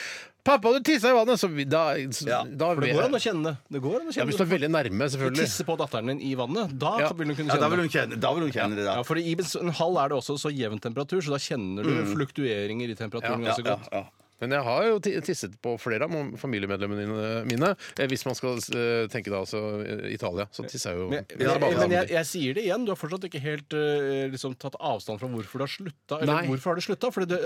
[0.44, 3.22] 'Pappa, du tissa i vannet!' Så vi- da, Ja, da For det går an å
[3.22, 3.56] kjenne det.
[3.72, 5.44] Det går an å ja, Hvis du er veldig nærme, Du selvfølgelig.
[5.44, 7.12] tisser på datteren din i vannet, da Ja.
[7.12, 8.84] vil hun kunne Ja, da kjenne vil hun kjenne, da vil hun kjenne det.
[8.84, 12.14] Ja, for I en hall er det også så jevn temperatur, så da kjenner du
[12.14, 14.06] fluktueringer i temperaturen Ja, ganske ja, godt.
[14.42, 17.72] Men jeg har jo tisset på flere av familiemedlemmene mine-.
[17.98, 21.26] Eh, Hvis man skal eh, tenke da altså eh, Italia, så tisser jeg jo Men,
[21.30, 23.76] tisser men, jeg, jeg sier det igjen, du har fortsatt ikke helt
[24.32, 26.18] liksom, tatt avstand fra hvorfor du har slutta.
[26.20, 26.48] Eller Nei.
[26.50, 27.10] hvorfor har du slutta?
[27.14, 27.38] Fordi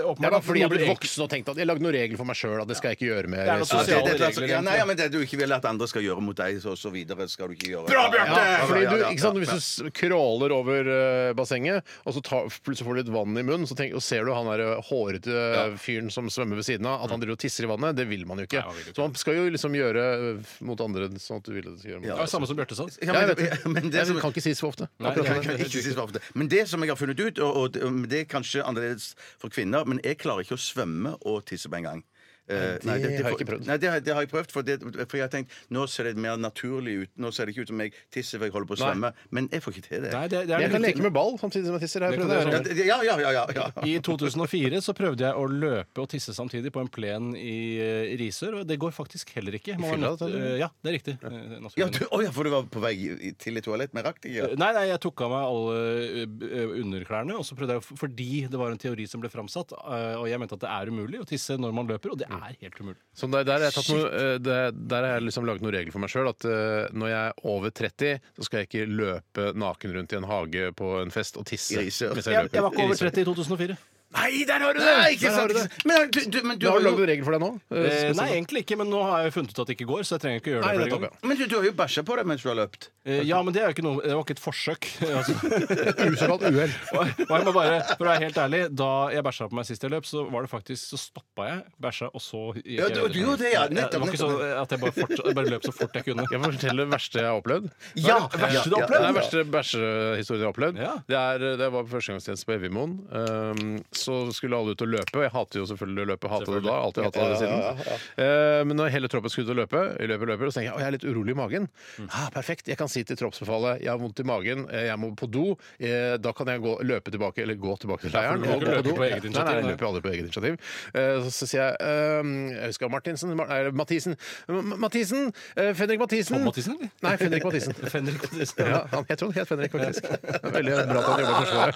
[0.49, 2.57] fordi jeg har blitt voksen og tenkt at jeg lagde noen regler for meg sjøl
[2.63, 3.45] at det skal jeg ikke gjøre mer.
[3.45, 5.87] Det er det, det, det, ja, nei, ja, men det du ikke vil at andre
[5.89, 7.87] skal gjøre mot deg, så, så videre skal du ikke gjøre.
[7.91, 8.39] Bra, Bjarte!
[8.39, 12.87] Ja, fordi du, ikke sant, Hvis du crawler over uh, bassenget, og så tar, plutselig
[12.87, 15.45] får du litt vann i munnen, så tenk, og ser du han der hårete
[15.81, 18.23] fyren som svømmer ved siden av, at han driver og tisser i vannet, det vil
[18.29, 18.61] man jo ikke.
[18.61, 18.95] Nei, man vil ikke.
[18.95, 21.79] Så man skal jo liksom gjøre eh, mot andre sånn at du vil at de
[21.81, 22.23] skal gjøre mot Det deg.
[22.23, 22.87] er samme som Bjarte sa.
[23.01, 23.71] Ja, Ja, jeg men, vet det.
[23.75, 24.87] men det Jeg som, kan ikke sies så ofte.
[24.99, 25.45] Nei, Akkurat Jeg det.
[25.49, 26.23] kan ikke si så ofte.
[26.35, 29.11] Men det som jeg har funnet ut, og, og, og det er kanskje annerledes
[29.41, 32.03] for kvinner, men jeg klarer ikke å svømme og tisse på en gang.
[32.49, 33.67] Eh, Nei, det har jeg ikke prøvd.
[33.69, 36.09] Nei, det, har- det har jeg prøvd, for, det, for jeg har tenkt nå ser
[36.09, 37.11] det mer naturlig ut.
[37.21, 38.87] Nå ser det ikke ut som jeg tisser for jeg holder på å Nei.
[38.89, 39.11] svømme.
[39.37, 40.13] Men jeg får ikke til det.
[40.15, 42.05] Nei, det, det er Jeg kan leke med ball samtidig som jeg tisser.
[42.07, 42.85] Jeg Det kan du det.
[42.89, 43.67] Ja, ja, ja, ja, ja.
[43.85, 48.15] I 2004 så prøvde jeg å løpe og tisse samtidig på en plen i eh,
[48.19, 49.77] Risør, og det går faktisk heller ikke.
[49.77, 51.15] Man var fylla, nødt- eh, ja, det er riktig.
[51.21, 54.05] eh, Ja, du, å ja, for du var på vei i- til et toalett med
[54.09, 54.25] rakk?
[54.25, 54.47] Ja.
[54.57, 58.57] Nei, nei, jeg tok av meg alle eh, underklærne, og så prøvde jeg, fordi det
[58.59, 61.27] var en teori som ble framsatt, eh, og jeg mente at det er umulig å
[61.29, 62.99] tisse når man løper, og det er helt umulig.
[63.13, 65.95] Så der, der, har jeg tatt noe, der, der har jeg liksom laget noen regler
[65.95, 66.31] for meg sjøl.
[66.31, 70.19] At uh, når jeg er over 30, så skal jeg ikke løpe naken rundt i
[70.19, 71.79] en hage på en fest og tisse.
[71.79, 73.79] Jeg, jeg var ikke over 30 i 2004.
[74.09, 74.93] Nei, der har du det!
[74.97, 75.51] Nei, ikke sant!
[75.51, 75.63] du det.
[75.67, 75.85] ikke sant.
[75.85, 77.49] Men, du, du, men du har du lagd en regel for det nå?
[77.69, 80.01] Eh, Eh, nei, egentlig ikke, men nå har jeg funnet ut at det ikke går,
[80.07, 81.27] så jeg trenger ikke gjøre Nei, det flere nettopp, ganger.
[81.29, 82.87] men du, du har jo bæsja på deg mens du har løpt.
[83.05, 84.87] Eh, ja, men det, er jo ikke noe, det var ikke et forsøk.
[86.09, 86.73] Usåkalt Såkalt uhell.
[86.97, 89.67] Og og jeg må bare, for å være helt ærlig, da jeg bæsja på meg
[89.69, 92.89] sist jeg løp, så var det faktisk, så stoppa jeg, bæsja, og så gikk Ja,
[92.89, 93.67] du- du gjorde det, ja.
[93.69, 96.25] Det var ikke sånn at jeg bare, fort, jeg bare løp så fort jeg kunne.
[96.33, 97.69] Jeg får fortelle det verste jeg har opplevd.
[98.01, 98.99] Ja, verste du har Det opplevd?
[98.99, 100.81] er den verste bæsjehistorien jeg har opplevd.
[100.81, 100.93] Ja.
[101.09, 102.97] Det, er, det var på førstegangstjeneste på Evjemoen.
[103.13, 106.31] Um, så skulle alle ut og løpe, og jeg hater jo selvfølgelig å løpe.
[106.31, 107.99] Hatet det da, alltid hatet det siden.
[108.25, 110.69] Eh, men når hele troppen skulle ut og løpe, jeg løper, løper, og så tenker
[110.71, 111.67] jeg å, jeg er litt urolig i magen.
[112.09, 115.11] Ah, perfekt, jeg kan si til troppsbefalet jeg har vondt i magen, eh, jeg må
[115.19, 115.45] på do.
[115.79, 118.43] Eh, da kan jeg gå, løpe tilbake, eller gå tilbake til leiren.
[118.45, 118.95] Ja, for du og gå løper do.
[118.99, 119.73] på eget initiativ, nei, jeg nei.
[119.75, 120.59] løper aldri på eget initiativ.
[120.93, 124.15] Eh, så, så sier jeg ehm, Jeg husker Martinsen Mar Nei, Mathisen.
[124.49, 125.31] M- Mathisen!
[125.55, 126.37] eh, Fenrik Mathisen!
[126.37, 126.91] Tom Mathisen, eller?
[127.05, 127.73] Nei, Fenrik Mathisen.
[127.93, 128.61] Fenrik Mathisen.
[128.69, 130.09] Ja, han, jeg tror han het Fenrik, faktisk.
[130.57, 131.75] Veldig bra at han jobber i Forsvaret.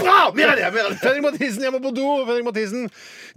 [0.00, 0.18] Bra!
[0.36, 0.70] Mer av det!
[0.88, 0.96] Mer.
[1.00, 2.06] Fredrik Mathisen, jeg må på do!
[2.28, 2.88] Fredrik Mathisen.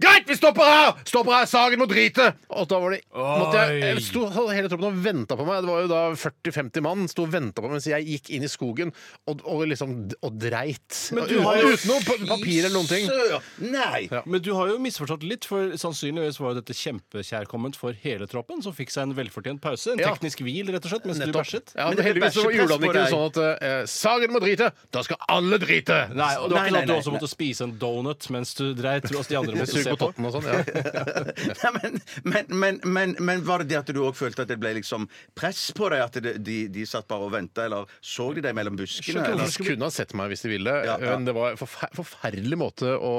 [0.02, 0.92] Greit, vi stopper her!
[1.06, 2.30] Stopper her, Sagen må drite!
[2.50, 5.62] Og da var det måtte jeg, jeg sto, hele troppen og venta på meg.
[5.64, 8.44] Det var jo da 40-50 mann sto og venta på meg mens jeg gikk inn
[8.46, 8.92] i skogen
[9.30, 10.98] og, og liksom og dreit.
[11.14, 13.08] Men du har jo- Uten noe papir eller noen ting.
[13.72, 14.08] Nei!
[14.10, 14.22] Ja.
[14.26, 18.62] Men du har jo misforstått litt, for sannsynligvis var jo dette kjempekjærkomment for hele troppen,
[18.64, 19.92] som fikk seg en velfortjent pause.
[19.92, 20.12] En Ja.
[20.14, 21.44] teknisk hvil, rett og slett, mens du Nettopp.
[21.46, 21.74] bæsjet.
[21.76, 24.70] Ja, Men det heldigvis gjorde han ikke sånn at eh, Sagen må drite!
[24.94, 25.98] Da skal alle drite!
[26.14, 28.54] Nei, og det var Nei, ikke sånn at du også måtte spise en donut mens
[28.58, 30.46] du dreit, og de andre måtte Sug se på totten og sånn.
[30.48, 31.14] Ja.
[31.64, 34.58] Nei, men, men, men, men, men var det det at du òg følte at det
[34.62, 36.04] ble liksom press på deg?
[36.04, 39.24] At det, de, de satt bare og venta, eller så de deg mellom buskene?
[39.24, 39.48] Eller?
[39.50, 41.14] de kunne ha sett meg hvis de ville, Ja, ja.
[41.14, 43.12] men det var en forfer forferdelig måte å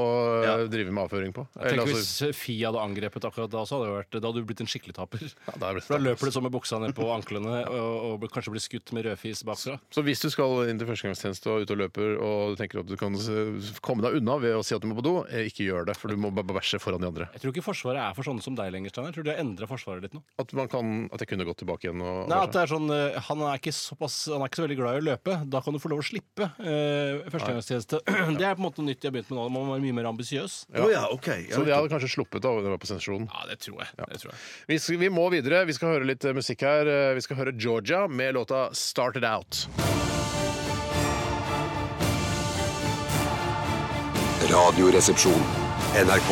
[0.46, 0.56] Ja.
[0.70, 1.46] drive med avføring på.
[1.56, 4.44] Tenk Eller, hvis altså, Fi hadde angrepet akkurat da, så hadde, det vært, da hadde
[4.44, 5.26] du blitt en skikkelig taper.
[5.26, 8.22] ja, da er det For da løper du sånn med buksa ned på anklene og,
[8.24, 9.78] og kanskje blir skutt med rødfis bakfra.
[9.94, 12.90] Så hvis du skal inn til førstegangstjeneste og ut og løper, og du tenker at
[12.90, 15.48] du kan komme komme deg unna ved å si at du må på do, eh,
[15.50, 17.28] ikke gjør det, for du må bæsje foran de andre.
[17.36, 18.94] Jeg tror ikke Forsvaret er for sånne som deg lenger.
[18.94, 20.22] Jeg tror de har endra Forsvaret litt nå.
[20.42, 22.88] At, man kan, at jeg kunne gått tilbake igjen og Nei, at det er sånn,
[22.94, 25.38] eh, han, er ikke såpass, han er ikke så veldig glad i å løpe.
[25.52, 28.02] Da kan du få lov å slippe eh, førstegangstjeneste.
[28.40, 29.48] Det er på en måte nytt jeg har begynt med nå.
[29.56, 30.60] Man må være mye mer ambisiøs.
[30.76, 31.06] Ja, Oh, Ja,
[31.56, 33.28] Så de hadde kanskje sluppet da det var på sensasjonen.
[33.32, 33.90] Ja, det tror jeg.
[33.98, 34.40] Det tror jeg.
[34.70, 35.64] Vi, skal, vi må videre.
[35.68, 36.92] Vi skal høre litt eh, musikk her.
[37.18, 40.25] Vi skal høre Georgia med låta 'Started Out'.
[44.52, 45.42] Radioresepsjon.
[45.96, 46.30] NRK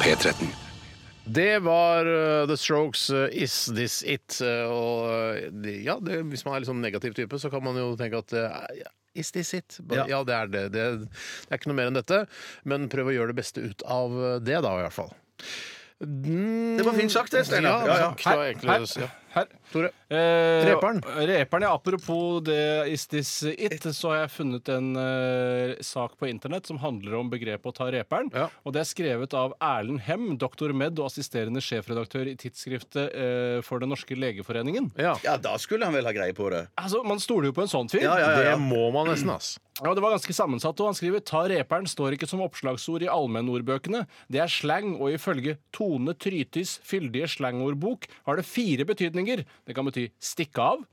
[0.00, 0.46] P13.
[1.24, 4.42] Det var uh, The Strokes' uh, 'Is This It'.
[4.42, 7.92] Uh, og ja, det, hvis man er litt sånn negativ type, så kan man jo
[8.00, 8.34] tenke at
[8.78, 9.76] ja, Is this it?
[9.78, 10.22] But, ja.
[10.24, 10.64] det er det.
[10.74, 10.86] det.
[11.04, 12.24] Det er ikke noe mer enn dette.
[12.64, 15.12] Men prøv å gjøre det beste ut av det, da, i hvert fall.
[16.02, 17.84] Det var fint sagt, det, Steinar.
[17.86, 18.56] Ja, Ja, ja.
[18.66, 19.10] Her, ja.
[19.36, 19.52] Her.
[19.70, 19.92] Tore.
[20.12, 21.00] Eh, Reperen.
[21.16, 21.72] Reperen, ja.
[21.74, 26.80] Apropos det Is This It, så har jeg funnet en eh, sak på internett som
[26.82, 28.28] handler om begrepet å ta reperen.
[28.34, 28.48] Ja.
[28.66, 33.58] Og det er skrevet av Erlend Hem, doktor med og assisterende sjefredaktør i tidsskriftet eh,
[33.64, 34.92] for Den norske legeforeningen.
[35.00, 35.16] Ja.
[35.24, 36.66] ja, da skulle han vel ha greie på det.
[36.76, 38.04] Altså, Man stoler jo på en sånn fyr.
[38.04, 38.56] Ja, ja, ja, ja.
[38.56, 39.56] Det må man nesten, ass.
[39.80, 43.10] Ja, Det var ganske sammensatt, og han skriver Ta reperen står ikke som oppslagsord i
[43.10, 44.04] allmennordbøkene.
[44.28, 49.46] Det er slang, og ifølge Tone Trytis fyldige slangordbok har det fire betydninger.
[49.64, 50.84] Det kan bety stikke av.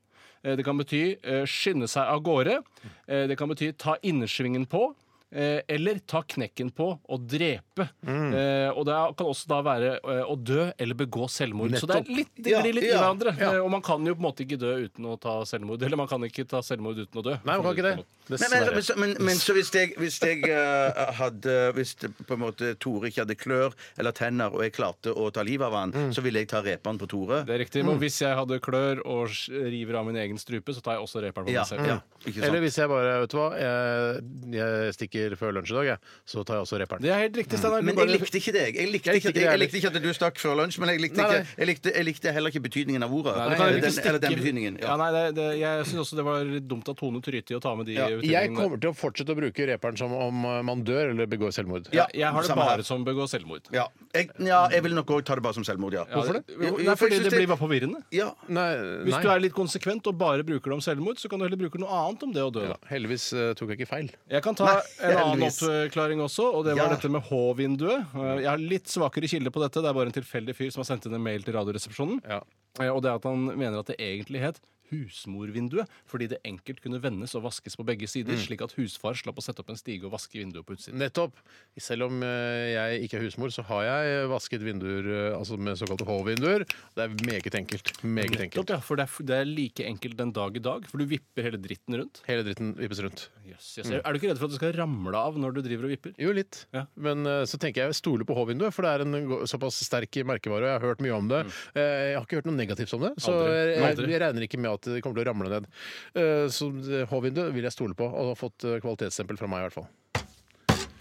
[0.43, 2.61] eh, Det kan bety eh, skynde seg av gårde.
[3.07, 4.93] eh, Det kan bety ta innersvingen på.
[5.31, 7.87] Eh, eller ta knekken på og drepe.
[8.05, 8.33] Mm.
[8.33, 11.75] Eh, og det kan også da være eh, å dø eller begå selvmord.
[11.79, 13.35] Så det er litt, det Ja, litt i ja, hverandre.
[13.39, 13.51] Ja.
[13.63, 15.81] og man kan jo på en måte ikke dø uten å ta selvmord.
[15.85, 17.35] Eller man kan ikke ta selvmord uten å dø.
[17.43, 18.05] Nei, man kan ikke det.
[18.29, 22.35] Men, men, men, så- men, så hvis jeg, hvis jeg uh, hadde Hvis det på
[22.35, 25.73] en måte Tore ikke hadde klør eller tenner, og jeg klarte å ta livet av
[25.73, 26.11] han, Mm.
[26.13, 27.39] så ville jeg ta repene på Tore?
[27.47, 27.81] Det er riktig.
[27.83, 31.23] Men hvis jeg hadde klør og river av min egen strupe, så tar jeg også
[31.25, 31.87] reperen på Ja, meg selv.
[31.89, 31.97] ja.
[32.45, 34.21] Eller hvis jeg bare Vet du hva, jeg,
[34.53, 37.01] jeg stikker før lunsj i dag, jeg, så tar jeg også reperen.
[37.03, 37.81] Det er helt riktig, Steinar.
[37.85, 38.75] Men jeg likte ikke deg.
[38.79, 39.63] Jeg likte, Jeg likte ikke, ikke det jeg heller.
[39.65, 41.55] likte ikke at du stakk før lunsj, men jeg likte, Nei, ikke, nei.
[41.59, 43.35] jeg likte, jeg likte heller ikke betydningen av ordet.
[43.35, 44.73] Nei, du kan eller, ikke den, eller den stikke- betydningen.
[44.79, 44.95] Ja, Ja.
[45.03, 47.75] nei, det, det, jeg syns også det var litt dumt av Tone Tryti å ta
[47.75, 50.83] med de Ja, Jeg kommer til å fortsette å bruke reperen som om eh, man
[50.83, 51.89] dør eller begår selvmord.
[51.93, 52.77] ja, jeg har det samme her.
[52.77, 53.61] bare som begå selvmord.
[53.73, 53.87] Ja.
[54.13, 56.05] Jeg, ja, jeg vil nok òg ta det bare som selvmord, ja.
[56.09, 56.43] Hvorfor det?
[56.49, 58.01] Jo, Jo, Nei, for fordi synes det blir bare forvirrende.
[58.11, 58.31] Ja.
[58.47, 58.69] Nei,
[59.05, 59.21] Hvis nei.
[59.23, 61.79] du er litt konsekvent og bare bruker det om selvmord, så kan du heller bruke
[61.81, 62.63] noe annet om det å dø.
[62.65, 62.87] ja, da.
[62.89, 64.09] Heldigvis eh, tok jeg ikke feil.
[64.29, 64.79] Jeg kan ta
[65.11, 66.95] en annen oppklaring også, og det var Ja.
[66.95, 68.05] dette med H-vinduet.
[68.15, 69.81] Eh, Jeg har litt svakere kilde på dette.
[69.81, 72.21] Det er bare en tilfeldig fyr som har sendt inn en mail til Radioresepsjonen.
[72.27, 72.41] Ja.
[72.79, 74.59] Eh, Og det at han mener at det egentlig het
[74.89, 79.39] husmorvinduet, fordi det enkelt kunne vendes og vaskes på begge sider, slik at husfar slapp
[79.39, 80.99] å sette opp en stige og vaske vinduet på utsiden.
[81.01, 81.37] Nettopp.
[81.79, 85.79] Selv om eh, jeg ikke er husmor, så har jeg vasket vinduer eh, altså med
[85.79, 86.65] såkalte H-vinduer.
[86.97, 87.93] Det er meget enkelt.
[88.03, 88.73] Meget Nettopp, enkelt.
[88.75, 91.47] ja, for det er, det er like enkelt den dag i dag, for du vipper
[91.49, 92.21] hele dritten rundt.
[92.29, 93.27] Hele dritten vippes rundt.
[93.49, 93.89] Yes, yes.
[93.99, 96.13] Er du ikke redd for at det skal ramle av når du driver og vipper?
[96.21, 96.63] Jo, litt.
[96.75, 96.85] Ja.
[96.99, 100.67] Men eh, så tenker jeg stole på H-vinduet, for det er en såpass sterk merkevare.
[100.67, 101.41] og Jeg har hørt mye om det.
[101.47, 101.53] Mm.
[101.79, 103.55] Jeg har ikke hørt noe negativt om det, så Aldri.
[103.73, 104.11] jeg, Aldri.
[104.13, 105.67] jeg regner ikke med at det kommer til å ramle ned.
[106.15, 106.69] Eh, Så
[107.09, 109.89] H-vinduet vil jeg stole på, og har fått eh, kvalitetsstempel fra meg i hvert fall.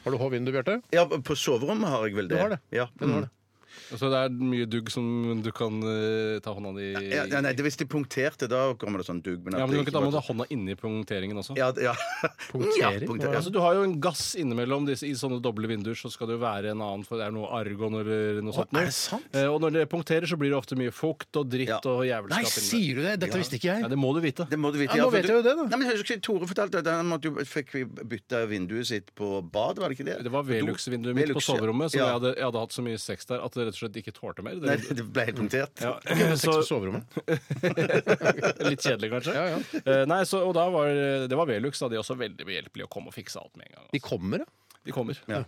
[0.04, 0.80] Har du H-vindu, Bjarte?
[0.94, 2.36] ja, på soverommet har jeg vel det.
[2.36, 2.60] Du har det.
[2.72, 2.86] Ja.
[3.00, 3.06] Mm.
[3.08, 3.30] du har det.
[3.96, 7.40] Så det er mye dugg som du kan eh, ta hånda di i Ja, ja,
[7.44, 9.44] nei, det, hvis de punkterte, da kommer det sånn dugg.
[9.52, 11.56] Ja, men du kan ikke ta med deg hånda inni punkteringen også.
[11.58, 11.94] ja, ja.
[12.50, 13.02] Punktering?
[13.02, 13.36] Ja, punkter, ja.
[13.40, 16.36] Altså, du har jo en gass innimellom disse, I sånne doble vinduer så skal det
[16.38, 18.72] jo være en annen, for det er noe argon eller noe sånt.
[18.76, 19.28] er det sant?
[19.36, 21.80] Eh, og når det punkterer, så blir det ofte mye fukt og dritt Ja.
[21.84, 22.44] og Nei, jævelskap.
[22.44, 23.14] inni sier du det?
[23.24, 23.82] Dette visste ikke jeg.
[23.84, 24.46] Ja, det må du vite.
[24.48, 24.96] Det må du vite.
[24.96, 25.64] Ja, nå for vet du- jeg jo det, da.
[25.68, 27.74] Nei, men jeg husker Tore fortalte at han måtte jo, fikk
[28.08, 30.16] bytte vinduet sitt på bad, var det ikke det?
[30.24, 31.54] Det var Velux-vinduet mitt på Velux, ja.
[31.54, 32.06] soverommet, som Ja.
[32.06, 34.14] jeg, hadde, jeg hadde hatt så mye sex der at det rett og slett ikke
[34.16, 34.58] tålte mer.
[34.64, 35.84] Nei, Det, ble helt punktert.
[35.84, 35.94] ja.
[36.02, 37.18] På så, soverommet.
[38.68, 39.34] litt kjedelig, kanskje.
[39.36, 39.60] Ja, ja.
[39.84, 40.90] Uh, nei, så, og da var
[41.28, 41.78] det var Velux.
[41.84, 43.86] Da de også veldig behjelpelige å komme og fikse alt med en gang.
[43.92, 44.08] De Altså.
[44.10, 44.78] kommer, ja.
[44.88, 45.18] De kommer.
[45.28, 45.42] Ja.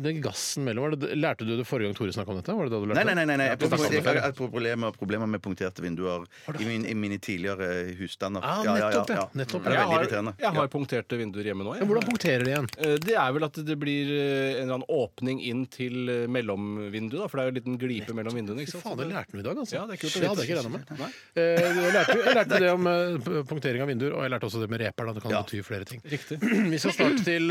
[0.00, 2.52] Den gassen mellom, var det, Lærte du det forrige gang Tore snakka om dette?
[2.58, 3.36] Var det da du lærte Nei, nei, nei.
[3.38, 3.46] nei.
[3.46, 6.26] Ja, Jeg, på jeg, jeg, har problemer, problemer med punkterte vinduer
[6.58, 7.68] i, min, i mine tidligere
[8.00, 8.42] husstander.
[8.44, 9.24] Ah, nettopp, ja.
[9.38, 10.34] Nettopp, Det er Jeg veldig har, irriterende.
[10.42, 11.76] jeg har punkterte vinduer hjemme nå.
[11.78, 12.68] Ja, hvordan punkterer de igjen?
[12.82, 16.26] Eh, Det er vel at det blir eh, en eller annen åpning inn til eh,
[16.28, 17.30] mellomvinduet.
[17.30, 18.66] For det er jo en liten glipe mellom vinduene.
[18.66, 18.84] ikke sant?
[18.84, 19.78] faen, det lærte vi i dag, altså.
[19.78, 20.92] Ja, det er kult å Det hadde jeg ikke regna med.
[21.00, 21.10] Nei.
[21.34, 22.90] Eh, Jeg lærte, jeg lærte det om
[23.54, 25.08] punktering av vinduer, og jeg lærte også det med reper.
[25.08, 25.16] Da.
[25.16, 25.42] det kan Ja.
[25.46, 26.02] bety flere ting.
[26.04, 26.40] Riktig.
[26.74, 27.48] Vi skal snart til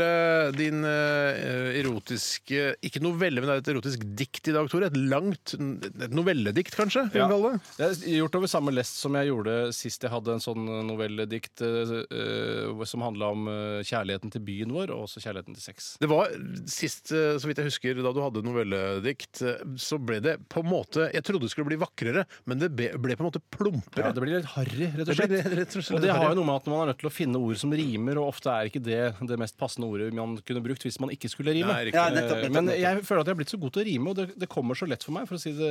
[0.60, 1.80] din eh,
[2.10, 4.88] erotiske Ikke novelle, men det er et erotisk dikt i dag, Tore.
[4.90, 7.06] Et langt et novelledikt, kanskje?
[7.14, 7.28] Ja.
[7.30, 7.52] det.
[7.78, 11.62] Det er gjort over samme lest som jeg gjorde sist jeg hadde en sånn novelledikt
[11.64, 15.90] eh, eh, som handla om eh, kjærligheten til byen vår, og også kjærligheten til sex.
[16.00, 16.32] Det var
[16.70, 20.64] sist, eh, så vidt jeg husker, da du hadde novelledikt, eh, så ble det på
[20.64, 23.42] en måte Jeg trodde det skulle bli vakrere, men det ble, ble på en måte
[23.54, 24.08] plumpere.
[24.08, 25.32] Ja, det blir litt harry, rett og slett.
[25.34, 27.10] Det rett og slett Og det har jo noe med at man er nødt til
[27.10, 30.38] å finne ord som rimer, og ofte er ikke det det mest passende ordet man
[30.46, 31.70] kunne brukt hvis man ikke skulle rime.
[31.70, 31.90] Nei.
[32.00, 34.10] Ja, nettopp, nettopp, Men jeg føler at jeg har blitt så god til å rime,
[34.12, 35.70] og det, det kommer så lett for meg, for å si det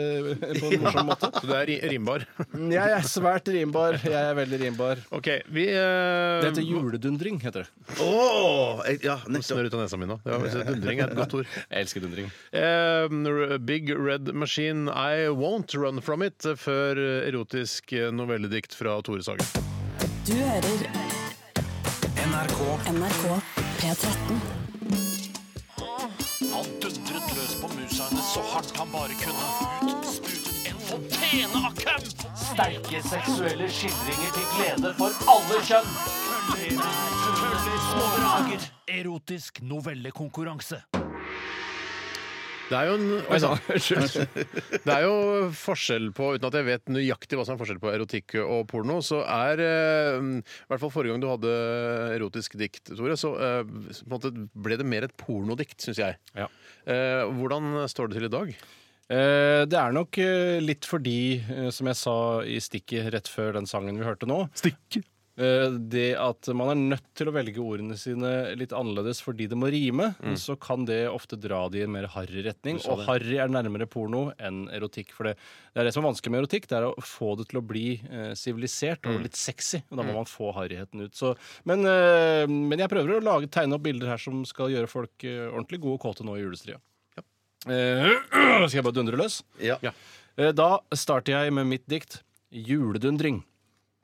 [0.60, 1.30] på en morsom måte.
[1.40, 2.26] Så du er ri- rimbar.
[2.54, 3.98] Jeg er svært rimbar.
[4.04, 5.02] Jeg er veldig rimbar.
[5.16, 7.98] OK, vi eh, Det heter juledundring, heter det.
[8.06, 9.48] Åh, jeg- ja, nettopp.
[9.50, 10.20] Snør ut av nesa mi nå.
[10.30, 10.38] Ja,
[10.70, 11.50] dundring er et godt ord.
[11.72, 12.30] Jeg elsker dundring.
[12.54, 19.46] Eh, Big Red Machine, I Won't Run From It, før erotisk novelledikt fra Tore Sagen.
[20.28, 20.86] Du hører
[22.30, 22.60] NRK
[22.94, 23.24] NRK
[23.80, 24.69] P13.
[28.34, 29.48] Så hardt han bare kunne.
[29.90, 32.06] Ut sprutet en fontene av køm.
[32.38, 35.92] Sterke seksuelle skildringer til glede for alle kjønn.
[36.50, 36.96] Køller,
[37.42, 38.72] køller, små drager.
[39.00, 40.84] Erotisk novellekonkurranse.
[42.70, 43.60] Det er jo en Oi sann.
[44.86, 45.14] Det er jo
[45.58, 49.00] forskjell på, uten at jeg vet nøyaktig hva som er forskjell på erotikk og porno,
[49.06, 51.54] så er eh, I hvert fall forrige gang du hadde
[52.18, 56.20] erotisk dikt, Tore, så eh, på en måte ble det mer et pornodikt, syns jeg.
[56.38, 56.46] Ja.
[56.86, 58.54] Eh, hvordan står det til i dag?
[59.10, 60.20] Eh, Det er nok
[60.62, 61.18] litt fordi,
[61.74, 65.02] som jeg sa i stikket rett før den sangen vi hørte nå Stikk.
[65.40, 68.30] Eh, det at man er nødt til å velge ordene sine
[68.60, 72.08] litt annerledes fordi det må rime, så kan det ofte dra det i en mer
[72.14, 72.78] harry retning.
[72.92, 75.14] Og harry er nærmere porno enn erotikk.
[75.16, 75.38] For det,
[75.74, 77.66] det er det som er vanskelig med erotikk, det er å få det til å
[77.72, 79.82] bli eh, sivilisert og litt sexy.
[79.90, 81.16] Og da må man få harryheten ut.
[81.18, 81.34] Så,
[81.70, 85.24] men, eh, men jeg prøver å lage, tegne opp bilder her som skal gjøre folk
[85.28, 86.78] eh, ordentlig gode og kåte nå i julestria.
[87.68, 88.06] Eh,
[88.70, 89.42] skal jeg bare dundre løs?
[89.60, 89.76] Ja.
[90.40, 93.44] Eh, Da starter jeg med mitt dikt 'Juledundring'.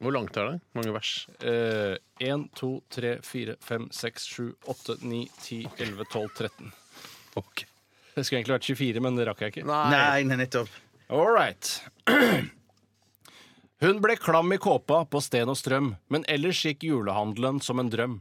[0.03, 0.57] Hvor langt er det?
[0.76, 1.11] Mange vers?
[1.39, 6.73] Eh, 1, 2, 3, 4, 5, 6, 7, 8, 9, 10, 11, 12, 13.
[8.15, 9.65] Det skulle egentlig vært 24, men det rakk jeg ikke.
[9.67, 10.72] Nei, nei, nettopp.
[11.11, 11.72] All right.
[13.84, 17.91] Hun ble klam i kåpa på sten og strøm, men ellers gikk julehandelen som en
[17.91, 18.19] drøm.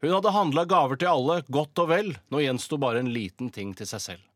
[0.00, 3.72] Hun hadde handla gaver til alle, godt og vel, nå gjensto bare en liten ting
[3.76, 4.29] til seg selv.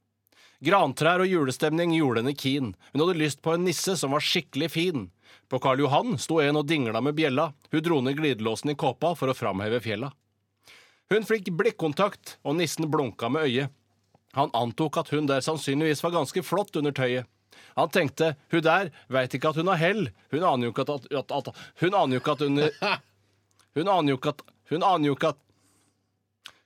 [0.65, 4.71] Grantrær og julestemning gjorde henne keen, hun hadde lyst på en nisse som var skikkelig
[4.73, 5.09] fin.
[5.53, 9.11] På Karl Johan sto en og dingla med bjella, hun dro ned glidelåsen i kåpa
[9.19, 10.09] for å framheve fjella.
[11.13, 13.75] Hun fikk blikkontakt, og nissen blunka med øyet.
[14.39, 17.29] Han antok at hun der sannsynligvis var ganske flott under tøyet.
[17.77, 20.09] Han tenkte hun der veit ikke at hun har hell.
[20.33, 22.63] Hun aner jo ikke at, at, at, Hun aner jo ikke at hun
[23.77, 25.41] Hun aner jo ikke at Hun aner jo ikke at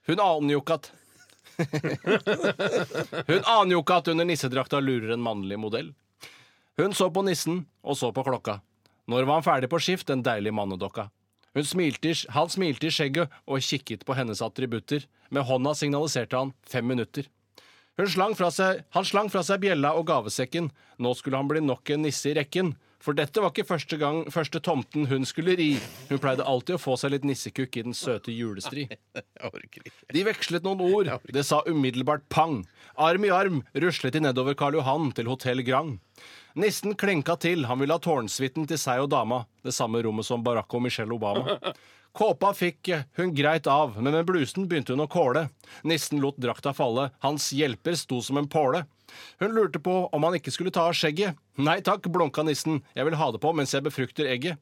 [0.09, 0.91] Hun aner jo ikke at
[3.29, 5.93] Hun aner jo ikke at under nissedrakta lurer en mannlig modell.
[6.79, 8.61] Hun så på nissen og så på klokka.
[9.09, 11.09] Når var han ferdig på skift, den deilige mannedokka?
[11.57, 15.07] Hun smilte, han smilte i skjegget og kikket på hennes attributter.
[15.35, 17.27] Med hånda signaliserte han fem minutter.
[17.99, 20.69] Slang seg, han slang fra seg bjella og gavesekken.
[21.03, 22.77] Nå skulle han bli nok en nisse i rekken.
[22.99, 25.69] For dette var ikke første gang første tomten hun skulle ri.
[26.09, 28.89] Hun pleide alltid å få seg litt nissekukk i den søte julestri.
[30.15, 31.13] De vekslet noen ord.
[31.31, 32.65] Det sa umiddelbart pang.
[32.99, 36.01] Arm i arm ruslet de nedover Karl Johan til Hotell Grang.
[36.59, 39.45] Nissen klenka til, han ville ha tårnsuiten til seg og dama.
[39.63, 41.55] Det samme rommet som Barack og Michelle Obama.
[42.19, 45.45] Kåpa fikk hun greit av, men med blusen begynte hun å kåle.
[45.87, 48.83] Nissen lot drakta falle, hans hjelper sto som en påle.
[49.41, 51.39] Hun lurte på om han ikke skulle ta av skjegget.
[51.59, 54.59] Nei takk, blunka nissen, jeg vil ha det på mens jeg befrukter egget.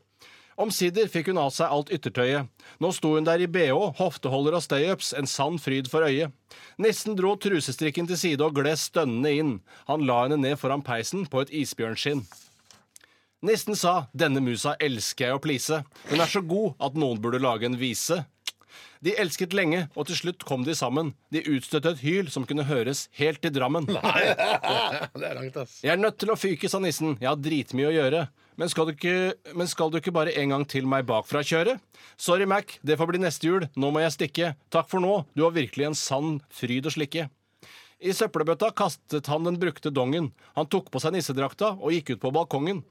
[0.57, 2.49] Omsider fikk hun av seg alt yttertøyet.
[2.81, 6.33] Nå sto hun der i bh, hofteholder og stay-ups, en sann fryd for øyet.
[6.81, 9.53] Nissen dro trusestrikken til side og gled stønnende inn.
[9.91, 12.25] Han la henne ned foran peisen på et isbjørnskinn.
[13.45, 15.85] Nissen sa 'denne musa elsker jeg å please'.
[16.09, 18.25] Hun er så god at noen burde lage en vise.
[19.05, 21.13] De elsket lenge, og til slutt kom de sammen.
[21.35, 23.87] De utstøtte et hyl som kunne høres helt til Drammen.
[25.21, 25.79] Det er langt, ass.
[25.85, 27.15] Jeg er nødt til å fyke, sa nissen.
[27.21, 28.27] Jeg har dritmye å gjøre.
[28.57, 31.77] Men skal, du ikke, men skal du ikke bare en gang til meg bakfra kjøre?
[32.17, 33.67] Sorry, Mac, det får bli neste jul.
[33.77, 34.55] Nå må jeg stikke.
[34.73, 37.29] Takk for nå, du har virkelig en sann fryd å slikke.
[38.01, 40.31] I søppelbøtta kastet han den brukte dongen.
[40.57, 42.83] Han tok på seg nissedrakta og gikk ut på balkongen.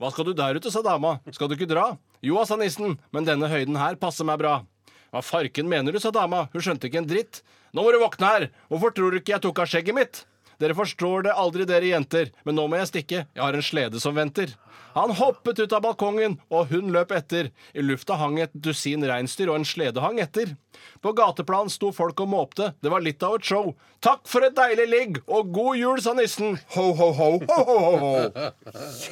[0.00, 1.18] Hva skal du der ute, sa dama.
[1.36, 1.90] Skal du ikke dra?
[2.24, 4.62] Jo, sa nissen, men denne høyden her passer meg bra.
[5.10, 6.46] Hva farken mener du, sa dama.
[6.52, 7.42] Hun skjønte ikke en dritt.
[7.74, 8.48] Nå må du våkne her.
[8.70, 10.24] Hvorfor tror du ikke jeg tok av skjegget mitt?
[10.60, 13.22] Dere forstår det aldri, dere jenter, men nå må jeg stikke.
[13.32, 14.52] Jeg har en slede som venter.
[14.94, 17.50] Han hoppet ut av balkongen, og hun løp etter.
[17.74, 20.56] I lufta hang et dusin reinsdyr, og en slede hang etter.
[21.04, 22.72] På gateplan sto folk og måpte.
[22.82, 23.74] Det var litt av et show.
[24.00, 26.56] Takk for et deilig ligg, og god jul, sa nissen.
[26.74, 28.50] Ho, ho, ho, ho, ho, ho, ho.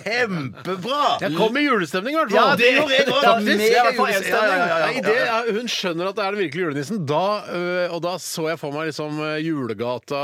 [0.03, 1.01] Kjempebra!
[1.23, 3.36] Jeg kom i julestemning, i hvert Ja, det gjorde jeg fall.
[4.49, 7.05] Ja, er- Hun skjønner at det er den virkelige julenissen.
[7.09, 7.23] Da,
[7.53, 10.23] øh, og da så jeg for meg liksom øh, julegata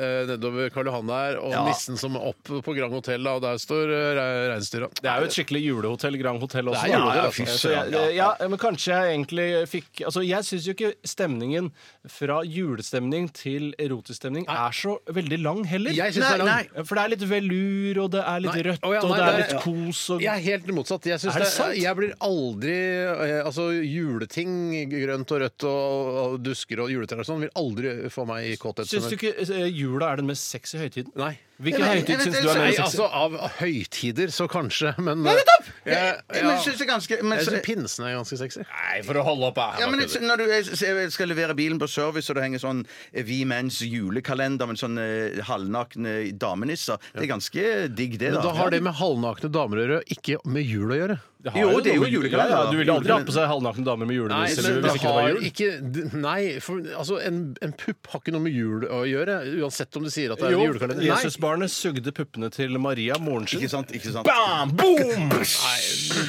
[0.00, 1.64] øh, nedover Karl Johan der, og Ja.
[1.68, 4.85] nissen som er opp på Grand Hotel, og der står øh, reinsdyra.
[5.00, 6.86] Det er jo et skikkelig julehotell, Grand Hotell også.
[6.86, 7.04] Det er.
[7.16, 7.46] Ja, altså.
[7.60, 11.70] Så jeg, ja, men kanskje jeg egentlig fikk Altså, jeg syns jo ikke stemningen
[12.10, 15.94] fra julestemning til erotisk stemning er så veldig lang heller.
[15.96, 16.86] Jeg synes det er lang.
[16.86, 18.64] For det er litt velur, og det er litt Nei.
[18.68, 21.10] rødt, Å ja, og nei, det er nei, litt kos og Jeg er helt motsatt.
[21.12, 21.80] Jeg, synes Er det det, sant?
[21.82, 24.54] jeg blir aldri øh, Altså, juleting,
[24.92, 28.56] grønt og rødt og, og dusker og juletrær og sånn, vil aldri få meg i
[28.60, 28.88] kåthet.
[28.90, 31.12] Syns du ikke eh, jula er den mest sexy høytiden?
[31.18, 31.34] Nei.
[31.56, 32.98] Hvilken Nei, høytid syns du er Nei, mest sexy?
[33.00, 35.70] altså, av høytider så kanskje, men Nei, nettopp!
[35.86, 38.64] Jeg, Jeg, men synes det er ganske men, jeg så, syns pinsen er ganske sexy.
[38.68, 41.88] Nei, for å holde opp, ja, men jeg- Når du jeg skal levere bilen på
[41.88, 45.06] service, og det henger sånn eh, Vi Menns julekalender med sånne
[45.38, 47.64] eh, halvnakne damenisser, det er ganske
[47.94, 48.32] digg, det.
[48.34, 51.18] Men da da har det med halvnakne damer å gjøre, ikke med jul å gjøre.
[51.46, 53.44] Det har Jo, det er jo julekalender, Ja, ja, du ville aldri hatt på seg
[53.46, 55.44] halvnakne damer med julenisse men hvis det ikke det var jul.
[55.46, 59.98] ikke Nei, for altså, en, en pupp har ikke noe med jul å gjøre, uansett
[60.00, 61.04] om du sier at det er Jo, en julekalender.
[61.04, 61.10] Nei.
[61.12, 63.60] Jesusbarnet sugde puppene til Maria, moren sin.
[63.62, 63.94] Ikke sant?
[63.94, 64.26] Ikke sant?
[64.26, 64.74] Bam!
[64.74, 65.28] Boom!
[65.36, 65.78] Nei,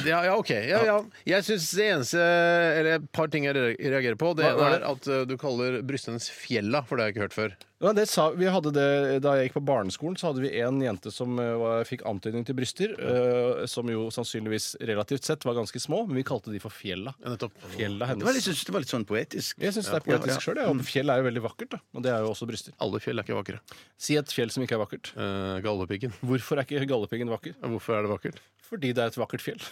[0.06, 0.54] ja, ja, OK.
[0.54, 0.98] Ja, ja.
[1.34, 4.36] Jeg syns det eneste Eller et par ting jeg reagerer på.
[4.38, 7.26] Det ene er at uh, du kaller brystene hennes fjella, for det har jeg ikke
[7.26, 7.58] hørt før.
[7.78, 8.86] Ja, det sa, vi hadde det,
[9.22, 12.42] Da jeg gikk på barneskolen, så hadde vi en jente som eh, var, fikk antydning
[12.46, 12.94] til bryster.
[12.98, 17.14] øh, som jo sannsynligvis relativt sett var ganske små, men vi kalte de for Fjella.
[17.22, 17.54] Ja, nettopp.
[17.76, 18.50] Fjella Det var litt, hennes.
[18.50, 19.62] synes det var litt sånn poetisk.
[19.62, 20.42] Jeg syns det er poetisk ja.
[20.42, 20.82] sjøl.
[20.88, 21.82] Fjell er jo veldig vakkert, da.
[21.94, 22.74] Og det er jo også bryster.
[22.82, 23.62] Alle fjell er ikke vakre.
[23.94, 25.14] Si et fjell som ikke er vakkert.
[25.14, 26.18] Uh, Galdhøpiggen.
[26.26, 27.54] Hvorfor er ikke Galdhøpiggen vakker?
[27.62, 28.42] Hvorfor er det vakkert?
[28.68, 29.58] Fordi det er et vakkert fjell.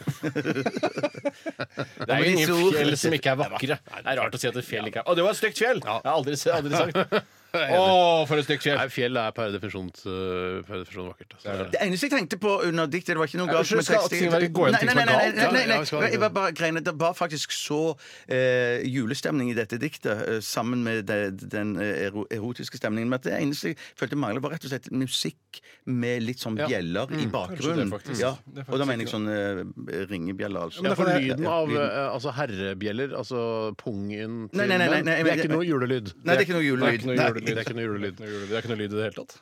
[2.06, 3.80] det er jo ingen fjell som ikke er vakre.
[3.82, 5.60] Det er rart å si at et fjell ikke er Å, det var et stygt
[5.60, 5.82] fjell!
[5.82, 7.26] Jeg har aldri, aldri sagt.
[7.76, 8.78] Å, for et stygt fjell!
[8.80, 11.36] Nei, fjell er per definisjon, uh, per definisjon vakkert.
[11.38, 11.68] Altså.
[11.72, 14.30] Det eneste jeg tenkte på under diktet, det var ikke noe galt unnskyld, skal ting
[14.32, 15.36] være- gå gjennom ting som er nei, nei, galt?
[15.36, 17.80] nei, nei, Ja, ja, vi skal- nei, jeg var bare greiene, Det var faktisk så
[18.28, 23.08] eh, julestemning i dette diktet, eh, sammen med det, den eh, ero, erotiske stemningen.
[23.08, 26.58] Men at det eneste jeg følte manglet, var rett og slett musikk med litt sånn
[26.58, 26.66] Ja.
[26.68, 27.56] bjeller i bakgrunnen.
[27.56, 28.20] Kanskje det, faktisk.
[28.20, 28.32] Ja.
[28.46, 30.82] Det er faktisk Og da mener jeg sånn eh, ringebjeller, altså.
[30.84, 35.04] Ja, for lyden av uh, altså herrebjeller, altså pungen til Nei, nei, nei, nei, menn,
[35.06, 36.12] nei, det er ikke noe julelyd.
[36.24, 37.06] Nei, det er ikke noe julelyd.
[37.06, 37.16] Nei.
[37.46, 37.56] Julelyd.
[37.56, 38.22] Det er ikke noe julelyd.
[38.22, 39.36] Det er ikke noe lyd i det hele tatt.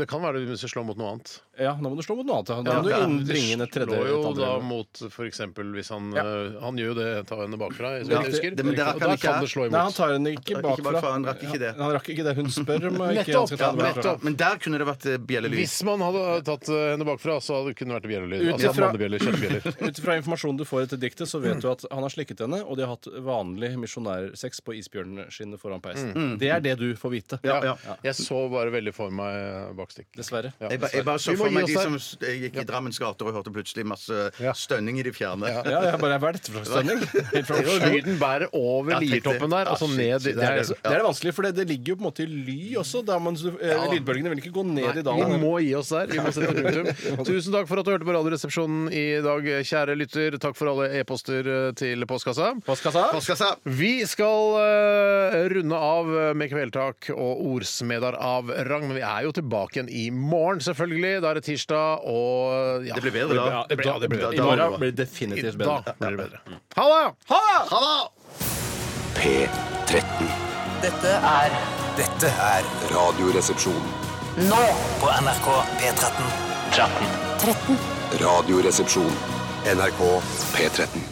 [0.00, 1.34] Det kan være det hvis du slår mot noe annet.
[1.60, 2.48] Ja, nå må du slå mot noe annet.
[2.48, 2.98] Da Ja, må du ja.
[3.04, 3.92] inn- bringe inn et tredje.
[3.92, 4.64] Slår jo et da element.
[4.70, 6.22] mot for eksempel hvis han Ja.
[6.24, 8.50] uh, Han gjør jo det, ta henne bakfra, så Ja, jeg husker.
[8.56, 9.40] det- men det rakk Og han da ikke kan her.
[9.40, 9.94] det slå Nei, han imot.
[9.96, 10.92] tar henne ikke ikke bakfra.
[10.92, 11.74] bakfra, han rakk ikke det.
[11.76, 12.34] Han rakk ikke det.
[12.36, 14.02] Hun spør om ikke han skal ta henne bakfra.
[14.02, 14.22] nettopp.
[14.24, 15.58] Men der kunne det vært eh, bjellelyd.
[15.60, 18.40] Hvis man hadde tatt uh, henne bakfra, så hadde det kunne vært bjellelyd.
[18.40, 19.62] Ut Altså ifra- mannebjeller, kjøttbjeller.
[19.90, 22.64] Ut fra informasjonen du får etter diktet, så vet du at han har slikket henne,
[22.64, 26.38] og de har hatt vanlig misjonærsex på isbjørnskinnet foran peisen.
[26.38, 27.38] Det er det du får vite.
[27.44, 27.76] Ja, ja.
[28.02, 30.06] Jeg så bare veldig for meg bakstikk.
[30.16, 30.52] Dessverre.
[30.60, 30.68] Ja.
[30.70, 31.98] Jeg, ba, jeg bare så Vi må for gi meg de som
[32.44, 35.50] gikk i Drammens gater og hørte plutselig masse stønning i det fjerne.
[35.50, 36.62] Ja, jeg bare, vært for
[37.60, 37.90] Oslo.
[37.90, 41.34] lyden bærer over Ja, liertoppen der, Ja, altså ned Det er, Det er det vanskelig,
[41.36, 43.02] for det, det ligger jo på en måte i ly også.
[43.20, 46.10] Man, eh, Lydbølgene vil ikke gå ned i Vi må gi oss der.
[46.10, 47.24] Vi må sette punktum.
[47.28, 50.38] Tusen takk for at du hørte på Radioresepsjonen i dag, kjære lytter.
[50.42, 52.52] Takk for alle e-poster eh, til postkassa.
[52.66, 53.06] Postkassa?
[53.14, 53.50] Postkassa.
[53.80, 59.34] Vi skal uh, runde av med kvelertak og ordsmeder av rang, men vi er jo
[59.36, 61.20] tilbake igjen i morgen, selvfølgelig.
[61.24, 63.46] Da er det tirsdag, og ja, Det blir bedre da.
[63.56, 64.34] Ja, det blir, Ja, det blir bedre.
[64.36, 65.94] I morgen blir det definitivt Da bedre.
[65.98, 66.38] blir det bedre.
[66.76, 68.30] Ha det!
[69.20, 70.30] P13.
[70.84, 71.56] Dette er
[71.98, 73.82] Dette er Radioresepsjon.
[74.48, 74.60] nå
[75.02, 75.48] på NRK
[75.80, 76.30] P13.
[77.42, 77.80] 13.
[78.22, 79.10] Radioresepsjon.
[79.74, 80.00] NRK
[80.54, 81.09] P13.